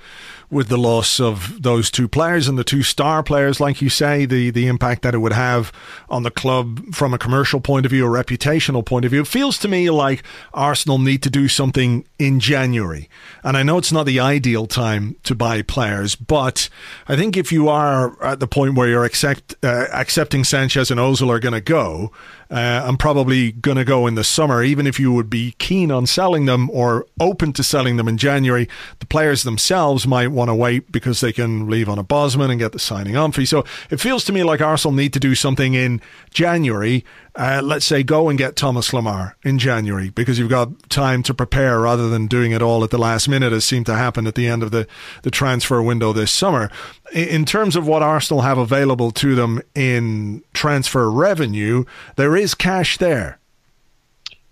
with 0.52 0.68
the 0.68 0.78
loss 0.78 1.20
of 1.20 1.62
those 1.62 1.92
two 1.92 2.08
players 2.08 2.48
and 2.48 2.58
the 2.58 2.64
two 2.64 2.82
star 2.82 3.22
players, 3.22 3.60
like 3.60 3.82
you 3.82 3.90
say, 3.90 4.26
the, 4.26 4.50
the 4.50 4.68
impact 4.68 5.04
that 5.04 5.14
it 5.14 5.20
would 5.20 5.34
have 5.34 5.72
on 6.10 6.24
the 6.24 6.32
club 6.32 6.94
from 6.94 7.14
a 7.14 7.18
commercial 7.18 7.62
point 7.62 7.86
of 7.86 7.92
view, 7.92 8.06
a 8.06 8.24
reputational 8.24 8.84
point 8.84 9.06
of 9.06 9.12
view. 9.12 9.22
It 9.22 9.28
feels 9.28 9.58
to 9.60 9.68
me 9.68 9.90
like 9.90 10.24
Arsenal 10.54 10.98
need 10.98 11.22
to 11.24 11.30
do 11.30 11.48
something 11.48 12.06
in 12.18 12.40
January. 12.40 13.10
And 13.44 13.56
I 13.56 13.64
know 13.64 13.78
it's 13.78 13.92
not 13.92 14.06
the 14.06 14.20
ideal 14.20 14.66
time 14.66 15.16
to 15.24 15.36
buy 15.36 15.62
players, 15.62 16.16
but 16.16 16.70
I 17.08 17.16
think 17.16 17.38
if 17.38 17.52
you 17.52 17.70
are 17.70 18.22
at 18.24 18.40
the 18.40 18.48
point 18.48 18.76
where 18.76 18.88
you're 18.88 19.06
accept, 19.06 19.56
uh, 19.64 19.86
accepting 19.94 20.44
Sanchez 20.44 20.90
and 20.90 21.00
Ozil 21.00 21.30
are 21.30 21.40
going 21.40 21.54
to 21.54 21.62
go, 21.62 22.12
uh, 22.52 22.84
I'm 22.84 22.98
probably 22.98 23.52
going 23.52 23.78
to 23.78 23.86
go 23.86 24.08
in 24.08 24.16
the 24.16 24.24
summer, 24.24 24.64
even 24.64 24.88
if 24.88 25.00
you 25.00 25.14
would 25.14 25.30
be 25.30 25.54
keen 25.60 25.92
on 25.92 26.08
selling 26.08 26.46
them 26.46 26.70
or 26.72 27.06
open 27.20 27.54
to 27.54 27.64
selling 27.64 27.98
them 27.98 28.08
in 28.08 28.18
January. 28.18 28.68
The 29.00 29.06
players 29.06 29.44
themselves 29.44 30.08
might 30.08 30.30
want 30.40 30.50
to 30.50 30.56
wait 30.56 30.92
because 30.92 31.22
they 31.22 31.32
can 31.32 31.70
leave 31.70 31.88
on 31.88 32.00
a 32.00 32.04
Bosman 32.04 32.50
and 32.50 32.60
get 32.60 32.72
the 32.72 32.80
signing 32.80 33.16
on 33.16 33.32
fee. 33.32 33.46
So 33.46 33.64
it 33.90 34.00
feels 34.00 34.24
to 34.26 34.34
me 34.34 34.44
like 34.44 34.62
Arsenal 34.62 34.96
need 34.96 35.14
to 35.14 35.20
do 35.20 35.36
something 35.36 35.74
in 35.74 36.02
January 36.32 37.06
uh, 37.40 37.62
let's 37.64 37.86
say 37.86 38.04
go 38.04 38.28
and 38.28 38.38
get 38.38 38.58
Thomas 38.58 38.90
Lemar 38.90 39.34
in 39.44 39.60
January 39.60 40.10
because 40.10 40.38
you've 40.38 40.50
got 40.50 40.90
time 40.90 41.24
to 41.24 41.34
prepare 41.34 41.80
rather 41.80 42.10
than 42.10 42.28
doing 42.28 42.52
it 42.52 42.62
all 42.62 42.84
at 42.84 42.90
the 42.90 42.98
last 42.98 43.30
minute, 43.30 43.54
as 43.54 43.64
seemed 43.64 43.86
to 43.86 43.96
happen 43.96 44.28
at 44.28 44.36
the 44.36 44.46
end 44.46 44.62
of 44.62 44.72
the, 44.72 44.86
the 45.24 45.32
transfer 45.32 45.82
window 45.82 46.12
this 46.12 46.32
summer. 46.32 46.70
In 47.14 47.46
terms 47.46 47.78
of 47.78 47.88
what 47.88 48.04
Arsenal 48.04 48.42
have 48.42 48.58
available 48.58 49.12
to 49.12 49.36
them 49.36 49.62
in 49.74 50.44
transfer 50.54 51.10
revenue, 51.10 51.86
there 52.18 52.36
is 52.36 52.54
cash 52.54 52.98
there. 52.98 53.40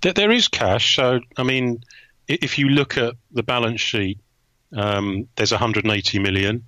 There 0.02 0.32
is 0.32 0.48
cash. 0.48 0.96
So, 0.96 1.20
I 1.36 1.44
mean, 1.44 1.84
if 2.30 2.58
you 2.58 2.70
look 2.70 2.98
at 2.98 3.16
the 3.32 3.44
balance 3.44 3.82
sheet, 3.82 4.18
um, 4.76 5.28
there's 5.36 5.52
180 5.52 6.20
million. 6.20 6.64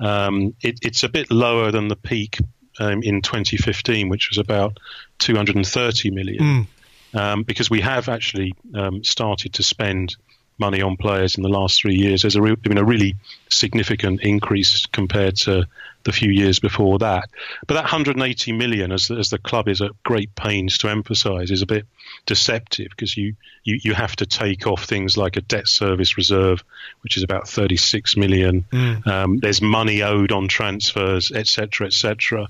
Um, 0.00 0.54
it, 0.62 0.78
it's 0.82 1.02
a 1.02 1.08
bit 1.08 1.30
lower 1.30 1.70
than 1.70 1.88
the 1.88 1.96
peak 1.96 2.38
um, 2.78 3.02
in 3.02 3.22
2015, 3.22 4.08
which 4.08 4.30
was 4.30 4.38
about 4.38 4.78
230 5.18 6.10
million, 6.10 6.66
mm. 7.14 7.18
um, 7.18 7.42
because 7.42 7.68
we 7.68 7.80
have 7.80 8.08
actually 8.08 8.54
um, 8.74 9.02
started 9.02 9.54
to 9.54 9.62
spend 9.62 10.16
money 10.58 10.82
on 10.82 10.96
players 10.96 11.36
in 11.36 11.42
the 11.42 11.48
last 11.48 11.80
three 11.80 11.94
years. 11.94 12.22
There's 12.22 12.36
a 12.36 12.42
re- 12.42 12.56
been 12.56 12.78
a 12.78 12.84
really 12.84 13.16
significant 13.48 14.22
increase 14.22 14.86
compared 14.86 15.36
to 15.36 15.66
the 16.04 16.12
few 16.12 16.30
years 16.30 16.58
before 16.58 16.98
that. 16.98 17.28
But 17.66 17.74
that 17.74 17.84
180 17.84 18.52
million, 18.52 18.92
as, 18.92 19.10
as 19.10 19.30
the 19.30 19.38
club 19.38 19.68
is 19.68 19.82
at 19.82 19.90
great 20.02 20.34
pains 20.34 20.78
to 20.78 20.88
emphasise, 20.88 21.50
is 21.50 21.62
a 21.62 21.66
bit 21.66 21.86
deceptive 22.26 22.88
because 22.90 23.16
you, 23.16 23.34
you, 23.64 23.78
you 23.82 23.94
have 23.94 24.16
to 24.16 24.26
take 24.26 24.66
off 24.66 24.84
things 24.84 25.16
like 25.16 25.36
a 25.36 25.40
debt 25.40 25.68
service 25.68 26.16
reserve, 26.16 26.62
which 27.02 27.16
is 27.16 27.22
about 27.22 27.48
36 27.48 28.16
million. 28.16 28.64
Mm. 28.72 29.06
Um, 29.06 29.38
there's 29.38 29.60
money 29.60 30.02
owed 30.02 30.32
on 30.32 30.48
transfers, 30.48 31.30
etc., 31.30 31.88
etc. 31.88 32.48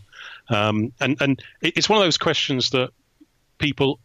Um, 0.49 0.93
and 1.01 1.21
and 1.21 1.43
it's 1.61 1.89
one 1.89 1.99
of 1.99 2.05
those 2.05 2.19
questions 2.19 2.71
that 2.71 2.91
people 3.59 4.01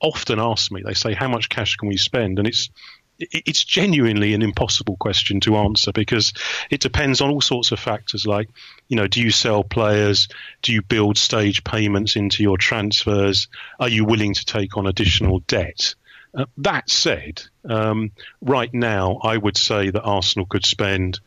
often 0.00 0.38
ask 0.38 0.72
me. 0.72 0.82
They 0.84 0.94
say, 0.94 1.14
"How 1.14 1.28
much 1.28 1.48
cash 1.48 1.76
can 1.76 1.88
we 1.88 1.96
spend?" 1.96 2.38
And 2.38 2.48
it's 2.48 2.70
it's 3.18 3.64
genuinely 3.64 4.34
an 4.34 4.42
impossible 4.42 4.96
question 4.96 5.40
to 5.40 5.56
answer 5.56 5.92
because 5.92 6.32
it 6.70 6.80
depends 6.80 7.20
on 7.20 7.30
all 7.30 7.40
sorts 7.40 7.70
of 7.70 7.78
factors 7.78 8.26
like 8.26 8.48
you 8.92 8.96
know 8.96 9.06
do 9.06 9.22
you 9.22 9.30
sell 9.30 9.64
players 9.64 10.28
do 10.60 10.70
you 10.70 10.82
build 10.82 11.16
stage 11.16 11.64
payments 11.64 12.14
into 12.14 12.42
your 12.42 12.58
transfers 12.58 13.48
are 13.80 13.88
you 13.88 14.04
willing 14.04 14.34
to 14.34 14.44
take 14.44 14.76
on 14.76 14.86
additional 14.86 15.38
debt 15.46 15.94
uh, 16.34 16.44
that 16.58 16.90
said 16.90 17.42
um, 17.66 18.10
right 18.42 18.74
now 18.74 19.18
i 19.22 19.34
would 19.34 19.56
say 19.56 19.88
that 19.88 20.02
arsenal 20.02 20.44
could 20.44 20.66
spend 20.66 21.20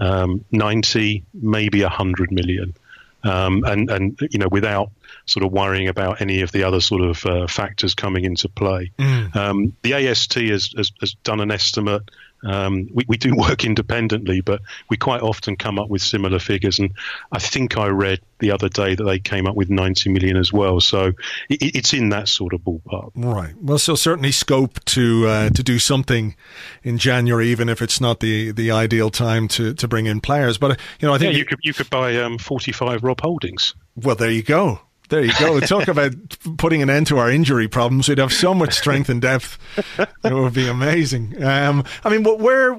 um, 0.00 0.46
90 0.50 1.22
maybe 1.34 1.82
100 1.82 2.32
million 2.32 2.74
um, 3.22 3.64
and 3.64 3.90
and 3.90 4.18
you 4.30 4.38
know 4.38 4.48
without 4.50 4.90
sort 5.26 5.44
of 5.44 5.52
worrying 5.52 5.88
about 5.88 6.22
any 6.22 6.40
of 6.40 6.52
the 6.52 6.62
other 6.62 6.80
sort 6.80 7.02
of 7.02 7.26
uh, 7.26 7.46
factors 7.46 7.94
coming 7.94 8.24
into 8.24 8.48
play. 8.48 8.90
Mm. 8.98 9.36
Um, 9.36 9.76
the 9.82 9.92
AST 9.94 10.34
has, 10.34 10.72
has, 10.76 10.90
has, 11.00 11.14
done 11.22 11.40
an 11.40 11.50
estimate. 11.50 12.10
Um, 12.44 12.88
we, 12.92 13.04
we 13.08 13.16
do 13.16 13.34
work 13.36 13.64
independently, 13.64 14.40
but 14.40 14.62
we 14.88 14.96
quite 14.96 15.22
often 15.22 15.56
come 15.56 15.78
up 15.78 15.88
with 15.88 16.02
similar 16.02 16.38
figures. 16.38 16.78
And 16.78 16.92
I 17.32 17.38
think 17.38 17.76
I 17.76 17.88
read 17.88 18.20
the 18.38 18.50
other 18.52 18.68
day 18.68 18.94
that 18.94 19.04
they 19.04 19.18
came 19.18 19.46
up 19.46 19.54
with 19.54 19.70
90 19.70 20.10
million 20.10 20.36
as 20.36 20.52
well. 20.52 20.80
So 20.80 21.12
it, 21.48 21.76
it's 21.76 21.92
in 21.92 22.08
that 22.10 22.28
sort 22.28 22.54
of 22.54 22.60
ballpark. 22.60 23.10
Right. 23.14 23.54
Well, 23.60 23.78
so 23.78 23.94
certainly 23.94 24.32
scope 24.32 24.84
to 24.86 25.26
uh, 25.26 25.50
to 25.50 25.62
do 25.62 25.78
something 25.78 26.34
in 26.82 26.98
January, 26.98 27.48
even 27.48 27.68
if 27.68 27.82
it's 27.82 28.00
not 28.00 28.20
the, 28.20 28.50
the 28.52 28.70
ideal 28.70 29.10
time 29.10 29.48
to, 29.48 29.74
to 29.74 29.88
bring 29.88 30.06
in 30.06 30.20
players. 30.20 30.58
But 30.58 30.72
uh, 30.72 30.76
you 31.00 31.08
know, 31.08 31.14
I 31.14 31.18
think 31.18 31.32
yeah, 31.32 31.38
you 31.38 31.44
could 31.44 31.58
you 31.62 31.74
could 31.74 31.90
buy 31.90 32.16
um, 32.16 32.38
45 32.38 33.04
Rob 33.04 33.20
Holdings. 33.20 33.74
Well, 33.96 34.16
there 34.16 34.30
you 34.30 34.42
go. 34.42 34.80
There 35.10 35.24
you 35.24 35.32
go. 35.38 35.58
Talk 35.60 35.88
about 35.88 36.12
putting 36.56 36.82
an 36.82 36.88
end 36.88 37.08
to 37.08 37.18
our 37.18 37.30
injury 37.30 37.68
problems. 37.68 38.08
We'd 38.08 38.18
have 38.18 38.32
so 38.32 38.54
much 38.54 38.74
strength 38.74 39.08
and 39.08 39.20
depth. 39.20 39.58
It 39.98 40.32
would 40.32 40.54
be 40.54 40.68
amazing. 40.68 41.42
Um, 41.42 41.84
I 42.04 42.08
mean, 42.08 42.22
where, 42.22 42.74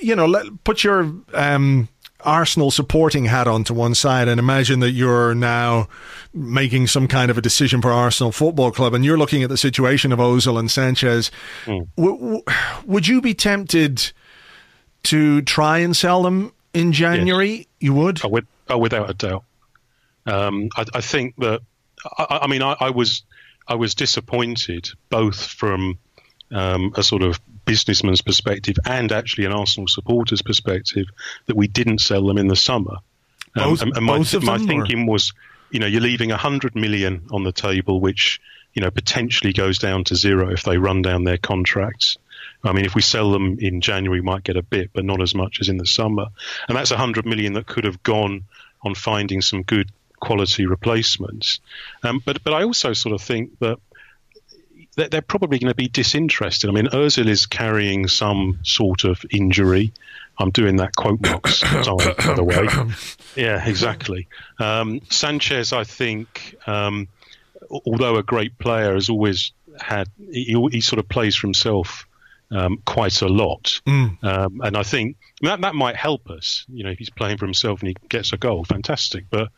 you 0.00 0.14
know, 0.14 0.26
let, 0.26 0.46
put 0.62 0.84
your 0.84 1.12
um, 1.34 1.88
Arsenal 2.20 2.70
supporting 2.70 3.24
hat 3.24 3.48
on 3.48 3.64
to 3.64 3.74
one 3.74 3.94
side 3.94 4.28
and 4.28 4.38
imagine 4.38 4.80
that 4.80 4.92
you're 4.92 5.34
now 5.34 5.88
making 6.32 6.86
some 6.86 7.08
kind 7.08 7.30
of 7.30 7.38
a 7.38 7.42
decision 7.42 7.82
for 7.82 7.90
Arsenal 7.90 8.32
Football 8.32 8.70
Club 8.70 8.94
and 8.94 9.04
you're 9.04 9.18
looking 9.18 9.42
at 9.42 9.48
the 9.48 9.56
situation 9.56 10.12
of 10.12 10.18
Ozil 10.18 10.58
and 10.58 10.70
Sanchez. 10.70 11.30
Mm. 11.64 11.88
W- 11.96 12.18
w- 12.18 12.42
would 12.86 13.08
you 13.08 13.20
be 13.20 13.34
tempted 13.34 14.12
to 15.04 15.42
try 15.42 15.78
and 15.78 15.96
sell 15.96 16.22
them 16.22 16.52
in 16.72 16.92
January? 16.92 17.50
Yes. 17.50 17.66
You 17.80 17.94
would? 17.94 18.24
Oh, 18.24 18.28
with, 18.28 18.46
oh, 18.70 18.78
without 18.78 19.10
a 19.10 19.14
doubt. 19.14 19.44
Um, 20.26 20.68
I, 20.76 20.84
I, 20.94 21.00
think 21.00 21.34
that 21.38 21.62
I, 22.04 22.40
I 22.42 22.46
mean, 22.46 22.62
I, 22.62 22.76
I, 22.78 22.90
was 22.90 23.22
I 23.66 23.74
was 23.74 23.94
disappointed 23.94 24.90
both 25.08 25.44
from 25.44 25.98
um, 26.50 26.92
a 26.96 27.02
sort 27.02 27.22
of 27.22 27.40
businessman's 27.64 28.20
perspective 28.20 28.76
and 28.86 29.12
actually 29.12 29.44
an 29.44 29.52
Arsenal 29.52 29.88
supporter's 29.88 30.42
perspective 30.42 31.06
that 31.46 31.56
we 31.56 31.68
didn't 31.68 31.98
sell 31.98 32.26
them 32.26 32.38
in 32.38 32.48
the 32.48 32.56
summer. 32.56 32.96
Um, 33.56 33.70
both, 33.70 33.82
and, 33.82 33.96
and 33.96 34.06
my, 34.06 34.18
both 34.18 34.42
my 34.42 34.58
thinking 34.58 35.08
or? 35.08 35.12
was, 35.12 35.32
you 35.70 35.78
know, 35.78 35.86
you're 35.86 36.00
leaving 36.00 36.32
a 36.32 36.36
hundred 36.36 36.74
million 36.74 37.26
on 37.30 37.44
the 37.44 37.52
table, 37.52 38.00
which 38.00 38.40
you 38.74 38.82
know 38.82 38.90
potentially 38.90 39.52
goes 39.52 39.78
down 39.78 40.04
to 40.04 40.16
zero 40.16 40.50
if 40.50 40.62
they 40.62 40.78
run 40.78 41.02
down 41.02 41.24
their 41.24 41.38
contracts. 41.38 42.16
I 42.64 42.72
mean, 42.72 42.84
if 42.84 42.94
we 42.94 43.02
sell 43.02 43.32
them 43.32 43.58
in 43.58 43.80
January, 43.80 44.20
we 44.20 44.24
might 44.24 44.44
get 44.44 44.56
a 44.56 44.62
bit, 44.62 44.90
but 44.92 45.04
not 45.04 45.20
as 45.20 45.34
much 45.34 45.60
as 45.60 45.68
in 45.68 45.78
the 45.78 45.86
summer. 45.86 46.26
And 46.68 46.76
that's 46.76 46.92
a 46.92 46.96
hundred 46.96 47.26
million 47.26 47.54
that 47.54 47.66
could 47.66 47.84
have 47.84 48.02
gone 48.02 48.44
on 48.82 48.94
finding 48.94 49.42
some 49.42 49.62
good 49.62 49.90
quality 50.22 50.66
replacements. 50.66 51.60
Um, 52.02 52.22
but 52.24 52.42
but 52.44 52.54
I 52.54 52.62
also 52.62 52.92
sort 52.94 53.14
of 53.14 53.20
think 53.20 53.58
that 53.58 53.78
they're 54.94 55.22
probably 55.22 55.58
going 55.58 55.70
to 55.70 55.74
be 55.74 55.88
disinterested. 55.88 56.70
I 56.70 56.72
mean, 56.72 56.86
Özil 56.86 57.26
is 57.26 57.46
carrying 57.46 58.08
some 58.08 58.58
sort 58.62 59.04
of 59.04 59.24
injury. 59.30 59.92
I'm 60.38 60.50
doing 60.50 60.76
that 60.76 60.94
quote 60.96 61.20
marks 61.20 61.60
by 61.62 62.34
the 62.34 62.44
way. 62.44 62.68
Yeah, 63.34 63.66
exactly. 63.66 64.28
Um, 64.58 65.00
Sanchez, 65.08 65.72
I 65.72 65.84
think, 65.84 66.54
um, 66.66 67.08
although 67.86 68.16
a 68.16 68.22
great 68.22 68.58
player, 68.58 68.92
has 68.92 69.08
always 69.08 69.52
had 69.80 70.08
he, 70.18 70.54
he 70.70 70.82
sort 70.82 70.98
of 70.98 71.08
plays 71.08 71.34
for 71.34 71.46
himself 71.46 72.06
um, 72.52 72.82
quite 72.84 73.22
a 73.22 73.28
lot. 73.28 73.80
Mm. 73.86 74.22
Um, 74.22 74.60
and 74.62 74.76
I 74.76 74.82
think 74.82 75.16
that 75.40 75.60
that 75.62 75.74
might 75.74 75.96
help 75.96 76.30
us. 76.30 76.64
You 76.68 76.84
know, 76.84 76.90
if 76.90 76.98
he's 76.98 77.10
playing 77.10 77.38
for 77.38 77.46
himself 77.46 77.80
and 77.80 77.88
he 77.88 77.96
gets 78.08 78.32
a 78.32 78.36
goal, 78.36 78.64
fantastic. 78.64 79.24
But 79.30 79.48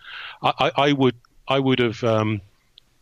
I, 0.42 0.52
I, 0.58 0.70
I 0.88 0.92
would 0.92 1.16
I 1.46 1.58
would 1.58 1.80
have 1.80 2.02
um, 2.04 2.40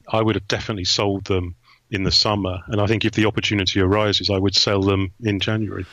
I 0.09 0.21
would 0.21 0.35
have 0.35 0.49
definitely 0.49 0.85
sold 0.85 1.25
them 1.25 1.55
in 1.91 2.05
the 2.05 2.11
summer. 2.11 2.61
And 2.69 2.81
I 2.81 2.87
think 2.87 3.05
if 3.05 3.13
the 3.13 3.27
opportunity 3.27 3.81
arises, 3.81 4.31
I 4.31 4.39
would 4.39 4.55
sell 4.55 4.83
them 4.83 5.13
in 5.23 5.41
January. 5.41 5.85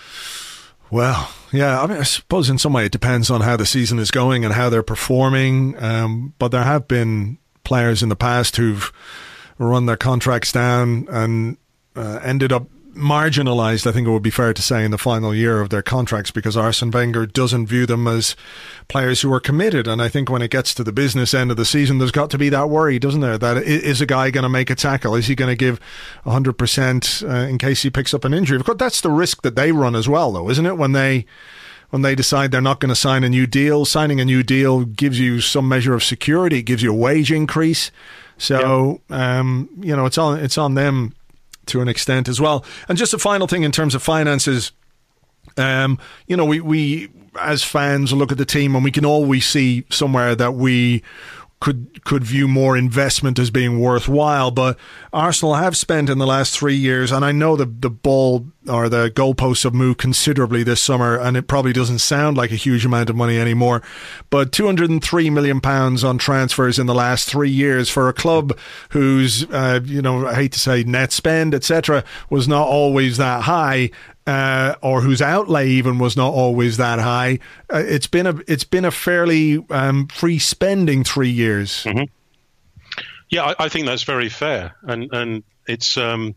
Well, 0.89 1.32
yeah, 1.52 1.82
I 1.82 1.86
mean, 1.86 2.00
I 2.00 2.04
suppose 2.04 2.50
in 2.50 2.58
some 2.58 2.74
way 2.74 2.86
it 2.86 2.91
depends 2.91 3.30
on 3.30 3.41
how 3.41 3.58
the 3.58 3.66
season 3.66 4.00
is 4.00 4.10
going 4.10 4.43
and 4.43 4.54
how 4.54 4.70
they're 4.70 4.82
performing. 4.82 5.82
Um, 5.82 6.34
but 6.39 6.47
there 6.47 6.64
have 6.64 6.88
been 6.88 7.38
players 7.64 8.02
in 8.02 8.10
the 8.10 8.16
past 8.16 8.56
who've 8.56 8.91
run 9.60 9.86
their 9.86 9.97
contracts 9.97 10.52
down 10.52 11.08
and 11.12 11.58
uh, 11.95 12.20
ended 12.24 12.52
up 12.52 12.68
marginalised, 13.00 13.88
I 13.88 13.91
think 13.91 14.08
it 14.08 14.12
would 14.12 14.24
be 14.24 14.30
fair 14.30 14.54
to 14.54 14.62
say, 14.62 14.84
in 14.84 14.91
the 14.91 14.97
final 14.97 15.34
year 15.34 15.62
of 15.62 15.70
their 15.70 15.82
contracts 15.82 16.32
because 16.32 16.58
Arsene 16.58 16.91
Wenger 16.91 17.26
doesn't 17.26 17.68
view 17.68 17.86
them 17.86 18.08
as 18.08 18.36
players 18.88 19.22
who 19.22 19.34
are 19.34 19.39
committed. 19.39 19.88
And 19.88 20.02
I 20.02 20.10
think 20.10 20.30
when 20.30 20.41
it 20.41 20.52
gets 20.52 20.74
to 20.76 20.84
the 20.84 20.91
business 20.91 21.34
end 21.34 21.52
of 21.52 21.58
the 21.58 21.66
season, 21.66 21.97
there's 21.97 22.12
got 22.12 22.30
to 22.32 22.38
be 22.38 22.50
that 22.50 22.70
worry, 22.70 23.00
doesn't 23.00 23.22
there? 23.22 23.38
That 23.38 23.58
is 23.58 24.02
a 24.02 24.06
guy 24.06 24.32
going 24.32 24.43
to 24.43 24.50
make 24.50 24.70
a 24.70 24.76
tackle? 24.76 25.16
Is 25.16 25.28
he 25.28 25.36
going 25.36 25.52
to 25.52 25.56
give 25.56 25.80
100% 26.26 27.30
uh, 27.30 27.47
in 27.47 27.58
case 27.58 27.82
he 27.82 27.89
picks 27.89 28.14
up 28.14 28.26
an 28.26 28.34
injury? 28.34 28.58
Of 28.58 28.66
course, 28.66 28.78
that's 28.78 29.02
the 29.02 29.12
risk 29.12 29.41
that 29.41 29.56
they 29.56 29.72
run 29.72 29.95
as 29.95 30.08
well, 30.08 30.32
though, 30.32 30.50
isn't 30.50 30.66
it? 30.66 30.78
When 30.78 30.91
they 30.91 31.26
when 31.89 32.04
they 32.04 32.14
decide 32.14 32.52
they're 32.52 32.62
not 32.62 32.80
going 32.80 32.89
to 32.89 32.95
sign 32.95 33.24
a 33.24 33.30
new 33.30 33.47
deal. 33.47 33.86
Signing 33.86 34.20
a 34.22 34.26
new 34.26 34.43
deal 34.43 34.86
gives 34.86 35.20
you 35.20 35.41
some 35.41 35.68
measure 35.68 35.93
of 35.95 36.04
security, 36.04 36.60
it 36.60 36.64
gives 36.64 36.84
you 36.84 36.91
a 36.91 36.95
wage 36.95 37.32
increase. 37.32 37.91
So, 38.38 39.02
yeah. 39.10 39.39
um, 39.39 39.70
you 39.80 39.95
know, 39.95 40.06
it's 40.06 40.18
on 40.18 40.39
it's 40.39 40.58
on 40.58 40.76
them 40.76 41.14
to 41.70 41.82
an 41.82 41.88
extent 41.88 42.28
as 42.28 42.39
well. 42.39 42.65
And 42.88 42.97
just 42.97 43.13
a 43.13 43.17
final 43.20 43.47
thing 43.47 43.63
in 43.63 43.72
terms 43.72 43.95
of 43.95 44.03
finances, 44.03 44.72
um, 45.57 45.97
you 46.28 46.38
know, 46.38 46.45
we 46.45 46.59
we 46.59 47.09
as 47.39 47.63
fans 47.63 48.11
look 48.11 48.32
at 48.32 48.38
the 48.38 48.45
team 48.45 48.76
and 48.76 48.84
we 48.84 48.91
can 48.91 49.05
always 49.05 49.45
see 49.45 49.86
somewhere 49.89 50.36
that 50.36 50.53
we 50.53 51.03
could 51.59 52.03
could 52.05 52.24
view 52.24 52.47
more 52.47 52.78
investment 52.78 53.38
as 53.38 53.51
being 53.51 53.80
worthwhile. 53.80 54.51
But 54.51 54.78
Arsenal 55.11 55.55
have 55.55 55.76
spent 55.76 56.09
in 56.09 56.17
the 56.17 56.28
last 56.28 56.57
three 56.57 56.76
years, 56.76 57.11
and 57.11 57.26
I 57.26 57.32
know 57.32 57.55
the 57.55 57.65
the 57.65 57.89
ball 57.89 58.45
or 58.70 58.89
the 58.89 59.09
goalposts 59.09 59.63
have 59.63 59.74
moved 59.74 59.99
considerably 59.99 60.63
this 60.63 60.82
summer, 60.82 61.17
and 61.17 61.36
it 61.36 61.47
probably 61.47 61.74
doesn't 61.74 61.99
sound 61.99 62.38
like 62.38 62.51
a 62.51 62.55
huge 62.55 62.86
amount 62.86 63.09
of 63.09 63.15
money 63.15 63.38
anymore. 63.39 63.82
But 64.30 64.51
203 64.51 65.30
million 65.30 65.61
pounds 65.61 66.03
on 66.03 66.17
transfers 66.17 66.80
in 66.80 66.86
the 66.86 66.95
last 66.95 67.30
three 67.30 67.49
years 67.49 67.89
for 67.89 68.07
a 68.07 68.13
club 68.13 68.57
whose, 68.89 69.49
uh, 69.51 69.80
you 69.84 70.01
know, 70.01 70.28
I 70.28 70.36
hate 70.36 70.51
to 70.53 70.59
say 70.59 70.84
net 70.84 71.11
spend, 71.11 71.53
etc., 71.55 72.03
was 72.30 72.47
not 72.47 72.67
always 72.67 73.17
that 73.17 73.43
high 73.43 73.91
uh, 74.30 74.76
or 74.82 75.01
whose 75.01 75.24
outlay 75.24 75.67
even 75.70 75.97
was 75.97 76.15
not 76.15 76.32
always 76.32 76.78
that 76.78 76.99
high. 76.99 77.39
Uh, 77.74 77.84
it's 77.84 78.05
been 78.05 78.28
a 78.28 78.36
it's 78.47 78.63
been 78.63 78.86
a 78.86 78.91
fairly 78.91 79.65
um, 79.72 80.07
free 80.07 80.38
spending 80.38 81.03
three 81.03 81.32
years. 81.32 81.84
Mm-hmm. 81.84 82.03
Yeah, 83.30 83.45
I, 83.45 83.65
I, 83.65 83.70
think 83.70 83.88
that's 83.88 84.03
very 84.03 84.30
fair, 84.30 84.76
and 84.84 85.11
and 85.11 85.43
it's 85.67 85.97
um, 85.97 86.36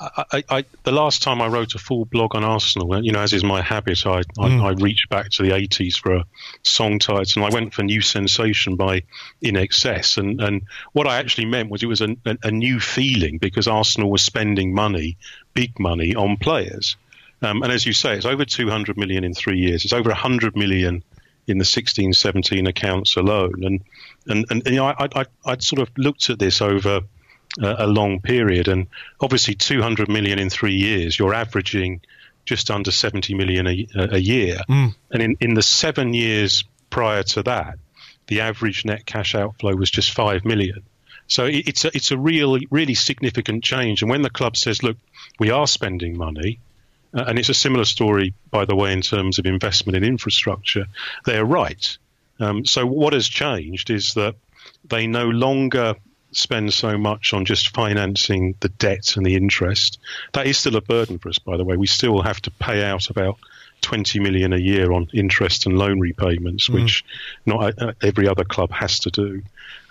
I, 0.00 0.42
I, 0.48 0.64
the 0.84 0.92
last 0.92 1.22
time 1.22 1.42
I 1.42 1.48
wrote 1.48 1.74
a 1.74 1.78
full 1.78 2.06
blog 2.06 2.34
on 2.34 2.42
Arsenal, 2.42 3.04
you 3.04 3.12
know, 3.12 3.20
as 3.20 3.34
is 3.34 3.44
my 3.44 3.60
habit, 3.60 4.06
I, 4.06 4.22
mm. 4.22 4.62
I, 4.62 4.70
reached 4.70 5.10
back 5.10 5.28
to 5.32 5.42
the 5.42 5.50
80s 5.50 5.98
for 5.98 6.16
a 6.16 6.24
song 6.62 6.98
title, 6.98 7.42
and 7.42 7.52
I 7.52 7.54
went 7.54 7.74
for 7.74 7.82
New 7.82 8.00
Sensation 8.00 8.76
by 8.76 9.02
INXS. 9.42 10.16
And, 10.16 10.40
and 10.40 10.62
what 10.92 11.06
I 11.06 11.18
actually 11.18 11.44
meant 11.44 11.70
was 11.70 11.82
it 11.82 11.86
was 11.86 12.00
a, 12.00 12.16
a, 12.24 12.38
a 12.44 12.50
new 12.50 12.80
feeling 12.80 13.36
because 13.36 13.68
Arsenal 13.68 14.10
was 14.10 14.22
spending 14.22 14.74
money, 14.74 15.18
big 15.52 15.78
money, 15.78 16.14
on 16.14 16.38
players. 16.38 16.96
Um, 17.42 17.62
and 17.62 17.70
as 17.70 17.84
you 17.84 17.92
say, 17.92 18.16
it's 18.16 18.26
over 18.26 18.46
200 18.46 18.96
million 18.96 19.22
in 19.22 19.34
three 19.34 19.58
years. 19.58 19.84
It's 19.84 19.92
over 19.92 20.08
100 20.08 20.56
million 20.56 21.04
in 21.46 21.58
the 21.58 21.64
16 21.64 22.14
17 22.14 22.66
accounts 22.66 23.16
alone. 23.16 23.64
And, 23.64 23.80
and, 24.26 24.46
and, 24.50 24.66
you 24.66 24.76
know, 24.76 24.86
I, 24.86 25.08
I, 25.14 25.26
I 25.44 25.58
sort 25.58 25.82
of 25.82 25.90
looked 25.98 26.30
at 26.30 26.38
this 26.38 26.62
over 26.62 27.00
a, 27.58 27.86
long 27.86 28.20
period. 28.20 28.68
And 28.68 28.86
obviously, 29.20 29.54
200 29.54 30.08
million 30.08 30.38
in 30.38 30.50
three 30.50 30.74
years, 30.74 31.18
you're 31.18 31.34
averaging 31.34 32.00
just 32.44 32.70
under 32.70 32.90
70 32.90 33.34
million 33.34 33.66
a, 33.66 33.86
a 33.96 34.18
year. 34.18 34.60
Mm. 34.68 34.94
And 35.10 35.22
in, 35.22 35.36
in 35.40 35.54
the 35.54 35.62
seven 35.62 36.14
years 36.14 36.64
prior 36.90 37.22
to 37.22 37.42
that, 37.44 37.78
the 38.26 38.40
average 38.40 38.84
net 38.84 39.04
cash 39.06 39.34
outflow 39.34 39.74
was 39.74 39.90
just 39.90 40.12
5 40.12 40.44
million. 40.44 40.82
So 41.26 41.46
it's 41.48 41.84
a, 41.84 41.94
it's 41.94 42.10
a 42.10 42.18
really, 42.18 42.66
really 42.70 42.94
significant 42.94 43.62
change. 43.62 44.02
And 44.02 44.10
when 44.10 44.22
the 44.22 44.30
club 44.30 44.56
says, 44.56 44.82
look, 44.82 44.96
we 45.38 45.50
are 45.50 45.66
spending 45.66 46.16
money, 46.16 46.58
uh, 47.14 47.24
and 47.28 47.38
it's 47.38 47.48
a 47.48 47.54
similar 47.54 47.84
story, 47.84 48.34
by 48.50 48.64
the 48.64 48.74
way, 48.74 48.92
in 48.92 49.00
terms 49.00 49.38
of 49.38 49.46
investment 49.46 49.96
in 49.96 50.02
infrastructure, 50.02 50.86
they're 51.24 51.44
right. 51.44 51.98
Um, 52.40 52.64
so 52.64 52.84
what 52.84 53.12
has 53.12 53.28
changed 53.28 53.90
is 53.90 54.14
that 54.14 54.34
they 54.84 55.06
no 55.06 55.28
longer 55.28 55.94
spend 56.32 56.72
so 56.72 56.96
much 56.96 57.32
on 57.32 57.44
just 57.44 57.74
financing 57.74 58.54
the 58.60 58.68
debt 58.68 59.16
and 59.16 59.26
the 59.26 59.34
interest. 59.34 59.98
That 60.32 60.46
is 60.46 60.58
still 60.58 60.76
a 60.76 60.80
burden 60.80 61.18
for 61.18 61.28
us, 61.28 61.38
by 61.38 61.56
the 61.56 61.64
way. 61.64 61.76
We 61.76 61.86
still 61.86 62.22
have 62.22 62.40
to 62.42 62.50
pay 62.50 62.84
out 62.84 63.10
about 63.10 63.38
20 63.82 64.20
million 64.20 64.52
a 64.52 64.58
year 64.58 64.92
on 64.92 65.08
interest 65.12 65.66
and 65.66 65.78
loan 65.78 66.00
repayments, 66.00 66.68
mm. 66.68 66.74
which 66.74 67.04
not 67.46 67.80
uh, 67.80 67.92
every 68.02 68.28
other 68.28 68.44
club 68.44 68.70
has 68.70 69.00
to 69.00 69.10
do. 69.10 69.42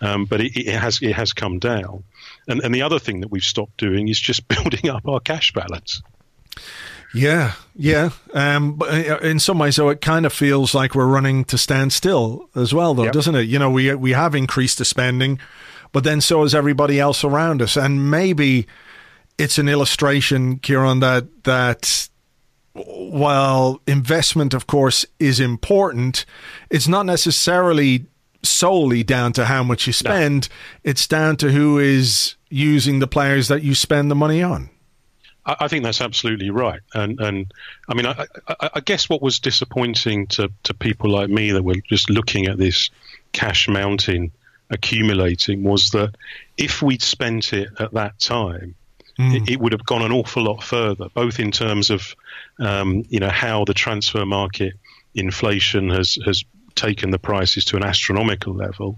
Um, 0.01 0.25
but 0.25 0.41
it, 0.41 0.55
it, 0.55 0.79
has 0.79 1.01
it 1.01 1.13
has 1.13 1.33
come 1.33 1.59
down. 1.59 2.03
And, 2.47 2.61
and 2.61 2.73
the 2.73 2.83
other 2.83 2.99
thing 2.99 3.21
that 3.21 3.31
we've 3.31 3.43
stopped 3.43 3.77
doing 3.77 4.07
is 4.07 4.19
just 4.19 4.47
building 4.47 4.89
up 4.89 5.07
our 5.07 5.19
cash 5.19 5.53
balance. 5.53 6.01
Yeah, 7.13 7.53
yeah. 7.75 8.11
Um, 8.33 8.75
but 8.75 8.89
uh, 8.89 9.17
in 9.17 9.39
some 9.39 9.57
ways, 9.57 9.77
though, 9.77 9.89
it 9.89 9.99
kind 9.99 10.25
of 10.25 10.33
feels 10.33 10.75
like 10.75 10.93
we're 10.93 11.07
running 11.07 11.43
to 11.45 11.57
stand 11.57 11.91
still 11.91 12.49
as 12.55 12.71
well, 12.71 12.93
though, 12.93 13.05
yep. 13.05 13.13
doesn't 13.13 13.33
it? 13.33 13.43
You 13.43 13.57
know, 13.57 13.71
we 13.71 13.93
we 13.95 14.11
have 14.11 14.35
increased 14.35 14.77
the 14.77 14.85
spending 14.85 15.39
but 15.91 16.03
then 16.03 16.21
so 16.21 16.43
is 16.43 16.53
everybody 16.53 16.99
else 16.99 17.23
around 17.23 17.61
us. 17.61 17.75
And 17.75 18.09
maybe 18.11 18.67
it's 19.37 19.57
an 19.57 19.69
illustration, 19.69 20.59
Kieran, 20.59 20.99
that 20.99 21.43
that 21.43 22.09
while 22.73 23.81
investment, 23.87 24.53
of 24.53 24.67
course, 24.67 25.05
is 25.19 25.39
important, 25.39 26.25
it's 26.69 26.87
not 26.87 27.05
necessarily 27.05 28.05
solely 28.43 29.03
down 29.03 29.33
to 29.33 29.45
how 29.45 29.63
much 29.63 29.87
you 29.87 29.93
spend. 29.93 30.49
No. 30.49 30.91
It's 30.91 31.07
down 31.07 31.37
to 31.37 31.51
who 31.51 31.77
is 31.79 32.35
using 32.49 32.99
the 32.99 33.07
players 33.07 33.47
that 33.47 33.63
you 33.63 33.75
spend 33.75 34.09
the 34.09 34.15
money 34.15 34.41
on. 34.41 34.69
I 35.45 35.67
think 35.67 35.83
that's 35.83 36.01
absolutely 36.01 36.51
right, 36.51 36.81
and 36.93 37.19
and 37.19 37.51
I 37.87 37.95
mean, 37.95 38.05
I, 38.05 38.27
I, 38.47 38.69
I, 38.75 38.79
guess 38.81 39.09
what 39.09 39.21
was 39.21 39.39
disappointing 39.39 40.27
to, 40.27 40.51
to 40.63 40.73
people 40.75 41.09
like 41.09 41.29
me 41.29 41.51
that 41.51 41.63
were 41.63 41.75
just 41.87 42.09
looking 42.09 42.45
at 42.45 42.57
this 42.57 42.91
cash 43.31 43.67
mountain 43.67 44.31
accumulating 44.69 45.63
was 45.63 45.91
that 45.91 46.15
if 46.57 46.81
we'd 46.81 47.01
spent 47.01 47.53
it 47.53 47.69
at 47.79 47.93
that 47.93 48.19
time, 48.19 48.75
mm. 49.17 49.35
it, 49.35 49.53
it, 49.53 49.59
would 49.59 49.71
have 49.71 49.85
gone 49.85 50.01
an 50.01 50.11
awful 50.11 50.43
lot 50.43 50.63
further, 50.63 51.07
both 51.13 51.39
in 51.39 51.51
terms 51.51 51.89
of 51.89 52.15
um, 52.59 53.05
you 53.09 53.19
know 53.19 53.29
how 53.29 53.65
the 53.65 53.73
transfer 53.73 54.25
market 54.25 54.73
inflation 55.15 55.89
has 55.89 56.17
has 56.25 56.43
taken 56.75 57.11
the 57.11 57.19
prices 57.19 57.65
to 57.65 57.77
an 57.77 57.83
astronomical 57.83 58.53
level. 58.53 58.97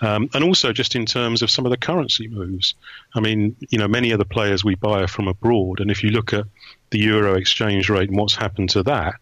Um, 0.00 0.30
and 0.32 0.44
also 0.44 0.72
just 0.72 0.94
in 0.94 1.06
terms 1.06 1.42
of 1.42 1.50
some 1.50 1.66
of 1.66 1.70
the 1.70 1.76
currency 1.76 2.28
moves. 2.28 2.74
I 3.14 3.20
mean, 3.20 3.56
you 3.68 3.78
know, 3.78 3.88
many 3.88 4.12
of 4.12 4.18
the 4.18 4.24
players 4.24 4.64
we 4.64 4.76
buy 4.76 5.02
are 5.02 5.08
from 5.08 5.26
abroad, 5.26 5.80
and 5.80 5.90
if 5.90 6.04
you 6.04 6.10
look 6.10 6.32
at 6.32 6.46
the 6.90 6.98
euro 6.98 7.34
exchange 7.34 7.90
rate 7.90 8.08
and 8.08 8.16
what's 8.16 8.36
happened 8.36 8.70
to 8.70 8.84
that, 8.84 9.16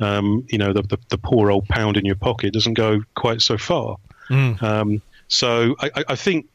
um, 0.00 0.46
you 0.48 0.56
know, 0.56 0.72
the, 0.72 0.82
the, 0.82 0.98
the, 1.10 1.18
poor 1.18 1.50
old 1.50 1.68
pound 1.68 1.96
in 1.96 2.06
your 2.06 2.14
pocket 2.14 2.54
doesn't 2.54 2.74
go 2.74 3.02
quite 3.14 3.42
so 3.42 3.58
far. 3.58 3.96
Mm. 4.30 4.62
Um, 4.62 5.02
so 5.30 5.76
I, 5.80 6.04
I 6.08 6.16
think 6.16 6.48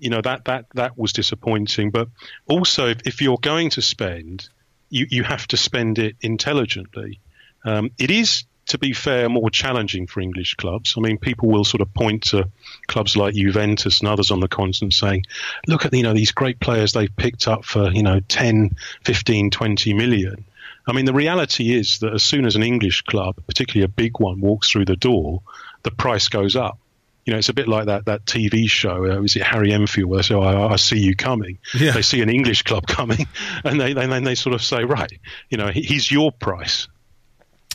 you 0.00 0.10
know 0.10 0.22
that 0.22 0.46
that 0.46 0.66
that 0.74 0.98
was 0.98 1.12
disappointing. 1.12 1.90
But 1.90 2.08
also, 2.46 2.88
if, 2.88 3.06
if 3.06 3.22
you're 3.22 3.38
going 3.38 3.70
to 3.70 3.82
spend, 3.82 4.48
you 4.90 5.06
you 5.08 5.22
have 5.22 5.46
to 5.48 5.56
spend 5.56 5.98
it 5.98 6.16
intelligently. 6.22 7.20
Um, 7.64 7.90
it 7.98 8.10
is, 8.10 8.44
to 8.66 8.78
be 8.78 8.94
fair, 8.94 9.28
more 9.28 9.50
challenging 9.50 10.06
for 10.06 10.20
English 10.20 10.54
clubs. 10.54 10.94
I 10.96 11.00
mean, 11.00 11.18
people 11.18 11.50
will 11.50 11.64
sort 11.64 11.82
of 11.82 11.92
point 11.94 12.24
to 12.30 12.48
clubs 12.88 13.16
like 13.16 13.34
Juventus 13.34 14.00
and 14.00 14.08
others 14.08 14.30
on 14.30 14.40
the 14.40 14.48
continent 14.48 14.94
saying, 14.94 15.26
look 15.68 15.84
at, 15.84 15.94
you 15.94 16.02
know, 16.02 16.12
these 16.12 16.32
great 16.32 16.58
players 16.58 16.92
they've 16.92 17.14
picked 17.14 17.46
up 17.46 17.64
for, 17.64 17.92
you 17.92 18.02
know, 18.02 18.18
10, 18.18 18.74
15, 19.04 19.50
20 19.50 19.94
million. 19.94 20.44
I 20.88 20.92
mean, 20.92 21.04
the 21.04 21.12
reality 21.12 21.72
is 21.72 22.00
that 22.00 22.14
as 22.14 22.24
soon 22.24 22.46
as 22.46 22.56
an 22.56 22.64
English 22.64 23.02
club, 23.02 23.36
particularly 23.46 23.84
a 23.84 23.88
big 23.88 24.18
one, 24.18 24.40
walks 24.40 24.72
through 24.72 24.86
the 24.86 24.96
door, 24.96 25.42
the 25.84 25.92
price 25.92 26.28
goes 26.28 26.56
up 26.56 26.80
you 27.24 27.32
know, 27.32 27.38
it's 27.38 27.48
a 27.48 27.54
bit 27.54 27.68
like 27.68 27.86
that 27.86 28.06
that 28.06 28.24
TV 28.24 28.68
show. 28.68 29.10
Uh, 29.10 29.20
was 29.20 29.36
it 29.36 29.42
Harry 29.42 29.72
Enfield? 29.72 30.10
Where 30.10 30.18
they 30.18 30.22
say, 30.22 30.34
oh, 30.34 30.42
I, 30.42 30.72
I, 30.72 30.76
see 30.76 30.98
you 30.98 31.14
coming." 31.14 31.58
Yeah. 31.74 31.92
They 31.92 32.02
see 32.02 32.20
an 32.20 32.28
English 32.28 32.62
club 32.62 32.86
coming, 32.86 33.26
and 33.64 33.80
they 33.80 33.92
then 33.92 34.24
they 34.24 34.34
sort 34.34 34.54
of 34.54 34.62
say, 34.62 34.84
"Right, 34.84 35.12
you 35.48 35.58
know, 35.58 35.68
he, 35.68 35.82
he's 35.82 36.10
your 36.10 36.32
price." 36.32 36.88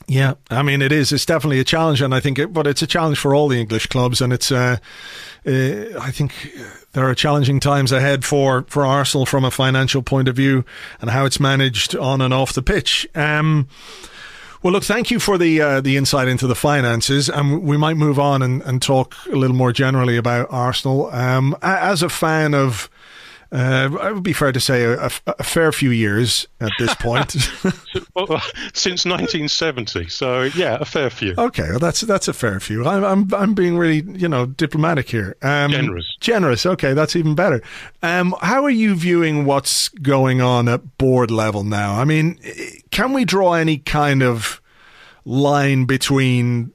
Yeah, 0.08 0.36
I 0.50 0.64
mean 0.64 0.82
it 0.82 0.92
is. 0.92 1.12
It's 1.12 1.26
definitely 1.26 1.60
a 1.60 1.64
challenge, 1.64 2.02
and 2.02 2.14
I 2.14 2.20
think, 2.20 2.40
it, 2.40 2.54
but 2.54 2.68
it's 2.68 2.82
a 2.82 2.88
challenge 2.88 3.18
for 3.18 3.34
all 3.34 3.48
the 3.48 3.60
English 3.60 3.88
clubs, 3.88 4.22
and 4.22 4.32
it's. 4.32 4.52
Uh, 4.52 4.78
uh, 5.46 6.00
I 6.00 6.12
think 6.12 6.34
there 6.92 7.08
are 7.08 7.16
challenging 7.16 7.60
times 7.60 7.92
ahead 7.92 8.26
for 8.26 8.66
for 8.68 8.86
Arsenal 8.86 9.26
from 9.26 9.46
a 9.46 9.52
financial 9.52 10.02
point 10.02 10.28
of 10.28 10.36
view, 10.36 10.66
and 11.02 11.10
how 11.10 11.26
it's 11.26 11.40
managed 11.40 11.96
on 11.96 12.22
and 12.22 12.34
off 12.34 12.54
the 12.54 12.62
pitch. 12.62 13.08
Um, 13.16 13.68
well, 14.64 14.74
look, 14.74 14.84
thank 14.84 15.12
you 15.12 15.20
for 15.20 15.38
the 15.38 15.62
uh, 15.62 15.82
the 15.82 15.98
insight 15.98 16.28
into 16.28 16.48
the 16.48 16.56
finances, 16.56 17.30
and 17.30 17.64
we 17.64 17.78
might 17.78 17.96
move 17.98 18.20
on 18.20 18.42
and, 18.42 18.62
and 18.64 18.82
talk 18.82 19.16
a 19.32 19.36
little 19.36 19.56
more 19.56 19.72
generally 19.72 20.18
about 20.18 20.48
Arsenal. 20.50 21.10
Um, 21.12 21.56
as 21.62 22.02
a 22.02 22.10
fan 22.10 22.54
of 22.54 22.90
Uh, 23.52 23.90
it 24.04 24.14
would 24.14 24.24
be 24.24 24.34
fair 24.34 24.52
to 24.52 24.60
say 24.60 24.84
a, 24.84 25.06
a, 25.06 25.12
a 25.28 25.44
fair 25.44 25.72
few 25.72 25.90
years 25.90 26.48
at 26.60 26.72
this 26.80 26.94
point. 26.96 27.36
well, 28.16 28.42
since 28.74 29.06
1970, 29.06 30.10
so 30.10 30.44
yeah, 30.44 30.78
a 30.82 30.86
fair 30.86 31.10
few. 31.10 31.34
Okay, 31.38 31.70
well, 31.70 31.80
that's 31.80 32.02
that's 32.02 32.28
a 32.28 32.34
fair 32.34 32.60
few. 32.60 32.86
I'm 32.86 33.04
I'm, 33.04 33.34
I'm 33.34 33.54
being 33.54 33.78
really 33.78 34.04
you 34.18 34.28
know 34.28 34.46
diplomatic 34.46 35.10
here. 35.10 35.36
Um, 35.42 35.72
generous, 35.72 36.18
generous. 36.20 36.66
Okay, 36.66 36.94
that's 36.94 37.16
even 37.16 37.36
better. 37.36 37.62
Um, 38.04 38.36
how 38.42 38.64
are 38.64 38.70
you 38.70 38.96
viewing 38.96 39.46
what's 39.46 39.90
going 39.90 40.42
on 40.42 40.68
at 40.68 40.98
board 40.98 41.32
level 41.32 41.64
now? 41.64 42.00
I 42.00 42.04
mean, 42.04 42.40
can 42.92 43.14
we 43.14 43.24
draw 43.24 43.54
any 43.54 43.78
kind 43.78 44.24
of 44.24 44.62
line 45.24 45.86
between 45.86 46.74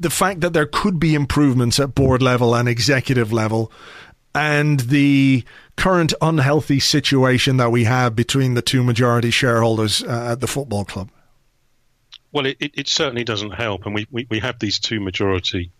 the 0.00 0.10
fact 0.10 0.40
that 0.40 0.52
there 0.52 0.66
could 0.66 1.00
be 1.00 1.14
improvements 1.14 1.80
at 1.80 1.94
board 1.94 2.22
level 2.22 2.54
and 2.54 2.68
executive 2.68 3.32
level 3.32 3.72
and 4.34 4.80
the 4.80 5.44
current 5.78 6.12
unhealthy 6.20 6.80
situation 6.80 7.56
that 7.56 7.70
we 7.70 7.84
have 7.84 8.14
between 8.16 8.54
the 8.54 8.62
two 8.62 8.82
majority 8.82 9.30
shareholders 9.30 10.02
uh, 10.02 10.32
at 10.32 10.40
the 10.40 10.46
football 10.46 10.84
club? 10.84 11.08
Well, 12.32 12.46
it, 12.46 12.56
it, 12.60 12.88
certainly 12.88 13.24
doesn't 13.24 13.52
help, 13.52 13.86
and 13.86 13.94
we, 13.94 14.06
we, 14.10 14.26
we 14.28 14.40
have 14.40 14.58
these 14.58 14.78
two 14.78 15.00
majority 15.00 15.70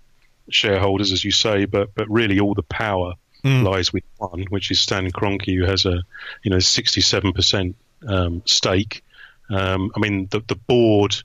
shareholders, 0.48 1.12
as 1.12 1.22
you 1.24 1.30
say, 1.30 1.66
but 1.66 1.94
but 1.94 2.08
really 2.08 2.40
all 2.40 2.54
the 2.54 2.62
power 2.62 3.14
mm. 3.44 3.62
lies 3.62 3.92
with 3.92 4.04
one, 4.16 4.46
which 4.48 4.70
is 4.70 4.80
Stan 4.80 5.10
Kroenke, 5.10 5.54
who 5.54 5.66
has 5.66 5.84
a 5.84 6.02
you 6.42 6.50
know 6.50 6.58
sixty 6.58 7.02
seven 7.02 7.32
percent 7.32 7.76
um, 8.06 8.42
stake. 8.46 9.04
Um, 9.50 9.90
I 9.94 9.98
mean, 9.98 10.28
the 10.30 10.40
the 10.46 10.56
board 10.56 11.16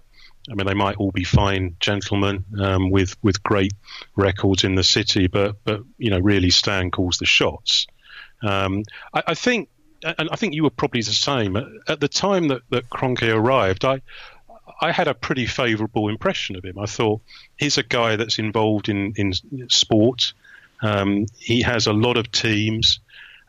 I 0.51 0.55
mean, 0.55 0.67
they 0.67 0.73
might 0.73 0.97
all 0.97 1.11
be 1.11 1.23
fine 1.23 1.77
gentlemen 1.79 2.43
um, 2.59 2.89
with 2.89 3.15
with 3.23 3.41
great 3.43 3.73
records 4.15 4.63
in 4.63 4.75
the 4.75 4.83
city, 4.83 5.27
but 5.27 5.55
but 5.63 5.81
you 5.97 6.09
know, 6.09 6.19
really 6.19 6.49
Stan 6.49 6.91
calls 6.91 7.17
the 7.17 7.25
shots. 7.25 7.87
Um, 8.41 8.83
I, 9.13 9.23
I, 9.27 9.33
think, 9.33 9.69
and 10.03 10.29
I 10.31 10.35
think 10.35 10.53
you 10.53 10.63
were 10.63 10.69
probably 10.69 11.01
the 11.01 11.11
same 11.11 11.55
at, 11.87 11.99
the 11.99 12.07
time 12.07 12.49
that 12.49 12.61
that 12.69 12.85
arrived. 13.31 13.85
I 13.85 14.01
I 14.81 14.91
had 14.91 15.07
a 15.07 15.13
pretty 15.13 15.45
favourable 15.45 16.09
impression 16.09 16.55
of 16.55 16.65
him. 16.65 16.77
I 16.79 16.85
thought 16.85 17.21
he's 17.57 17.77
a 17.77 17.83
guy 17.83 18.15
that's 18.15 18.39
involved 18.39 18.89
in 18.89 19.13
in 19.15 19.33
sport. 19.69 20.33
Um, 20.81 21.27
he 21.39 21.61
has 21.61 21.87
a 21.87 21.93
lot 21.93 22.17
of 22.17 22.31
teams. 22.31 22.99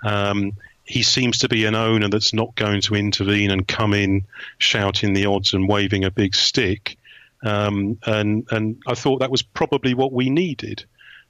Um, 0.05 0.53
he 0.85 1.03
seems 1.03 1.39
to 1.39 1.49
be 1.49 1.65
an 1.65 1.75
owner 1.75 2.09
that's 2.09 2.35
not 2.35 2.55
going 2.55 2.83
to 2.83 2.95
intervene 2.95 3.51
and 3.51 3.67
come 3.67 3.95
in 3.95 4.25
shouting 4.59 5.15
the 5.15 5.27
odds 5.27 5.55
and 5.55 5.69
waving 5.69 6.05
a 6.05 6.11
big 6.11 6.35
stick. 6.35 6.99
Um, 7.43 7.99
and 8.07 8.47
and 8.51 8.83
I 8.87 8.95
thought 8.95 9.19
that 9.19 9.31
was 9.31 9.43
probably 9.43 9.95
what 9.95 10.13
we 10.13 10.31
needed. 10.31 10.85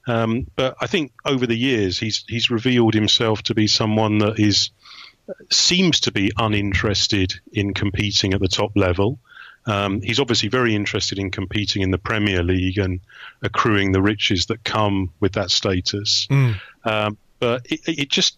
Um, 0.07 0.47
but 0.55 0.75
I 0.79 0.87
think 0.87 1.13
over 1.25 1.47
the 1.47 1.57
years 1.57 1.97
he's 1.97 2.23
he's 2.27 2.49
revealed 2.49 2.93
himself 2.93 3.43
to 3.43 3.55
be 3.55 3.67
someone 3.67 4.19
that 4.19 4.39
is 4.39 4.69
seems 5.49 6.01
to 6.01 6.11
be 6.11 6.31
uninterested 6.37 7.33
in 7.51 7.73
competing 7.73 8.33
at 8.33 8.41
the 8.41 8.47
top 8.47 8.71
level. 8.75 9.19
Um, 9.67 10.01
he's 10.01 10.19
obviously 10.19 10.49
very 10.49 10.75
interested 10.75 11.17
in 11.17 11.31
competing 11.31 11.81
in 11.81 11.89
the 11.89 11.97
Premier 11.97 12.43
League 12.43 12.77
and 12.77 12.99
accruing 13.41 13.91
the 13.91 14.01
riches 14.01 14.45
that 14.47 14.63
come 14.63 15.11
with 15.19 15.33
that 15.33 15.49
status. 15.49 16.27
Mm. 16.29 16.59
Um, 16.83 17.17
but 17.39 17.65
it, 17.65 17.79
it, 17.87 18.09
just 18.09 18.37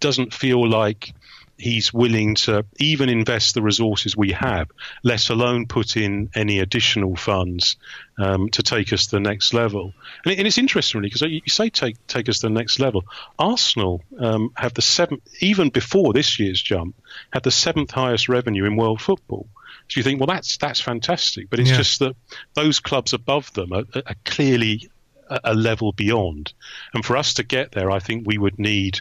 doesn't 0.00 0.34
feel 0.34 0.68
like 0.68 1.14
he's 1.56 1.92
willing 1.92 2.34
to 2.34 2.64
even 2.78 3.08
invest 3.08 3.54
the 3.54 3.62
resources 3.62 4.16
we 4.16 4.32
have, 4.32 4.70
let 5.02 5.30
alone 5.30 5.66
put 5.66 5.96
in 5.96 6.30
any 6.34 6.58
additional 6.58 7.16
funds 7.16 7.76
um, 8.18 8.48
to 8.50 8.62
take 8.62 8.92
us 8.92 9.06
to 9.06 9.16
the 9.16 9.20
next 9.20 9.54
level. 9.54 9.92
And, 10.24 10.32
it, 10.32 10.38
and 10.38 10.46
it's 10.46 10.58
interesting, 10.58 11.00
really, 11.00 11.10
because 11.10 11.22
you 11.22 11.40
say 11.48 11.70
take 11.70 12.04
take 12.06 12.28
us 12.28 12.40
to 12.40 12.48
the 12.48 12.54
next 12.54 12.80
level. 12.80 13.04
Arsenal 13.38 14.02
um, 14.18 14.50
have 14.56 14.74
the 14.74 14.82
seventh, 14.82 15.22
even 15.40 15.70
before 15.70 16.12
this 16.12 16.38
year's 16.38 16.60
jump, 16.60 16.96
had 17.32 17.42
the 17.42 17.50
seventh 17.50 17.90
highest 17.90 18.28
revenue 18.28 18.64
in 18.64 18.76
world 18.76 19.00
football. 19.00 19.46
So 19.88 19.98
you 19.98 20.02
think, 20.02 20.20
well, 20.20 20.26
that's 20.26 20.56
that's 20.56 20.80
fantastic, 20.80 21.50
but 21.50 21.60
it's 21.60 21.70
yeah. 21.70 21.76
just 21.76 21.98
that 22.00 22.16
those 22.54 22.80
clubs 22.80 23.12
above 23.12 23.52
them 23.52 23.72
are, 23.72 23.84
are 23.94 24.16
clearly 24.24 24.88
a, 25.28 25.40
a 25.44 25.54
level 25.54 25.92
beyond. 25.92 26.52
And 26.94 27.04
for 27.04 27.16
us 27.16 27.34
to 27.34 27.42
get 27.42 27.72
there, 27.72 27.90
I 27.90 27.98
think 27.98 28.26
we 28.26 28.38
would 28.38 28.58
need 28.58 29.00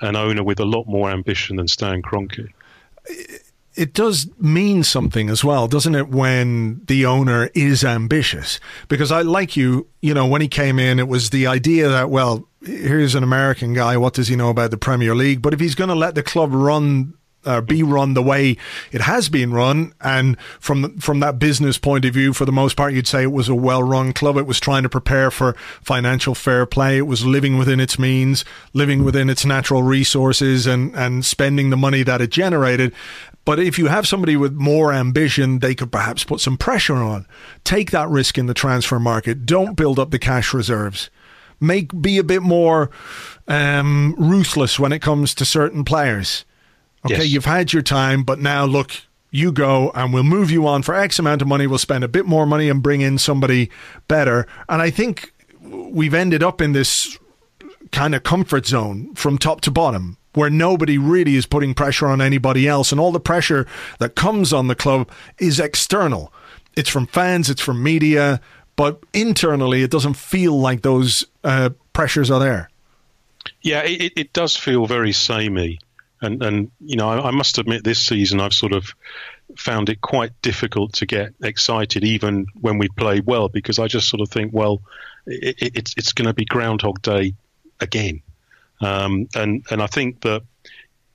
an 0.00 0.16
owner 0.16 0.42
with 0.42 0.60
a 0.60 0.64
lot 0.64 0.86
more 0.86 1.10
ambition 1.10 1.56
than 1.56 1.68
Stan 1.68 2.02
Kroenke. 2.02 2.48
It 3.74 3.92
does 3.92 4.28
mean 4.38 4.82
something 4.84 5.28
as 5.28 5.44
well, 5.44 5.68
doesn't 5.68 5.94
it, 5.94 6.08
when 6.08 6.80
the 6.86 7.04
owner 7.04 7.50
is 7.54 7.84
ambitious? 7.84 8.58
Because 8.88 9.12
I 9.12 9.20
like 9.20 9.54
you, 9.54 9.86
you 10.00 10.14
know, 10.14 10.26
when 10.26 10.40
he 10.40 10.48
came 10.48 10.78
in, 10.78 10.98
it 10.98 11.08
was 11.08 11.28
the 11.28 11.46
idea 11.46 11.88
that, 11.90 12.08
well, 12.08 12.48
here's 12.64 13.14
an 13.14 13.22
American 13.22 13.74
guy, 13.74 13.98
what 13.98 14.14
does 14.14 14.28
he 14.28 14.36
know 14.36 14.48
about 14.48 14.70
the 14.70 14.78
Premier 14.78 15.14
League? 15.14 15.42
But 15.42 15.52
if 15.52 15.60
he's 15.60 15.74
going 15.74 15.90
to 15.90 15.94
let 15.94 16.14
the 16.14 16.22
club 16.22 16.54
run 16.54 17.12
uh, 17.46 17.60
be 17.60 17.82
run 17.82 18.14
the 18.14 18.22
way 18.22 18.56
it 18.92 19.00
has 19.00 19.28
been 19.28 19.52
run. 19.52 19.94
And 20.00 20.38
from 20.60 20.98
from 20.98 21.20
that 21.20 21.38
business 21.38 21.78
point 21.78 22.04
of 22.04 22.12
view, 22.12 22.32
for 22.32 22.44
the 22.44 22.52
most 22.52 22.76
part, 22.76 22.92
you'd 22.92 23.06
say 23.06 23.22
it 23.22 23.32
was 23.32 23.48
a 23.48 23.54
well 23.54 23.82
run 23.82 24.12
club. 24.12 24.36
It 24.36 24.46
was 24.46 24.60
trying 24.60 24.82
to 24.82 24.88
prepare 24.88 25.30
for 25.30 25.54
financial 25.82 26.34
fair 26.34 26.66
play. 26.66 26.98
It 26.98 27.06
was 27.06 27.24
living 27.24 27.56
within 27.56 27.80
its 27.80 27.98
means, 27.98 28.44
living 28.72 29.04
within 29.04 29.30
its 29.30 29.44
natural 29.44 29.82
resources, 29.82 30.66
and 30.66 30.94
and 30.94 31.24
spending 31.24 31.70
the 31.70 31.76
money 31.76 32.02
that 32.02 32.20
it 32.20 32.30
generated. 32.30 32.92
But 33.46 33.60
if 33.60 33.78
you 33.78 33.86
have 33.86 34.08
somebody 34.08 34.36
with 34.36 34.54
more 34.54 34.92
ambition, 34.92 35.60
they 35.60 35.76
could 35.76 35.92
perhaps 35.92 36.24
put 36.24 36.40
some 36.40 36.56
pressure 36.56 36.96
on. 36.96 37.26
Take 37.62 37.92
that 37.92 38.08
risk 38.08 38.36
in 38.36 38.46
the 38.46 38.54
transfer 38.54 38.98
market. 38.98 39.46
Don't 39.46 39.76
build 39.76 40.00
up 40.00 40.10
the 40.10 40.18
cash 40.18 40.52
reserves. 40.52 41.10
Make 41.60 42.02
be 42.02 42.18
a 42.18 42.24
bit 42.24 42.42
more 42.42 42.90
um, 43.46 44.16
ruthless 44.18 44.80
when 44.80 44.92
it 44.92 45.00
comes 45.00 45.32
to 45.36 45.44
certain 45.44 45.84
players. 45.84 46.44
Okay, 47.06 47.24
yes. 47.24 47.28
you've 47.28 47.44
had 47.44 47.72
your 47.72 47.82
time, 47.82 48.22
but 48.22 48.38
now 48.38 48.64
look, 48.64 48.92
you 49.30 49.52
go 49.52 49.90
and 49.94 50.12
we'll 50.12 50.22
move 50.22 50.50
you 50.50 50.66
on 50.66 50.82
for 50.82 50.94
X 50.94 51.18
amount 51.18 51.42
of 51.42 51.48
money. 51.48 51.66
We'll 51.66 51.78
spend 51.78 52.04
a 52.04 52.08
bit 52.08 52.26
more 52.26 52.46
money 52.46 52.68
and 52.68 52.82
bring 52.82 53.00
in 53.00 53.18
somebody 53.18 53.70
better. 54.08 54.46
And 54.68 54.80
I 54.80 54.90
think 54.90 55.32
we've 55.62 56.14
ended 56.14 56.42
up 56.42 56.60
in 56.60 56.72
this 56.72 57.18
kind 57.92 58.14
of 58.14 58.22
comfort 58.22 58.66
zone 58.66 59.14
from 59.14 59.38
top 59.38 59.60
to 59.62 59.70
bottom 59.70 60.16
where 60.34 60.50
nobody 60.50 60.98
really 60.98 61.34
is 61.34 61.46
putting 61.46 61.72
pressure 61.72 62.06
on 62.06 62.20
anybody 62.20 62.68
else. 62.68 62.92
And 62.92 63.00
all 63.00 63.10
the 63.10 63.18
pressure 63.18 63.66
that 63.98 64.14
comes 64.14 64.52
on 64.52 64.68
the 64.68 64.74
club 64.74 65.10
is 65.38 65.58
external. 65.58 66.32
It's 66.76 66.90
from 66.90 67.06
fans, 67.06 67.48
it's 67.48 67.62
from 67.62 67.82
media, 67.82 68.40
but 68.76 69.02
internally, 69.14 69.82
it 69.82 69.90
doesn't 69.90 70.14
feel 70.14 70.60
like 70.60 70.82
those 70.82 71.24
uh, 71.42 71.70
pressures 71.94 72.30
are 72.30 72.38
there. 72.38 72.68
Yeah, 73.62 73.82
it, 73.82 74.12
it 74.14 74.32
does 74.34 74.56
feel 74.56 74.86
very 74.86 75.12
samey. 75.12 75.78
And 76.26 76.42
and 76.42 76.70
you 76.80 76.96
know, 76.96 77.08
I, 77.08 77.28
I, 77.28 77.30
must 77.30 77.58
admit, 77.58 77.84
this 77.84 77.98
season 77.98 78.40
I've 78.40 78.52
sort 78.52 78.72
of 78.72 78.94
found 79.56 79.88
it 79.88 80.00
quite 80.00 80.32
difficult 80.42 80.94
to 80.94 81.06
get 81.06 81.34
excited, 81.42 82.04
even 82.04 82.46
when 82.60 82.78
we 82.78 82.88
play 82.88 83.20
well, 83.20 83.48
because 83.48 83.78
I 83.78 83.86
just 83.86 84.08
sort 84.08 84.20
of 84.20 84.28
think, 84.28 84.52
well, 84.52 84.82
it, 85.26 85.56
it, 85.62 85.72
it's 85.76 85.94
it's 85.96 86.12
going 86.12 86.26
to 86.26 86.34
be 86.34 86.44
Groundhog 86.44 87.00
Day 87.00 87.34
again, 87.80 88.22
um, 88.80 89.28
and 89.34 89.64
and 89.70 89.82
I 89.82 89.86
think 89.86 90.20
that 90.22 90.42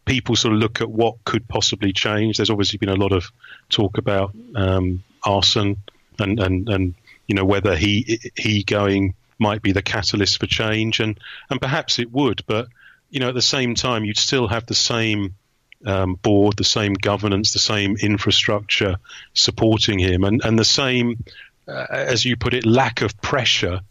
people 0.05 0.35
sort 0.35 0.53
of 0.53 0.59
look 0.59 0.81
at 0.81 0.89
what 0.89 1.23
could 1.25 1.47
possibly 1.47 1.93
change. 1.93 2.37
There's 2.37 2.49
obviously 2.49 2.77
been 2.77 2.89
a 2.89 2.95
lot 2.95 3.11
of 3.11 3.31
talk 3.69 3.97
about 3.97 4.33
um, 4.55 5.03
Arsene 5.23 5.77
and 6.19 6.39
and 6.39 6.69
and 6.69 6.95
you 7.27 7.35
know 7.35 7.45
whether 7.45 7.75
he 7.75 8.19
he 8.35 8.63
going 8.63 9.13
might 9.39 9.61
be 9.61 9.71
the 9.71 9.81
catalyst 9.81 10.39
for 10.39 10.47
change, 10.47 10.99
and 10.99 11.19
and 11.49 11.59
perhaps 11.59 11.99
it 11.99 12.11
would, 12.11 12.43
but 12.47 12.67
you 13.11 13.19
know, 13.19 13.29
at 13.29 13.35
the 13.35 13.41
same 13.41 13.75
time, 13.75 14.05
you'd 14.05 14.17
still 14.17 14.47
have 14.47 14.65
the 14.65 14.73
same 14.73 15.35
um, 15.85 16.15
board, 16.15 16.55
the 16.57 16.63
same 16.63 16.93
governance, 16.93 17.53
the 17.53 17.59
same 17.59 17.97
infrastructure 17.97 18.95
supporting 19.33 19.99
him, 19.99 20.23
and, 20.23 20.41
and 20.43 20.57
the 20.57 20.65
same, 20.65 21.23
uh, 21.67 21.85
as 21.89 22.25
you 22.25 22.37
put 22.37 22.53
it, 22.53 22.65
lack 22.65 23.01
of 23.01 23.21
pressure 23.21 23.81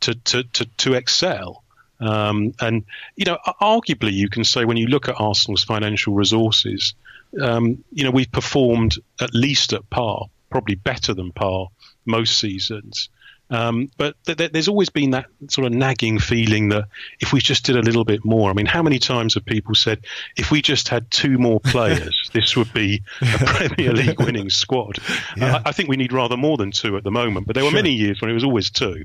to, 0.00 0.14
to, 0.14 0.42
to, 0.44 0.64
to 0.78 0.94
excel. 0.94 1.62
Um, 2.00 2.54
and, 2.60 2.84
you 3.16 3.26
know, 3.26 3.38
arguably, 3.60 4.12
you 4.12 4.30
can 4.30 4.44
say 4.44 4.64
when 4.64 4.78
you 4.78 4.86
look 4.86 5.08
at 5.08 5.20
Arsenal's 5.20 5.62
financial 5.62 6.14
resources, 6.14 6.94
um, 7.40 7.84
you 7.92 8.04
know, 8.04 8.10
we've 8.10 8.32
performed 8.32 8.96
at 9.20 9.34
least 9.34 9.74
at 9.74 9.88
par, 9.90 10.26
probably 10.48 10.74
better 10.74 11.12
than 11.12 11.32
par 11.32 11.68
most 12.06 12.38
seasons. 12.38 13.10
Um, 13.50 13.90
but 13.96 14.14
th- 14.24 14.38
th- 14.38 14.52
there's 14.52 14.68
always 14.68 14.90
been 14.90 15.10
that 15.10 15.26
sort 15.48 15.66
of 15.66 15.72
nagging 15.72 16.18
feeling 16.20 16.68
that 16.68 16.84
if 17.18 17.32
we 17.32 17.40
just 17.40 17.64
did 17.64 17.76
a 17.76 17.82
little 17.82 18.04
bit 18.04 18.24
more, 18.24 18.48
I 18.48 18.52
mean, 18.52 18.66
how 18.66 18.82
many 18.82 18.98
times 18.98 19.34
have 19.34 19.44
people 19.44 19.74
said, 19.74 20.04
if 20.36 20.50
we 20.50 20.62
just 20.62 20.88
had 20.88 21.10
two 21.10 21.36
more 21.36 21.60
players, 21.64 22.30
this 22.32 22.56
would 22.56 22.72
be 22.72 23.02
a 23.20 23.24
Premier 23.46 23.92
League 23.92 24.20
winning 24.20 24.50
squad? 24.50 24.98
Yeah. 25.36 25.56
I-, 25.64 25.70
I, 25.70 25.72
think 25.72 25.88
we 25.88 25.96
need 25.96 26.12
rather 26.12 26.36
more 26.36 26.56
than 26.56 26.70
two 26.70 26.96
at 26.96 27.02
the 27.02 27.10
moment, 27.10 27.46
but 27.46 27.54
there 27.54 27.64
were 27.64 27.70
sure. 27.70 27.78
many 27.78 27.92
years 27.92 28.20
when 28.20 28.30
it 28.30 28.34
was 28.34 28.44
always 28.44 28.70
two. 28.70 29.04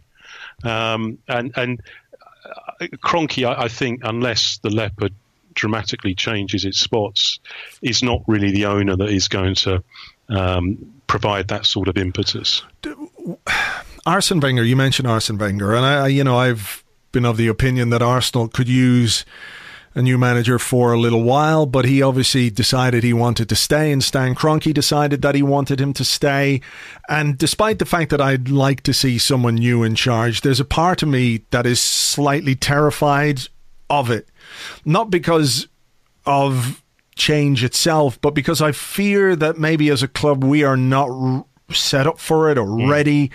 Um, 0.63 1.17
and 1.27 1.51
and 1.55 1.81
uh, 2.45 2.85
Kroenke, 3.03 3.47
I, 3.47 3.63
I 3.63 3.67
think, 3.67 4.01
unless 4.03 4.59
the 4.59 4.69
Leopard 4.69 5.13
dramatically 5.53 6.13
changes 6.13 6.65
its 6.65 6.79
spots, 6.79 7.39
is 7.81 8.03
not 8.03 8.21
really 8.27 8.51
the 8.51 8.65
owner 8.65 8.95
that 8.95 9.09
is 9.09 9.27
going 9.27 9.55
to 9.55 9.83
um, 10.29 10.93
provide 11.07 11.47
that 11.47 11.65
sort 11.65 11.87
of 11.87 11.97
impetus. 11.97 12.63
Arsene 14.05 14.39
Wenger, 14.39 14.63
you 14.63 14.75
mentioned 14.75 15.07
Arsene 15.07 15.37
Wenger, 15.37 15.73
and 15.73 15.85
I, 15.85 16.07
you 16.07 16.23
know, 16.23 16.37
I've 16.37 16.83
been 17.11 17.25
of 17.25 17.37
the 17.37 17.47
opinion 17.47 17.89
that 17.89 18.03
Arsenal 18.03 18.47
could 18.47 18.67
use 18.67 19.25
a 19.95 20.01
new 20.01 20.17
manager 20.17 20.59
for 20.59 20.91
a 20.91 20.99
little 20.99 21.23
while, 21.23 21.65
but 21.65 21.85
he 21.85 22.01
obviously 22.01 22.49
decided 22.49 23.03
he 23.03 23.13
wanted 23.13 23.49
to 23.49 23.55
stay, 23.55 23.91
and 23.91 24.03
Stan 24.03 24.35
Kroenke 24.35 24.73
decided 24.73 25.21
that 25.21 25.33
he 25.33 25.41
wanted 25.41 25.79
him 25.79 25.93
to 25.93 26.05
stay. 26.05 26.61
And 27.07 27.37
despite 27.37 27.79
the 27.79 27.85
fact 27.85 28.11
that 28.11 28.21
I'd 28.21 28.49
like 28.49 28.81
to 28.81 28.93
see 28.93 29.17
someone 29.17 29.55
new 29.55 29.83
in 29.83 29.95
charge, 29.95 30.41
there's 30.41 30.59
a 30.59 30.65
part 30.65 31.01
of 31.01 31.09
me 31.09 31.45
that 31.51 31.65
is 31.65 31.79
slightly 31.79 32.55
terrified 32.55 33.43
of 33.89 34.11
it. 34.11 34.27
Not 34.83 35.09
because 35.09 35.67
of 36.25 36.83
change 37.15 37.63
itself, 37.63 38.19
but 38.21 38.31
because 38.31 38.61
I 38.61 38.73
fear 38.73 39.35
that 39.37 39.57
maybe 39.57 39.89
as 39.89 40.03
a 40.03 40.07
club 40.07 40.43
we 40.43 40.63
are 40.63 40.77
not 40.77 41.09
r- 41.09 41.45
set 41.71 42.05
up 42.05 42.19
for 42.19 42.51
it 42.51 42.57
or 42.57 42.67
mm. 42.67 42.89
ready 42.89 43.31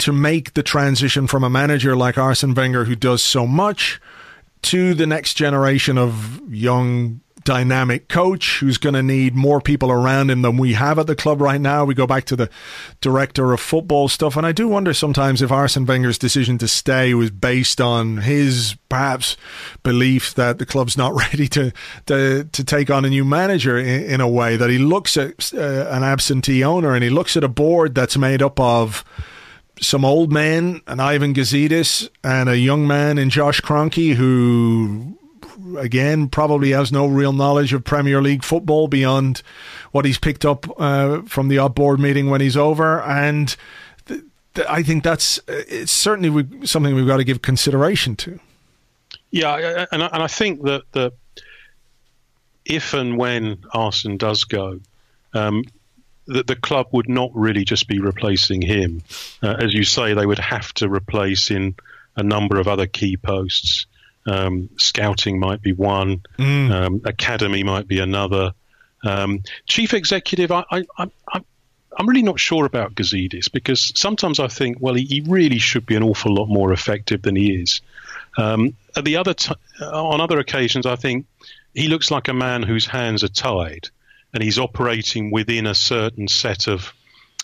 to 0.00 0.12
make 0.12 0.54
the 0.54 0.62
transition 0.62 1.26
from 1.26 1.44
a 1.44 1.50
manager 1.50 1.96
like 1.96 2.18
Arsene 2.18 2.54
Wenger, 2.54 2.84
who 2.84 2.96
does 2.96 3.22
so 3.22 3.46
much, 3.46 4.00
to 4.62 4.94
the 4.94 5.06
next 5.06 5.34
generation 5.34 5.96
of 5.96 6.40
young 6.52 7.20
dynamic 7.44 8.08
coach 8.08 8.58
who's 8.60 8.78
going 8.78 8.94
to 8.94 9.02
need 9.02 9.34
more 9.34 9.60
people 9.60 9.90
around 9.90 10.30
him 10.30 10.42
than 10.42 10.56
we 10.56 10.74
have 10.74 10.98
at 10.98 11.06
the 11.06 11.16
club 11.16 11.40
right 11.40 11.60
now. 11.60 11.84
We 11.84 11.94
go 11.94 12.06
back 12.06 12.24
to 12.26 12.36
the 12.36 12.50
director 13.00 13.52
of 13.52 13.60
football 13.60 14.08
stuff, 14.08 14.36
and 14.36 14.46
I 14.46 14.52
do 14.52 14.68
wonder 14.68 14.92
sometimes 14.92 15.40
if 15.40 15.50
Arsene 15.50 15.86
Wenger's 15.86 16.18
decision 16.18 16.58
to 16.58 16.68
stay 16.68 17.14
was 17.14 17.30
based 17.30 17.80
on 17.80 18.18
his 18.18 18.76
perhaps 18.88 19.36
belief 19.82 20.34
that 20.34 20.58
the 20.58 20.66
club's 20.66 20.96
not 20.96 21.14
ready 21.16 21.48
to 21.48 21.72
to, 22.06 22.44
to 22.44 22.64
take 22.64 22.90
on 22.90 23.04
a 23.04 23.10
new 23.10 23.24
manager 23.24 23.78
in, 23.78 24.04
in 24.04 24.20
a 24.20 24.28
way 24.28 24.56
that 24.56 24.70
he 24.70 24.78
looks 24.78 25.16
at 25.16 25.52
uh, 25.54 25.88
an 25.90 26.02
absentee 26.02 26.62
owner 26.62 26.94
and 26.94 27.02
he 27.02 27.10
looks 27.10 27.36
at 27.36 27.44
a 27.44 27.48
board 27.48 27.94
that's 27.94 28.16
made 28.16 28.42
up 28.42 28.60
of 28.60 29.04
some 29.80 30.04
old 30.04 30.32
man, 30.32 30.82
an 30.86 31.00
Ivan 31.00 31.34
Gazidis, 31.34 32.08
and 32.22 32.48
a 32.48 32.58
young 32.58 32.86
man 32.86 33.18
in 33.18 33.30
Josh 33.30 33.60
Kroenke 33.60 34.14
who 34.14 35.16
again 35.78 36.28
probably 36.28 36.70
has 36.70 36.90
no 36.92 37.06
real 37.06 37.32
knowledge 37.32 37.72
of 37.72 37.84
Premier 37.84 38.20
League 38.20 38.44
football 38.44 38.88
beyond 38.88 39.42
what 39.92 40.04
he's 40.04 40.18
picked 40.18 40.44
up 40.44 40.66
uh, 40.80 41.22
from 41.22 41.48
the 41.48 41.58
odd 41.58 41.74
board 41.74 42.00
meeting 42.00 42.30
when 42.30 42.40
he's 42.40 42.56
over. 42.56 43.02
And 43.02 43.54
th- 44.06 44.22
th- 44.54 44.66
I 44.68 44.82
think 44.82 45.04
that's 45.04 45.38
uh, 45.40 45.62
it's 45.68 45.92
certainly 45.92 46.30
we, 46.30 46.66
something 46.66 46.94
we've 46.94 47.06
got 47.06 47.18
to 47.18 47.24
give 47.24 47.42
consideration 47.42 48.16
to. 48.16 48.38
Yeah 49.30 49.86
and 49.92 50.02
I, 50.02 50.06
and 50.06 50.22
I 50.22 50.26
think 50.26 50.62
that 50.62 50.82
the 50.92 51.12
if 52.64 52.94
and 52.94 53.16
when 53.16 53.64
Arsene 53.72 54.16
does 54.16 54.44
go 54.44 54.80
um, 55.32 55.64
that 56.30 56.46
the 56.46 56.56
club 56.56 56.88
would 56.92 57.08
not 57.08 57.30
really 57.34 57.64
just 57.64 57.88
be 57.88 57.98
replacing 57.98 58.62
him. 58.62 59.02
Uh, 59.42 59.56
as 59.58 59.74
you 59.74 59.84
say, 59.84 60.14
they 60.14 60.26
would 60.26 60.38
have 60.38 60.72
to 60.74 60.88
replace 60.88 61.50
in 61.50 61.74
a 62.16 62.22
number 62.22 62.58
of 62.58 62.68
other 62.68 62.86
key 62.86 63.16
posts. 63.16 63.86
Um, 64.26 64.68
scouting 64.76 65.40
might 65.40 65.62
be 65.62 65.72
one, 65.72 66.22
mm. 66.38 66.70
um, 66.70 67.00
academy 67.04 67.62
might 67.64 67.88
be 67.88 67.98
another. 68.00 68.52
Um, 69.02 69.42
chief 69.66 69.94
executive, 69.94 70.52
I, 70.52 70.64
I, 70.70 70.84
I, 70.98 71.40
I'm 71.98 72.08
really 72.08 72.22
not 72.22 72.38
sure 72.38 72.66
about 72.66 72.94
Gazidis 72.94 73.50
because 73.50 73.92
sometimes 73.98 74.38
I 74.38 74.48
think, 74.48 74.76
well, 74.78 74.94
he, 74.94 75.04
he, 75.04 75.20
really 75.22 75.58
should 75.58 75.86
be 75.86 75.96
an 75.96 76.02
awful 76.02 76.34
lot 76.34 76.46
more 76.46 76.72
effective 76.72 77.22
than 77.22 77.34
he 77.34 77.54
is. 77.54 77.80
Um, 78.36 78.74
at 78.94 79.04
the 79.04 79.16
other 79.16 79.34
t- 79.34 79.54
on 79.82 80.20
other 80.20 80.38
occasions, 80.38 80.86
I 80.86 80.96
think 80.96 81.26
he 81.74 81.88
looks 81.88 82.10
like 82.10 82.28
a 82.28 82.34
man 82.34 82.62
whose 82.62 82.86
hands 82.86 83.24
are 83.24 83.28
tied 83.28 83.88
and 84.32 84.42
he's 84.42 84.58
operating 84.58 85.30
within 85.30 85.66
a 85.66 85.74
certain 85.74 86.28
set 86.28 86.68
of 86.68 86.92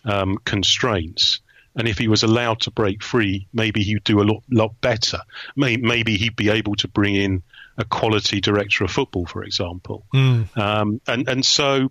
um, 0.04 0.38
constraints. 0.44 1.40
And 1.74 1.86
if 1.86 1.98
he 1.98 2.08
was 2.08 2.22
allowed 2.22 2.60
to 2.60 2.70
break 2.70 3.02
free, 3.02 3.48
maybe 3.52 3.82
he'd 3.82 4.04
do 4.04 4.20
a 4.20 4.24
lot, 4.24 4.42
lot 4.50 4.80
better. 4.80 5.20
Maybe 5.56 6.16
he'd 6.16 6.36
be 6.36 6.48
able 6.48 6.74
to 6.76 6.88
bring 6.88 7.14
in 7.14 7.42
a 7.76 7.84
quality 7.84 8.40
director 8.40 8.84
of 8.84 8.90
football, 8.90 9.26
for 9.26 9.44
example. 9.44 10.06
Mm. 10.14 10.56
Um, 10.56 11.00
and 11.06 11.28
and 11.28 11.44
so, 11.44 11.90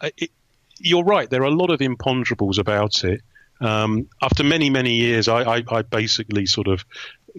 uh, 0.00 0.10
it, 0.16 0.30
you're 0.78 1.04
right. 1.04 1.28
There 1.28 1.42
are 1.42 1.46
a 1.46 1.50
lot 1.50 1.70
of 1.70 1.80
imponderables 1.80 2.58
about 2.58 3.02
it. 3.04 3.22
Um, 3.60 4.08
after 4.22 4.44
many 4.44 4.70
many 4.70 4.94
years, 4.94 5.28
I, 5.28 5.56
I, 5.56 5.64
I, 5.68 5.82
basically 5.82 6.44
sort 6.46 6.68
of 6.68 6.84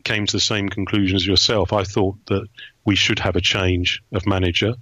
came 0.03 0.25
to 0.25 0.33
the 0.33 0.41
same 0.41 0.67
conclusion 0.67 1.15
as 1.15 1.25
yourself. 1.25 1.71
I 1.71 1.83
thought 1.83 2.17
that 2.25 2.47
we 2.83 2.95
should 2.95 3.19
have 3.19 3.35
a 3.35 3.41
change 3.41 4.01
of 4.11 4.25
manager. 4.25 4.73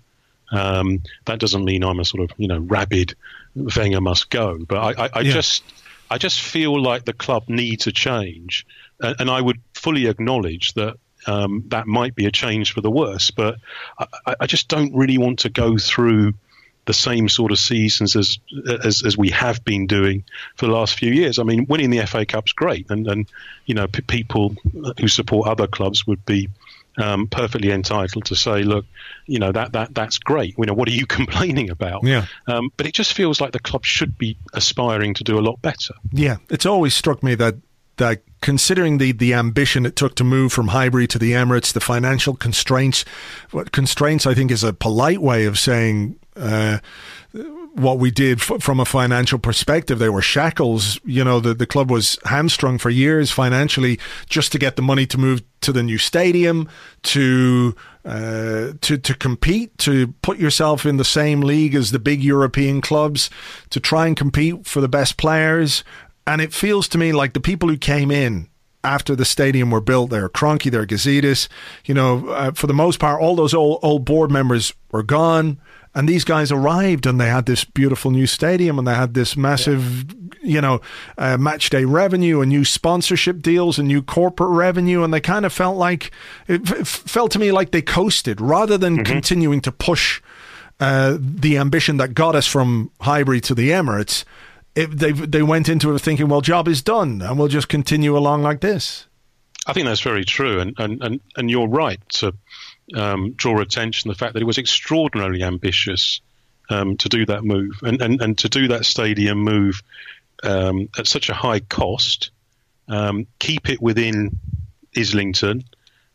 Um, 0.51 1.01
that 1.25 1.39
doesn't 1.39 1.65
mean 1.65 1.83
I'm 1.83 1.99
a 1.99 2.05
sort 2.05 2.23
of 2.23 2.37
you 2.37 2.47
know 2.47 2.59
rabid 2.59 3.15
Wenger 3.55 4.01
must 4.01 4.29
go, 4.29 4.59
but 4.67 4.77
I, 4.77 5.05
I, 5.05 5.09
I 5.13 5.19
yeah. 5.21 5.31
just 5.31 5.63
I 6.09 6.17
just 6.17 6.41
feel 6.41 6.79
like 6.79 7.05
the 7.05 7.13
club 7.13 7.45
needs 7.47 7.87
a 7.87 7.91
change, 7.91 8.65
and, 8.99 9.15
and 9.21 9.29
I 9.29 9.41
would 9.41 9.61
fully 9.73 10.07
acknowledge 10.07 10.73
that 10.73 10.97
um, 11.25 11.63
that 11.67 11.87
might 11.87 12.15
be 12.15 12.25
a 12.25 12.31
change 12.31 12.73
for 12.73 12.81
the 12.81 12.91
worse. 12.91 13.31
But 13.31 13.57
I, 13.97 14.35
I, 14.41 14.45
just 14.45 14.67
don't 14.67 14.93
really 14.93 15.17
want 15.17 15.39
to 15.39 15.49
go 15.49 15.77
through 15.77 16.33
the 16.85 16.93
same 16.93 17.27
sort 17.29 17.51
of 17.51 17.57
seasons 17.57 18.15
as, 18.15 18.37
as 18.83 19.03
as 19.03 19.17
we 19.17 19.29
have 19.31 19.63
been 19.65 19.87
doing 19.87 20.23
for 20.55 20.67
the 20.67 20.71
last 20.71 20.99
few 20.99 21.11
years. 21.11 21.39
I 21.39 21.43
mean, 21.43 21.65
winning 21.67 21.89
the 21.89 22.05
FA 22.05 22.25
Cup's 22.25 22.53
great, 22.53 22.89
and 22.89 23.07
and 23.07 23.31
you 23.65 23.73
know 23.73 23.87
p- 23.87 24.01
people 24.01 24.55
who 24.99 25.07
support 25.07 25.47
other 25.47 25.67
clubs 25.67 26.05
would 26.05 26.25
be 26.25 26.49
um, 26.97 27.27
perfectly 27.27 27.71
entitled 27.71 28.25
to 28.25 28.35
say, 28.35 28.63
look, 28.63 28.85
you 29.25 29.39
know 29.39 29.51
that 29.51 29.73
that 29.73 29.93
that's 29.93 30.17
great. 30.17 30.55
You 30.57 30.65
know, 30.65 30.73
what 30.73 30.87
are 30.87 30.93
you 30.93 31.05
complaining 31.07 31.69
about? 31.69 32.03
Yeah. 32.03 32.25
Um, 32.47 32.71
but 32.77 32.85
it 32.85 32.93
just 32.93 33.13
feels 33.13 33.41
like 33.41 33.51
the 33.51 33.59
club 33.59 33.85
should 33.85 34.17
be 34.17 34.37
aspiring 34.53 35.13
to 35.15 35.23
do 35.23 35.39
a 35.39 35.41
lot 35.41 35.61
better. 35.61 35.93
Yeah, 36.11 36.37
it's 36.49 36.65
always 36.65 36.93
struck 36.93 37.23
me 37.23 37.35
that 37.35 37.55
that 37.97 38.21
considering 38.41 38.97
the, 38.97 39.11
the 39.11 39.33
ambition 39.33 39.85
it 39.85 39.95
took 39.95 40.15
to 40.15 40.23
move 40.23 40.51
from 40.51 40.67
Highbury 40.67 41.07
to 41.07 41.17
the 41.17 41.31
Emirates, 41.31 41.71
the 41.71 41.79
financial 41.79 42.35
constraints, 42.35 43.05
what 43.51 43.71
constraints 43.71 44.25
I 44.25 44.33
think 44.33 44.51
is 44.51 44.63
a 44.63 44.73
polite 44.73 45.21
way 45.21 45.45
of 45.45 45.57
saying 45.57 46.19
uh, 46.35 46.79
what 47.75 47.99
we 47.99 48.09
did 48.09 48.39
f- 48.39 48.61
from 48.61 48.79
a 48.79 48.85
financial 48.85 49.37
perspective. 49.37 49.99
They 49.99 50.09
were 50.09 50.21
shackles. 50.21 50.99
You 51.03 51.23
know, 51.23 51.39
the, 51.39 51.53
the 51.53 51.65
club 51.65 51.91
was 51.91 52.17
hamstrung 52.23 52.77
for 52.77 52.89
years 52.89 53.31
financially 53.31 53.99
just 54.29 54.51
to 54.53 54.59
get 54.59 54.77
the 54.77 54.81
money 54.81 55.05
to 55.07 55.17
move 55.17 55.43
to 55.61 55.73
the 55.73 55.83
new 55.83 55.97
stadium, 55.97 56.69
to 57.03 57.75
uh, 58.05 58.73
to 58.81 58.97
to 58.97 59.13
compete, 59.15 59.77
to 59.79 60.07
put 60.21 60.37
yourself 60.37 60.85
in 60.85 60.97
the 60.97 61.05
same 61.05 61.41
league 61.41 61.75
as 61.75 61.91
the 61.91 61.99
big 61.99 62.23
European 62.23 62.79
clubs, 62.81 63.29
to 63.69 63.79
try 63.79 64.07
and 64.07 64.15
compete 64.15 64.65
for 64.65 64.79
the 64.79 64.89
best 64.89 65.17
players. 65.17 65.83
And 66.25 66.41
it 66.41 66.53
feels 66.53 66.87
to 66.89 66.97
me 66.97 67.11
like 67.11 67.33
the 67.33 67.39
people 67.39 67.69
who 67.69 67.77
came 67.77 68.09
in 68.09 68.49
after 68.83 69.15
the 69.15 69.25
stadium 69.25 69.71
were 69.71 69.81
built 69.81 70.11
there. 70.11 70.29
Kroenke, 70.29 70.71
there, 70.71 70.85
Gazidis, 70.85 71.47
you 71.85 71.93
know, 71.93 72.29
uh, 72.29 72.51
for 72.51 72.67
the 72.67 72.73
most 72.73 72.99
part, 72.99 73.19
all 73.19 73.35
those 73.35 73.53
old, 73.53 73.79
old 73.81 74.05
board 74.05 74.31
members 74.31 74.73
were 74.91 75.03
gone. 75.03 75.59
And 75.95 76.09
these 76.09 76.25
guys 76.25 76.51
arrived 76.51 77.05
and 77.05 77.19
they 77.21 77.29
had 77.29 77.45
this 77.45 77.63
beautiful 77.63 78.11
new 78.11 78.27
stadium 78.27 78.77
and 78.77 78.85
they 78.85 78.93
had 78.93 79.13
this 79.13 79.37
massive, 79.37 80.11
yeah. 80.11 80.55
you 80.55 80.61
know, 80.61 80.81
uh, 81.17 81.37
match 81.37 81.69
day 81.69 81.85
revenue 81.85 82.41
and 82.41 82.49
new 82.49 82.65
sponsorship 82.65 83.41
deals 83.41 83.79
and 83.79 83.87
new 83.87 84.01
corporate 84.01 84.49
revenue. 84.49 85.03
And 85.03 85.13
they 85.13 85.21
kind 85.21 85.45
of 85.45 85.53
felt 85.53 85.77
like, 85.77 86.11
it, 86.47 86.69
f- 86.69 86.85
felt 86.85 87.31
to 87.31 87.39
me 87.39 87.53
like 87.53 87.71
they 87.71 87.81
coasted 87.81 88.41
rather 88.41 88.77
than 88.77 88.95
mm-hmm. 88.95 89.03
continuing 89.03 89.61
to 89.61 89.71
push 89.71 90.21
uh, 90.81 91.17
the 91.17 91.57
ambition 91.57 91.95
that 91.97 92.13
got 92.13 92.35
us 92.35 92.45
from 92.45 92.91
Highbury 92.99 93.39
to 93.41 93.55
the 93.55 93.69
Emirates. 93.69 94.25
It, 94.75 94.87
they, 94.87 95.13
they 95.13 95.43
went 95.43 95.69
into 95.69 95.95
it 95.95 95.99
thinking, 95.99 96.27
well, 96.27 96.41
job 96.41 96.67
is 96.67 96.81
done 96.81 97.21
and 97.21 97.39
we'll 97.39 97.47
just 97.47 97.69
continue 97.69 98.17
along 98.17 98.43
like 98.43 98.59
this. 98.59 99.07
I 99.65 99.71
think 99.71 99.87
that's 99.87 100.01
very 100.01 100.25
true. 100.25 100.59
And, 100.59 100.75
and, 100.77 101.01
and, 101.01 101.21
and 101.37 101.49
you're 101.49 101.69
right 101.69 102.01
to 102.09 102.33
um, 102.93 103.33
draw 103.33 103.59
attention 103.61 104.09
the 104.09 104.15
fact 104.15 104.33
that 104.33 104.41
it 104.41 104.45
was 104.45 104.57
extraordinarily 104.57 105.43
ambitious 105.43 106.21
um, 106.69 106.97
to 106.97 107.09
do 107.09 107.25
that 107.25 107.43
move 107.43 107.79
and, 107.81 108.01
and, 108.01 108.21
and 108.21 108.37
to 108.39 108.49
do 108.49 108.67
that 108.69 108.85
stadium 108.85 109.39
move 109.39 109.81
um, 110.43 110.89
at 110.97 111.07
such 111.07 111.29
a 111.29 111.33
high 111.33 111.59
cost, 111.59 112.31
um, 112.87 113.25
keep 113.39 113.69
it 113.69 113.81
within 113.81 114.39
Islington, 114.95 115.63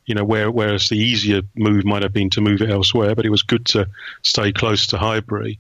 you 0.07 0.15
know, 0.15 0.25
where, 0.25 0.51
whereas 0.51 0.89
the 0.89 0.99
easier 0.99 1.43
move 1.55 1.85
might 1.85 2.03
have 2.03 2.13
been 2.13 2.31
to 2.31 2.41
move 2.41 2.63
it 2.63 2.71
elsewhere, 2.71 3.15
but 3.15 3.27
it 3.27 3.31
was 3.31 3.43
good 3.43 3.67
to 3.67 3.89
stay 4.23 4.53
close 4.53 4.89
to 4.89 4.99
Highbury. 4.99 5.59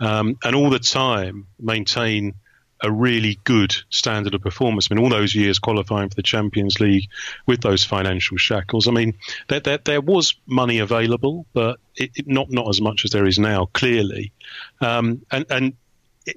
Um, 0.00 0.38
and 0.42 0.56
all 0.56 0.70
the 0.70 0.78
time 0.78 1.46
maintain 1.60 2.34
a 2.82 2.90
really 2.90 3.38
good 3.44 3.74
standard 3.90 4.34
of 4.34 4.42
performance. 4.42 4.88
I 4.90 4.94
mean, 4.94 5.04
all 5.04 5.10
those 5.10 5.34
years 5.34 5.58
qualifying 5.58 6.08
for 6.08 6.16
the 6.16 6.22
Champions 6.22 6.80
League 6.80 7.08
with 7.46 7.60
those 7.60 7.84
financial 7.84 8.36
shackles. 8.36 8.88
I 8.88 8.90
mean, 8.90 9.14
there 9.48 9.60
there, 9.60 9.78
there 9.78 10.00
was 10.00 10.34
money 10.46 10.80
available, 10.80 11.46
but 11.52 11.78
it, 11.96 12.10
it, 12.16 12.26
not 12.26 12.50
not 12.50 12.68
as 12.68 12.80
much 12.80 13.04
as 13.04 13.12
there 13.12 13.26
is 13.26 13.38
now. 13.38 13.66
Clearly, 13.72 14.32
um, 14.80 15.22
and 15.30 15.46
and. 15.50 15.72
It, 16.26 16.36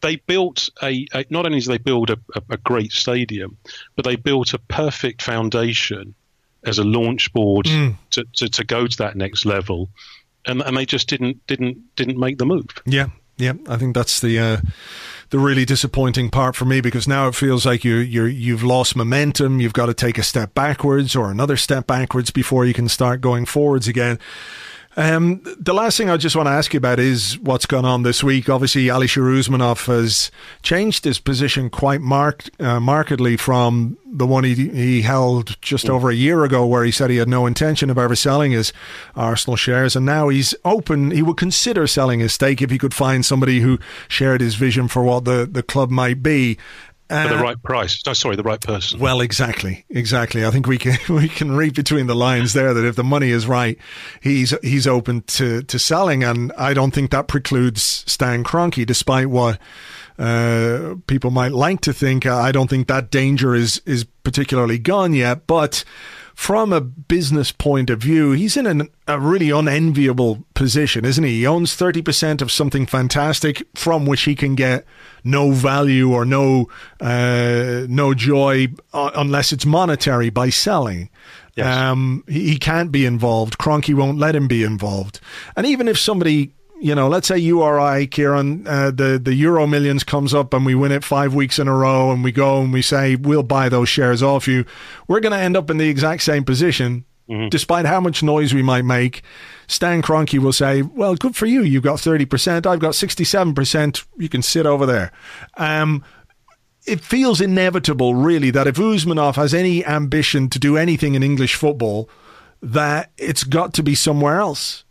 they 0.00 0.16
built 0.16 0.68
a, 0.82 1.06
a, 1.14 1.24
not 1.30 1.46
only 1.46 1.60
did 1.60 1.70
they 1.70 1.78
build 1.78 2.10
a, 2.10 2.18
a, 2.34 2.42
a, 2.50 2.56
great 2.58 2.92
stadium, 2.92 3.56
but 3.96 4.04
they 4.04 4.16
built 4.16 4.52
a 4.52 4.58
perfect 4.58 5.22
foundation 5.22 6.14
as 6.62 6.78
a 6.78 6.84
launch 6.84 7.32
board 7.32 7.64
mm. 7.64 7.96
to, 8.10 8.22
to, 8.34 8.50
to, 8.50 8.64
go 8.64 8.86
to 8.86 8.98
that 8.98 9.16
next 9.16 9.46
level, 9.46 9.88
and 10.44 10.60
and 10.60 10.76
they 10.76 10.84
just 10.84 11.08
didn't 11.08 11.46
didn't 11.46 11.96
didn't 11.96 12.18
make 12.18 12.36
the 12.36 12.44
move. 12.44 12.66
Yeah, 12.84 13.08
yeah, 13.36 13.54
I 13.66 13.76
think 13.76 13.94
that's 13.94 14.20
the 14.20 14.38
uh, 14.38 14.56
the 15.34 15.40
really 15.40 15.64
disappointing 15.64 16.30
part 16.30 16.54
for 16.54 16.64
me 16.64 16.80
because 16.80 17.08
now 17.08 17.26
it 17.26 17.34
feels 17.34 17.66
like 17.66 17.82
you 17.82 17.96
you 17.96 18.22
you've 18.22 18.62
lost 18.62 18.94
momentum. 18.94 19.60
You've 19.60 19.72
got 19.72 19.86
to 19.86 19.94
take 19.94 20.16
a 20.16 20.22
step 20.22 20.54
backwards 20.54 21.16
or 21.16 21.28
another 21.28 21.56
step 21.56 21.88
backwards 21.88 22.30
before 22.30 22.64
you 22.64 22.72
can 22.72 22.88
start 22.88 23.20
going 23.20 23.44
forwards 23.44 23.88
again. 23.88 24.20
Um, 24.96 25.42
the 25.58 25.74
last 25.74 25.96
thing 25.96 26.08
I 26.08 26.16
just 26.16 26.36
want 26.36 26.46
to 26.46 26.52
ask 26.52 26.72
you 26.72 26.78
about 26.78 27.00
is 27.00 27.38
what's 27.40 27.66
gone 27.66 27.84
on 27.84 28.02
this 28.04 28.22
week. 28.22 28.48
Obviously, 28.48 28.84
Alisher 28.84 29.22
Usmanov 29.22 29.86
has 29.86 30.30
changed 30.62 31.04
his 31.04 31.18
position 31.18 31.68
quite 31.68 32.00
marked, 32.00 32.50
uh, 32.60 32.78
markedly 32.78 33.36
from 33.36 33.96
the 34.06 34.26
one 34.26 34.44
he, 34.44 34.54
he 34.54 35.02
held 35.02 35.60
just 35.60 35.90
over 35.90 36.10
a 36.10 36.14
year 36.14 36.44
ago, 36.44 36.64
where 36.64 36.84
he 36.84 36.92
said 36.92 37.10
he 37.10 37.16
had 37.16 37.28
no 37.28 37.46
intention 37.46 37.90
of 37.90 37.98
ever 37.98 38.14
selling 38.14 38.52
his 38.52 38.72
Arsenal 39.16 39.56
shares. 39.56 39.96
And 39.96 40.06
now 40.06 40.28
he's 40.28 40.54
open. 40.64 41.10
He 41.10 41.22
would 41.22 41.36
consider 41.36 41.88
selling 41.88 42.20
his 42.20 42.32
stake 42.32 42.62
if 42.62 42.70
he 42.70 42.78
could 42.78 42.94
find 42.94 43.26
somebody 43.26 43.60
who 43.60 43.80
shared 44.06 44.40
his 44.40 44.54
vision 44.54 44.86
for 44.86 45.02
what 45.02 45.24
the, 45.24 45.48
the 45.50 45.64
club 45.64 45.90
might 45.90 46.22
be. 46.22 46.56
For 47.08 47.28
the 47.28 47.36
right 47.36 47.62
price. 47.62 48.04
No, 48.06 48.14
sorry, 48.14 48.36
the 48.36 48.42
right 48.42 48.60
person. 48.60 48.98
Well, 48.98 49.20
exactly, 49.20 49.84
exactly. 49.90 50.44
I 50.44 50.50
think 50.50 50.66
we 50.66 50.78
can 50.78 50.96
we 51.14 51.28
can 51.28 51.52
read 51.52 51.74
between 51.74 52.06
the 52.06 52.14
lines 52.14 52.54
there 52.54 52.72
that 52.72 52.84
if 52.84 52.96
the 52.96 53.04
money 53.04 53.30
is 53.30 53.46
right, 53.46 53.78
he's 54.22 54.54
he's 54.62 54.86
open 54.86 55.22
to 55.22 55.62
to 55.62 55.78
selling, 55.78 56.24
and 56.24 56.52
I 56.56 56.72
don't 56.72 56.92
think 56.92 57.10
that 57.10 57.28
precludes 57.28 58.04
Stan 58.06 58.42
Kroenke, 58.42 58.86
despite 58.86 59.28
what 59.28 59.58
uh, 60.18 60.94
people 61.06 61.30
might 61.30 61.52
like 61.52 61.82
to 61.82 61.92
think. 61.92 62.24
I 62.24 62.52
don't 62.52 62.70
think 62.70 62.88
that 62.88 63.10
danger 63.10 63.54
is 63.54 63.82
is 63.84 64.04
particularly 64.22 64.78
gone 64.78 65.12
yet, 65.12 65.46
but 65.46 65.84
from 66.34 66.72
a 66.72 66.80
business 66.80 67.52
point 67.52 67.90
of 67.90 68.00
view, 68.00 68.32
he's 68.32 68.56
in 68.56 68.66
an, 68.66 68.88
a 69.06 69.20
really 69.20 69.50
unenviable 69.50 70.44
position, 70.54 71.04
isn't 71.04 71.24
he? 71.24 71.38
He 71.38 71.46
owns 71.46 71.76
30% 71.76 72.42
of 72.42 72.50
something 72.50 72.86
fantastic 72.86 73.66
from 73.74 74.04
which 74.04 74.22
he 74.22 74.34
can 74.34 74.54
get 74.54 74.84
no 75.22 75.52
value 75.52 76.12
or 76.12 76.24
no 76.24 76.68
uh, 77.00 77.86
no 77.88 78.14
joy 78.14 78.68
uh, 78.92 79.10
unless 79.14 79.52
it's 79.52 79.64
monetary 79.64 80.28
by 80.28 80.50
selling. 80.50 81.08
Yes. 81.54 81.66
Um, 81.66 82.24
he, 82.26 82.50
he 82.50 82.58
can't 82.58 82.90
be 82.90 83.06
involved. 83.06 83.58
Kroenke 83.58 83.94
won't 83.94 84.18
let 84.18 84.34
him 84.34 84.48
be 84.48 84.64
involved. 84.64 85.20
And 85.56 85.66
even 85.66 85.86
if 85.86 85.98
somebody 85.98 86.52
you 86.80 86.94
know, 86.94 87.08
let's 87.08 87.28
say 87.28 87.38
you 87.38 87.62
or 87.62 87.78
I, 87.78 88.06
Kieran, 88.06 88.66
uh, 88.66 88.90
the 88.90 89.20
the 89.22 89.34
Euro 89.34 89.66
Millions 89.66 90.04
comes 90.04 90.34
up 90.34 90.52
and 90.52 90.66
we 90.66 90.74
win 90.74 90.92
it 90.92 91.04
five 91.04 91.34
weeks 91.34 91.58
in 91.58 91.68
a 91.68 91.74
row, 91.74 92.10
and 92.10 92.24
we 92.24 92.32
go 92.32 92.60
and 92.60 92.72
we 92.72 92.82
say 92.82 93.16
we'll 93.16 93.42
buy 93.42 93.68
those 93.68 93.88
shares 93.88 94.22
off 94.22 94.48
you. 94.48 94.64
We're 95.08 95.20
going 95.20 95.32
to 95.32 95.38
end 95.38 95.56
up 95.56 95.70
in 95.70 95.78
the 95.78 95.88
exact 95.88 96.22
same 96.22 96.44
position, 96.44 97.04
mm-hmm. 97.28 97.48
despite 97.48 97.86
how 97.86 98.00
much 98.00 98.22
noise 98.22 98.52
we 98.52 98.62
might 98.62 98.84
make. 98.84 99.22
Stan 99.66 100.02
Kroenke 100.02 100.38
will 100.38 100.52
say, 100.52 100.82
"Well, 100.82 101.14
good 101.14 101.36
for 101.36 101.46
you. 101.46 101.62
You've 101.62 101.82
got 101.82 102.00
thirty 102.00 102.26
percent. 102.26 102.66
I've 102.66 102.80
got 102.80 102.94
sixty-seven 102.94 103.54
percent. 103.54 104.04
You 104.18 104.28
can 104.28 104.42
sit 104.42 104.66
over 104.66 104.84
there." 104.84 105.12
Um, 105.56 106.04
it 106.86 107.00
feels 107.00 107.40
inevitable, 107.40 108.14
really, 108.14 108.50
that 108.50 108.66
if 108.66 108.76
Usmanov 108.76 109.36
has 109.36 109.54
any 109.54 109.84
ambition 109.86 110.50
to 110.50 110.58
do 110.58 110.76
anything 110.76 111.14
in 111.14 111.22
English 111.22 111.54
football, 111.54 112.10
that 112.60 113.10
it's 113.16 113.44
got 113.44 113.72
to 113.74 113.82
be 113.82 113.94
somewhere 113.94 114.38
else. 114.38 114.83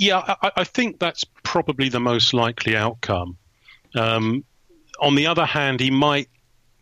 Yeah, 0.00 0.34
I, 0.42 0.50
I, 0.56 0.64
think 0.64 0.98
that's 0.98 1.24
probably 1.42 1.90
the 1.90 2.00
most 2.00 2.32
likely 2.32 2.74
outcome. 2.74 3.36
Um, 3.94 4.44
on 4.98 5.14
the 5.14 5.26
other 5.26 5.44
hand, 5.44 5.78
he 5.78 5.90
might 5.90 6.30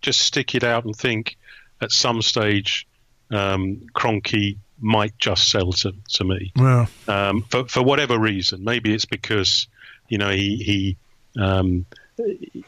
just 0.00 0.20
stick 0.20 0.54
it 0.54 0.62
out 0.62 0.84
and 0.84 0.94
think 0.94 1.36
at 1.80 1.90
some 1.90 2.22
stage 2.22 2.86
um, 3.32 3.88
Kroenke 3.92 4.58
might 4.78 5.18
just 5.18 5.50
sell 5.50 5.72
to, 5.72 5.94
to 6.10 6.24
me. 6.24 6.52
Yeah. 6.54 6.86
Um, 7.08 7.42
for, 7.50 7.66
for 7.66 7.82
whatever 7.82 8.16
reason. 8.16 8.62
Maybe 8.62 8.94
it's 8.94 9.04
because, 9.04 9.66
you 10.08 10.18
know, 10.18 10.30
he, 10.30 10.96
he, 11.34 11.42
um, 11.42 11.86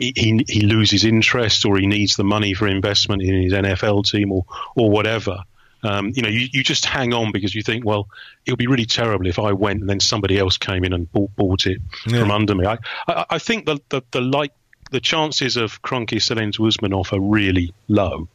he, 0.01 0.13
he, 0.17 0.45
he 0.49 0.61
loses 0.63 1.05
interest 1.05 1.65
or 1.65 1.79
he 1.79 1.87
needs 1.87 2.17
the 2.17 2.25
money 2.25 2.55
for 2.55 2.67
investment 2.67 3.23
in 3.23 3.41
his 3.41 3.53
NFL 3.53 4.05
team 4.05 4.33
or, 4.33 4.45
or 4.75 4.91
whatever 4.91 5.45
um, 5.83 6.13
you 6.15 6.23
know, 6.23 6.29
you, 6.29 6.49
you 6.53 6.63
just 6.63 6.85
hang 6.85 7.15
on 7.15 7.33
because 7.33 7.55
you 7.55 7.63
think, 7.63 7.85
well, 7.85 8.09
it 8.45 8.53
would 8.53 8.59
be 8.59 8.67
really 8.67 8.87
terrible 8.87 9.27
if 9.27 9.39
I 9.39 9.53
went 9.53 9.81
and 9.81 9.89
then 9.89 10.01
somebody 10.01 10.39
else 10.39 10.59
came 10.59 10.85
in 10.85 10.93
and 10.93 11.11
bought, 11.11 11.35
bought 11.37 11.67
it 11.67 11.81
yeah. 12.07 12.21
from 12.21 12.31
under 12.31 12.55
me. 12.55 12.67
I, 12.67 12.79
I, 13.09 13.25
I 13.31 13.39
think 13.39 13.67
the, 13.67 13.81
the, 13.89 14.03
the, 14.11 14.21
like, 14.21 14.53
the 14.91 15.01
chances 15.01 15.57
of 15.57 15.81
Kroenke 15.83 16.21
selling 16.21 16.53
to 16.53 16.63
Usmanov 16.63 17.13
are 17.13 17.21
really 17.21 17.73
low. 17.89 18.29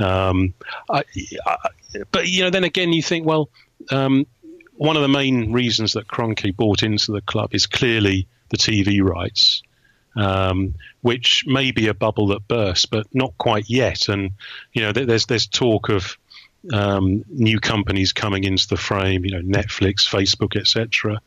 Um, 0.00 0.54
I, 0.90 1.04
I, 1.46 1.56
but, 2.10 2.26
you 2.26 2.42
know, 2.42 2.50
then 2.50 2.64
again, 2.64 2.92
you 2.92 3.02
think, 3.02 3.24
well, 3.24 3.48
um, 3.90 4.26
one 4.76 4.96
of 4.96 5.02
the 5.02 5.08
main 5.08 5.52
reasons 5.52 5.92
that 5.92 6.08
Kroenke 6.08 6.54
bought 6.54 6.82
into 6.82 7.12
the 7.12 7.20
club 7.20 7.54
is 7.54 7.66
clearly 7.66 8.26
the 8.50 8.56
TV 8.56 9.02
rights. 9.02 9.62
Um, 10.14 10.74
which 11.00 11.44
may 11.46 11.70
be 11.70 11.88
a 11.88 11.94
bubble 11.94 12.26
that 12.28 12.46
bursts, 12.46 12.84
but 12.84 13.06
not 13.14 13.32
quite 13.38 13.70
yet. 13.70 14.10
And 14.10 14.32
you 14.74 14.82
know, 14.82 14.92
there's 14.92 15.24
there's 15.24 15.46
talk 15.46 15.88
of 15.88 16.18
um, 16.70 17.24
new 17.28 17.58
companies 17.58 18.12
coming 18.12 18.44
into 18.44 18.68
the 18.68 18.76
frame, 18.76 19.24
you 19.24 19.32
know, 19.32 19.42
Netflix, 19.42 20.06
Facebook, 20.08 20.56
etc. 20.56 21.20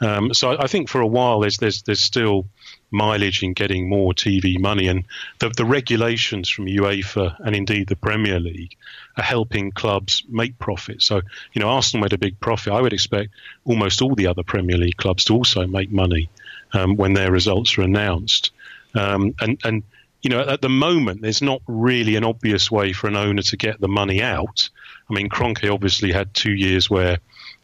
Um, 0.00 0.34
so 0.34 0.52
I, 0.52 0.64
I, 0.64 0.66
think 0.66 0.88
for 0.88 1.00
a 1.00 1.06
while 1.06 1.40
there's 1.40 1.56
there's 1.56 1.82
there's 1.82 2.02
still 2.02 2.46
mileage 2.90 3.42
in 3.42 3.54
getting 3.54 3.88
more 3.88 4.12
TV 4.12 4.58
money, 4.58 4.88
and 4.88 5.04
the, 5.38 5.48
the 5.48 5.64
regulations 5.64 6.50
from 6.50 6.66
UEFA 6.66 7.36
and 7.40 7.56
indeed 7.56 7.88
the 7.88 7.96
Premier 7.96 8.38
League 8.38 8.76
are 9.16 9.24
helping 9.24 9.72
clubs 9.72 10.24
make 10.28 10.58
profit. 10.58 11.00
So 11.00 11.22
you 11.52 11.60
know, 11.60 11.68
Arsenal 11.68 12.02
made 12.02 12.12
a 12.12 12.18
big 12.18 12.38
profit. 12.38 12.72
I 12.72 12.80
would 12.80 12.92
expect 12.92 13.30
almost 13.64 14.02
all 14.02 14.14
the 14.14 14.26
other 14.26 14.42
Premier 14.42 14.76
League 14.76 14.98
clubs 14.98 15.24
to 15.24 15.34
also 15.34 15.66
make 15.66 15.90
money 15.90 16.28
um, 16.74 16.96
when 16.96 17.14
their 17.14 17.32
results 17.32 17.78
are 17.78 17.82
announced. 17.82 18.50
Um, 18.94 19.34
and 19.40 19.58
and 19.64 19.82
you 20.22 20.30
know, 20.30 20.40
at 20.40 20.62
the 20.62 20.68
moment, 20.68 21.20
there's 21.22 21.42
not 21.42 21.60
really 21.66 22.16
an 22.16 22.24
obvious 22.24 22.70
way 22.70 22.92
for 22.92 23.08
an 23.08 23.16
owner 23.16 23.42
to 23.42 23.56
get 23.56 23.80
the 23.80 23.88
money 23.88 24.22
out. 24.22 24.70
I 25.10 25.14
mean, 25.14 25.28
Kroenke 25.28 25.72
obviously 25.72 26.12
had 26.12 26.32
two 26.32 26.52
years 26.52 26.88
where 26.88 27.18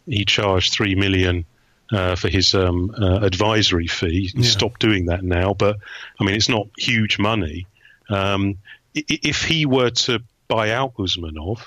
he 0.06 0.24
charged 0.24 0.72
three 0.72 0.94
million 0.94 1.44
uh, 1.92 2.16
for 2.16 2.28
his 2.28 2.54
um, 2.54 2.92
uh, 3.00 3.20
advisory 3.20 3.86
fee. 3.86 4.30
He 4.34 4.42
yeah. 4.42 4.50
stopped 4.50 4.80
doing 4.80 5.06
that 5.06 5.22
now, 5.22 5.54
but 5.54 5.76
I 6.20 6.24
mean, 6.24 6.34
it's 6.34 6.48
not 6.48 6.66
huge 6.76 7.18
money. 7.18 7.66
Um, 8.10 8.58
if 8.94 9.44
he 9.44 9.64
were 9.64 9.90
to 9.90 10.20
buy 10.48 10.70
out 10.72 10.94
Usmanov 10.94 11.60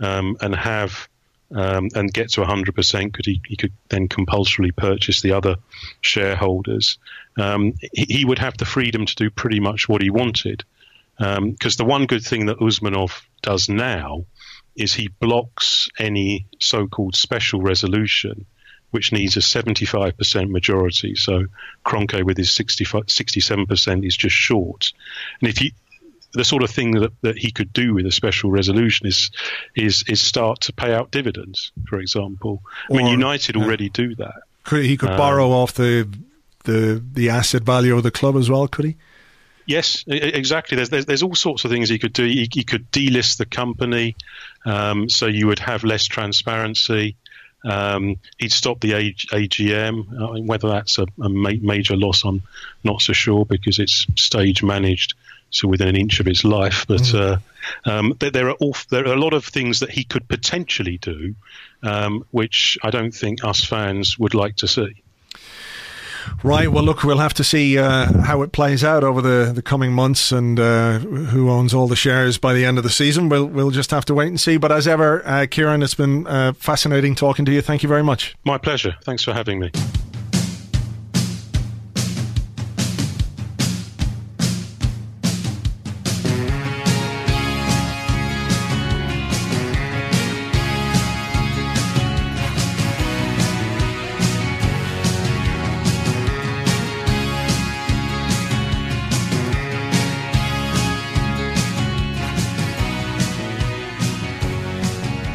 um, 0.00 0.36
and 0.40 0.54
have 0.54 1.08
um, 1.54 1.88
and 1.94 2.12
get 2.12 2.30
to 2.30 2.42
100%, 2.42 3.12
could 3.14 3.26
he, 3.26 3.40
he 3.46 3.56
could 3.56 3.72
then 3.88 4.08
compulsorily 4.08 4.70
purchase 4.70 5.22
the 5.22 5.32
other 5.32 5.56
shareholders. 6.00 6.98
Um, 7.38 7.74
he, 7.92 8.06
he, 8.08 8.24
would 8.24 8.38
have 8.38 8.56
the 8.56 8.64
freedom 8.64 9.06
to 9.06 9.14
do 9.14 9.30
pretty 9.30 9.60
much 9.60 9.88
what 9.88 10.02
he 10.02 10.10
wanted. 10.10 10.64
Because 11.16 11.38
um, 11.38 11.56
the 11.78 11.84
one 11.84 12.06
good 12.06 12.22
thing 12.22 12.46
that 12.46 12.58
Usmanov 12.58 13.22
does 13.42 13.68
now 13.68 14.24
is 14.76 14.94
he 14.94 15.08
blocks 15.08 15.88
any 15.98 16.46
so-called 16.60 17.16
special 17.16 17.60
resolution, 17.60 18.46
which 18.90 19.12
needs 19.12 19.36
a 19.36 19.40
75% 19.40 20.50
majority. 20.50 21.14
So 21.16 21.46
Kroenke 21.84 22.24
with 22.24 22.36
his 22.36 22.50
67% 22.50 24.06
is 24.06 24.16
just 24.16 24.36
short. 24.36 24.92
And 25.40 25.48
if 25.48 25.60
you 25.60 25.70
the 26.32 26.44
sort 26.44 26.62
of 26.62 26.70
thing 26.70 26.92
that, 26.92 27.12
that 27.22 27.38
he 27.38 27.50
could 27.50 27.72
do 27.72 27.94
with 27.94 28.06
a 28.06 28.12
special 28.12 28.50
resolution 28.50 29.06
is 29.06 29.30
is 29.74 30.04
is 30.08 30.20
start 30.20 30.60
to 30.62 30.72
pay 30.72 30.92
out 30.92 31.10
dividends, 31.10 31.72
for 31.88 32.00
example. 32.00 32.62
I 32.90 32.94
mean, 32.94 33.06
United 33.06 33.56
yeah. 33.56 33.62
already 33.62 33.88
do 33.88 34.14
that. 34.16 34.42
Could, 34.64 34.84
he 34.84 34.96
could 34.96 35.10
um, 35.10 35.16
borrow 35.16 35.50
off 35.50 35.74
the 35.74 36.08
the 36.64 37.02
the 37.12 37.30
asset 37.30 37.62
value 37.62 37.96
of 37.96 38.02
the 38.02 38.10
club 38.10 38.36
as 38.36 38.50
well, 38.50 38.68
could 38.68 38.84
he? 38.84 38.96
Yes, 39.66 40.02
exactly. 40.06 40.76
There's, 40.76 40.88
there's, 40.88 41.04
there's 41.04 41.22
all 41.22 41.34
sorts 41.34 41.66
of 41.66 41.70
things 41.70 41.90
he 41.90 41.98
could 41.98 42.14
do. 42.14 42.24
He, 42.24 42.48
he 42.50 42.64
could 42.64 42.90
delist 42.90 43.36
the 43.36 43.44
company, 43.44 44.16
um, 44.64 45.10
so 45.10 45.26
you 45.26 45.46
would 45.46 45.58
have 45.58 45.84
less 45.84 46.06
transparency. 46.06 47.16
Um, 47.64 48.16
he'd 48.38 48.52
stop 48.52 48.80
the 48.80 48.92
AGM. 48.92 50.22
I 50.22 50.32
mean, 50.32 50.46
whether 50.46 50.68
that's 50.68 50.98
a, 50.98 51.06
a, 51.20 51.28
major 51.28 51.96
loss, 51.96 52.24
I'm 52.24 52.42
not 52.82 53.02
so 53.02 53.12
sure 53.12 53.44
because 53.44 53.78
it's 53.78 54.06
stage 54.16 54.62
managed 54.62 55.14
so 55.50 55.68
within 55.68 55.88
an 55.88 55.96
inch 55.96 56.20
of 56.20 56.26
his 56.26 56.44
life. 56.44 56.86
But 56.86 57.00
mm. 57.00 57.40
uh, 57.86 57.90
um, 57.90 58.14
there, 58.18 58.30
there, 58.30 58.48
are 58.48 58.54
all, 58.54 58.76
there 58.90 59.06
are 59.06 59.14
a 59.14 59.20
lot 59.20 59.34
of 59.34 59.44
things 59.44 59.80
that 59.80 59.90
he 59.90 60.04
could 60.04 60.28
potentially 60.28 60.98
do, 60.98 61.34
um, 61.82 62.24
which 62.30 62.78
I 62.82 62.90
don't 62.90 63.14
think 63.14 63.44
us 63.44 63.64
fans 63.64 64.18
would 64.18 64.34
like 64.34 64.56
to 64.56 64.68
see. 64.68 65.02
Right. 66.42 66.70
Well, 66.70 66.84
look, 66.84 67.04
we'll 67.04 67.18
have 67.18 67.34
to 67.34 67.44
see 67.44 67.78
uh, 67.78 68.22
how 68.22 68.42
it 68.42 68.52
plays 68.52 68.84
out 68.84 69.02
over 69.02 69.20
the, 69.20 69.52
the 69.52 69.62
coming 69.62 69.92
months 69.92 70.30
and 70.30 70.58
uh, 70.58 70.98
who 70.98 71.50
owns 71.50 71.74
all 71.74 71.88
the 71.88 71.96
shares 71.96 72.38
by 72.38 72.54
the 72.54 72.64
end 72.64 72.78
of 72.78 72.84
the 72.84 72.90
season. 72.90 73.28
We'll 73.28 73.46
we'll 73.46 73.70
just 73.70 73.90
have 73.90 74.04
to 74.06 74.14
wait 74.14 74.28
and 74.28 74.40
see. 74.40 74.56
But 74.56 74.72
as 74.72 74.86
ever, 74.86 75.26
uh, 75.26 75.46
Kieran, 75.50 75.82
it's 75.82 75.94
been 75.94 76.26
uh, 76.26 76.52
fascinating 76.52 77.14
talking 77.14 77.44
to 77.46 77.52
you. 77.52 77.62
Thank 77.62 77.82
you 77.82 77.88
very 77.88 78.04
much. 78.04 78.36
My 78.44 78.58
pleasure. 78.58 78.96
Thanks 79.04 79.24
for 79.24 79.32
having 79.32 79.58
me. 79.58 79.70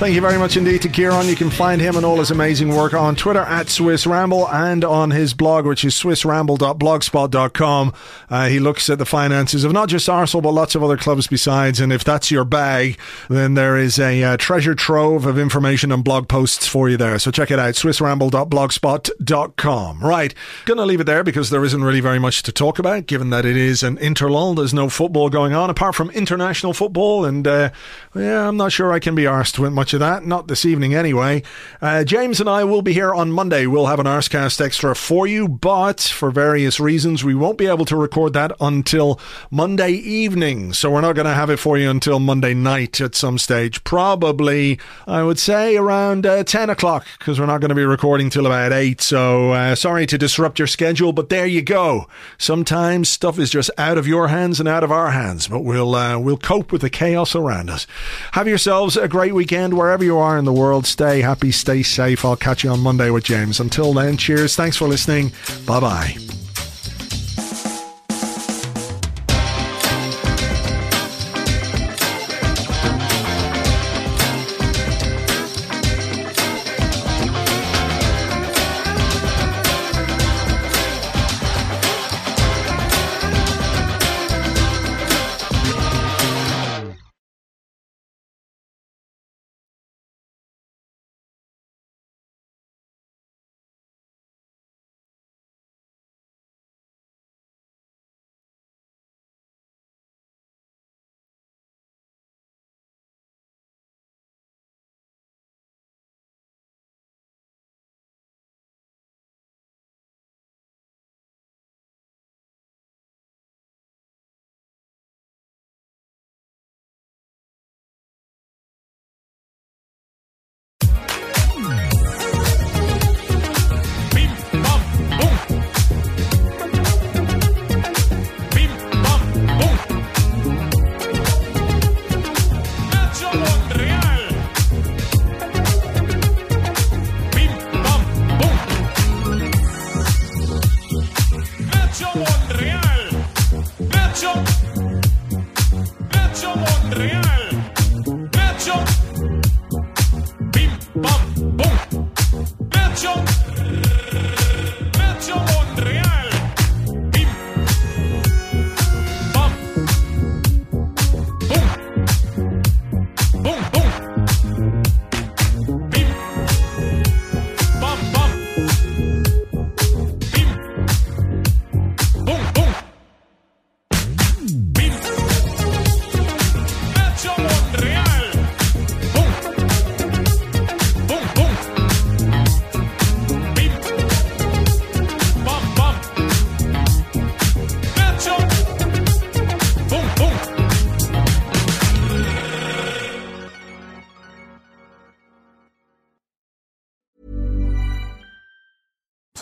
Thank 0.04 0.16
you 0.16 0.22
very 0.22 0.38
much 0.38 0.58
indeed 0.58 0.82
to 0.82 0.90
Kieran. 0.90 1.28
You 1.28 1.36
can 1.38 1.50
find 1.50 1.80
him 1.80 1.96
and 1.96 2.06
all 2.06 2.18
his 2.18 2.30
amazing 2.30 2.76
work 2.76 2.94
on 2.94 3.16
Twitter 3.16 3.40
at 3.40 3.70
Swiss 3.70 4.06
Ramble 4.06 4.50
and 4.50 4.84
on 4.84 5.12
his 5.12 5.34
blog, 5.34 5.66
which 5.66 5.86
is 5.86 5.96
swissramble.blogspot.com. 5.96 7.94
Uh, 8.30 8.48
he 8.48 8.60
looks 8.60 8.90
at 8.90 8.98
the 8.98 9.06
finances 9.06 9.64
of 9.64 9.72
not 9.72 9.88
just 9.88 10.10
Arsenal, 10.10 10.42
but 10.42 10.52
lots 10.52 10.76
of 10.76 10.84
other 10.84 10.98
clubs 10.98 11.28
besides. 11.28 11.80
And 11.80 11.94
if 11.94 12.04
that's 12.04 12.32
your 12.32 12.44
bag, 12.44 13.00
then 13.30 13.54
there 13.54 13.78
is 13.78 13.98
a 13.98 14.22
uh, 14.22 14.36
treasure 14.36 14.76
trove 14.76 15.26
of 15.26 15.40
information 15.40 15.90
and 15.90 16.04
blog 16.04 16.28
posts 16.28 16.68
for 16.68 16.90
you 16.90 16.98
there. 16.98 17.18
So 17.18 17.32
check 17.32 17.50
it 17.50 17.58
out, 17.58 17.76
swissramble.blogspot.com. 17.76 20.00
Right. 20.02 20.34
Going 20.66 20.80
to 20.80 20.86
leave 20.86 21.00
it 21.00 21.06
there 21.06 21.24
because 21.24 21.50
there 21.50 21.64
isn't 21.64 21.82
really 21.82 22.02
very 22.02 22.20
much 22.20 22.44
to 22.44 22.52
talk 22.52 22.78
about, 22.78 23.06
given 23.06 23.30
that 23.30 23.46
it 23.46 23.56
is 23.56 23.84
an 23.84 23.96
interlull. 24.00 24.54
There's 24.54 24.74
no 24.74 24.90
football 24.90 25.30
going 25.30 25.54
on 25.54 25.70
apart 25.70 25.96
from 25.96 26.10
international 26.10 26.74
football. 26.74 27.24
And 27.24 27.48
uh, 27.48 27.70
yeah, 28.14 28.50
I'm 28.50 28.58
not 28.58 28.74
sure 28.74 28.92
I 28.92 29.00
can 29.00 29.16
be 29.16 29.24
arsed 29.24 29.58
with 29.58 29.72
much 29.72 29.93
of 29.94 30.00
that. 30.00 30.26
Not 30.26 30.48
this 30.48 30.66
evening, 30.66 30.94
anyway. 30.94 31.44
Uh, 31.82 32.04
James 32.04 32.40
and 32.40 32.50
I 32.50 32.64
will 32.64 32.82
be 32.82 32.94
here 32.94 33.14
on 33.14 33.32
Monday. 33.32 33.66
We'll 33.66 33.88
have 33.88 34.00
an 34.00 34.06
Arsecast 34.06 34.60
extra 34.60 34.96
for 34.96 35.28
you, 35.28 35.48
but 35.48 36.02
for 36.02 36.32
various 36.32 36.80
reasons, 36.80 37.24
we 37.24 37.36
won't 37.36 37.58
be 37.58 37.68
able 37.68 37.86
to 37.86 37.96
record 37.96 38.34
that 38.34 38.52
until 38.60 39.20
Monday 39.52 39.92
evening. 39.92 40.74
So 40.74 40.92
we're 40.92 41.02
not 41.02 41.16
going 41.16 41.28
to 41.28 41.34
have 41.34 41.50
it 41.50 41.58
for 41.58 41.78
you 41.78 41.90
until 41.90 42.20
Monday 42.20 42.54
night 42.54 43.00
at 43.00 43.16
some 43.16 43.38
stage. 43.38 43.84
Probably, 43.84 44.80
I 45.08 45.24
would 45.24 45.40
say, 45.40 45.78
around 45.78 46.26
uh, 46.26 46.44
10 46.44 46.70
o'clock, 46.70 47.06
because 47.20 47.40
we're 47.40 47.46
not 47.46 47.62
going 47.62 47.70
to 47.70 47.76
be 47.76 47.86
recording 47.86 48.30
till 48.30 48.46
about 48.46 48.74
8. 48.74 49.02
So 49.02 49.52
uh, 49.52 49.76
sorry 49.76 50.06
to 50.08 50.18
disrupt 50.18 50.60
your 50.60 50.68
schedule, 50.68 51.14
but 51.14 51.30
there 51.30 51.46
you 51.46 51.62
go. 51.62 52.08
Sometimes 52.38 53.10
stuff 53.10 53.40
is 53.40 53.50
just 53.50 53.70
out 53.78 53.98
of 53.98 54.08
your 54.08 54.30
hands 54.30 54.60
and 54.60 54.68
out 54.68 54.84
of 54.84 54.92
our 54.92 55.12
hands, 55.12 55.48
but 55.48 55.62
we'll, 55.62 55.96
uh, 55.96 56.18
we'll 56.18 56.38
cope 56.38 56.72
with 56.72 56.82
the 56.82 56.90
chaos 56.90 57.36
around 57.36 57.70
us. 57.70 57.88
Have 58.34 58.48
yourselves 58.48 58.98
a 58.98 59.08
great 59.08 59.34
weekend 59.34 59.78
wherever 59.84 60.04
you 60.04 60.18
are 60.18 60.38
in 60.38 60.46
the 60.46 60.54
world. 60.54 60.86
Stay 60.86 61.20
happy, 61.20 61.52
stay 61.52 61.84
safe. 61.84 62.24
I'll 62.24 62.38
catch 62.38 62.64
you 62.64 62.70
on 62.70 62.80
Monday 62.80 63.10
with 63.10 63.26
James. 63.26 63.60
Until 63.60 63.94
then, 63.94 64.16
cheers. 64.16 64.56
Thanks 64.56 64.78
for 64.78 64.88
listening. 64.88 65.34
Bye 65.66 65.82
bye. 65.82 66.33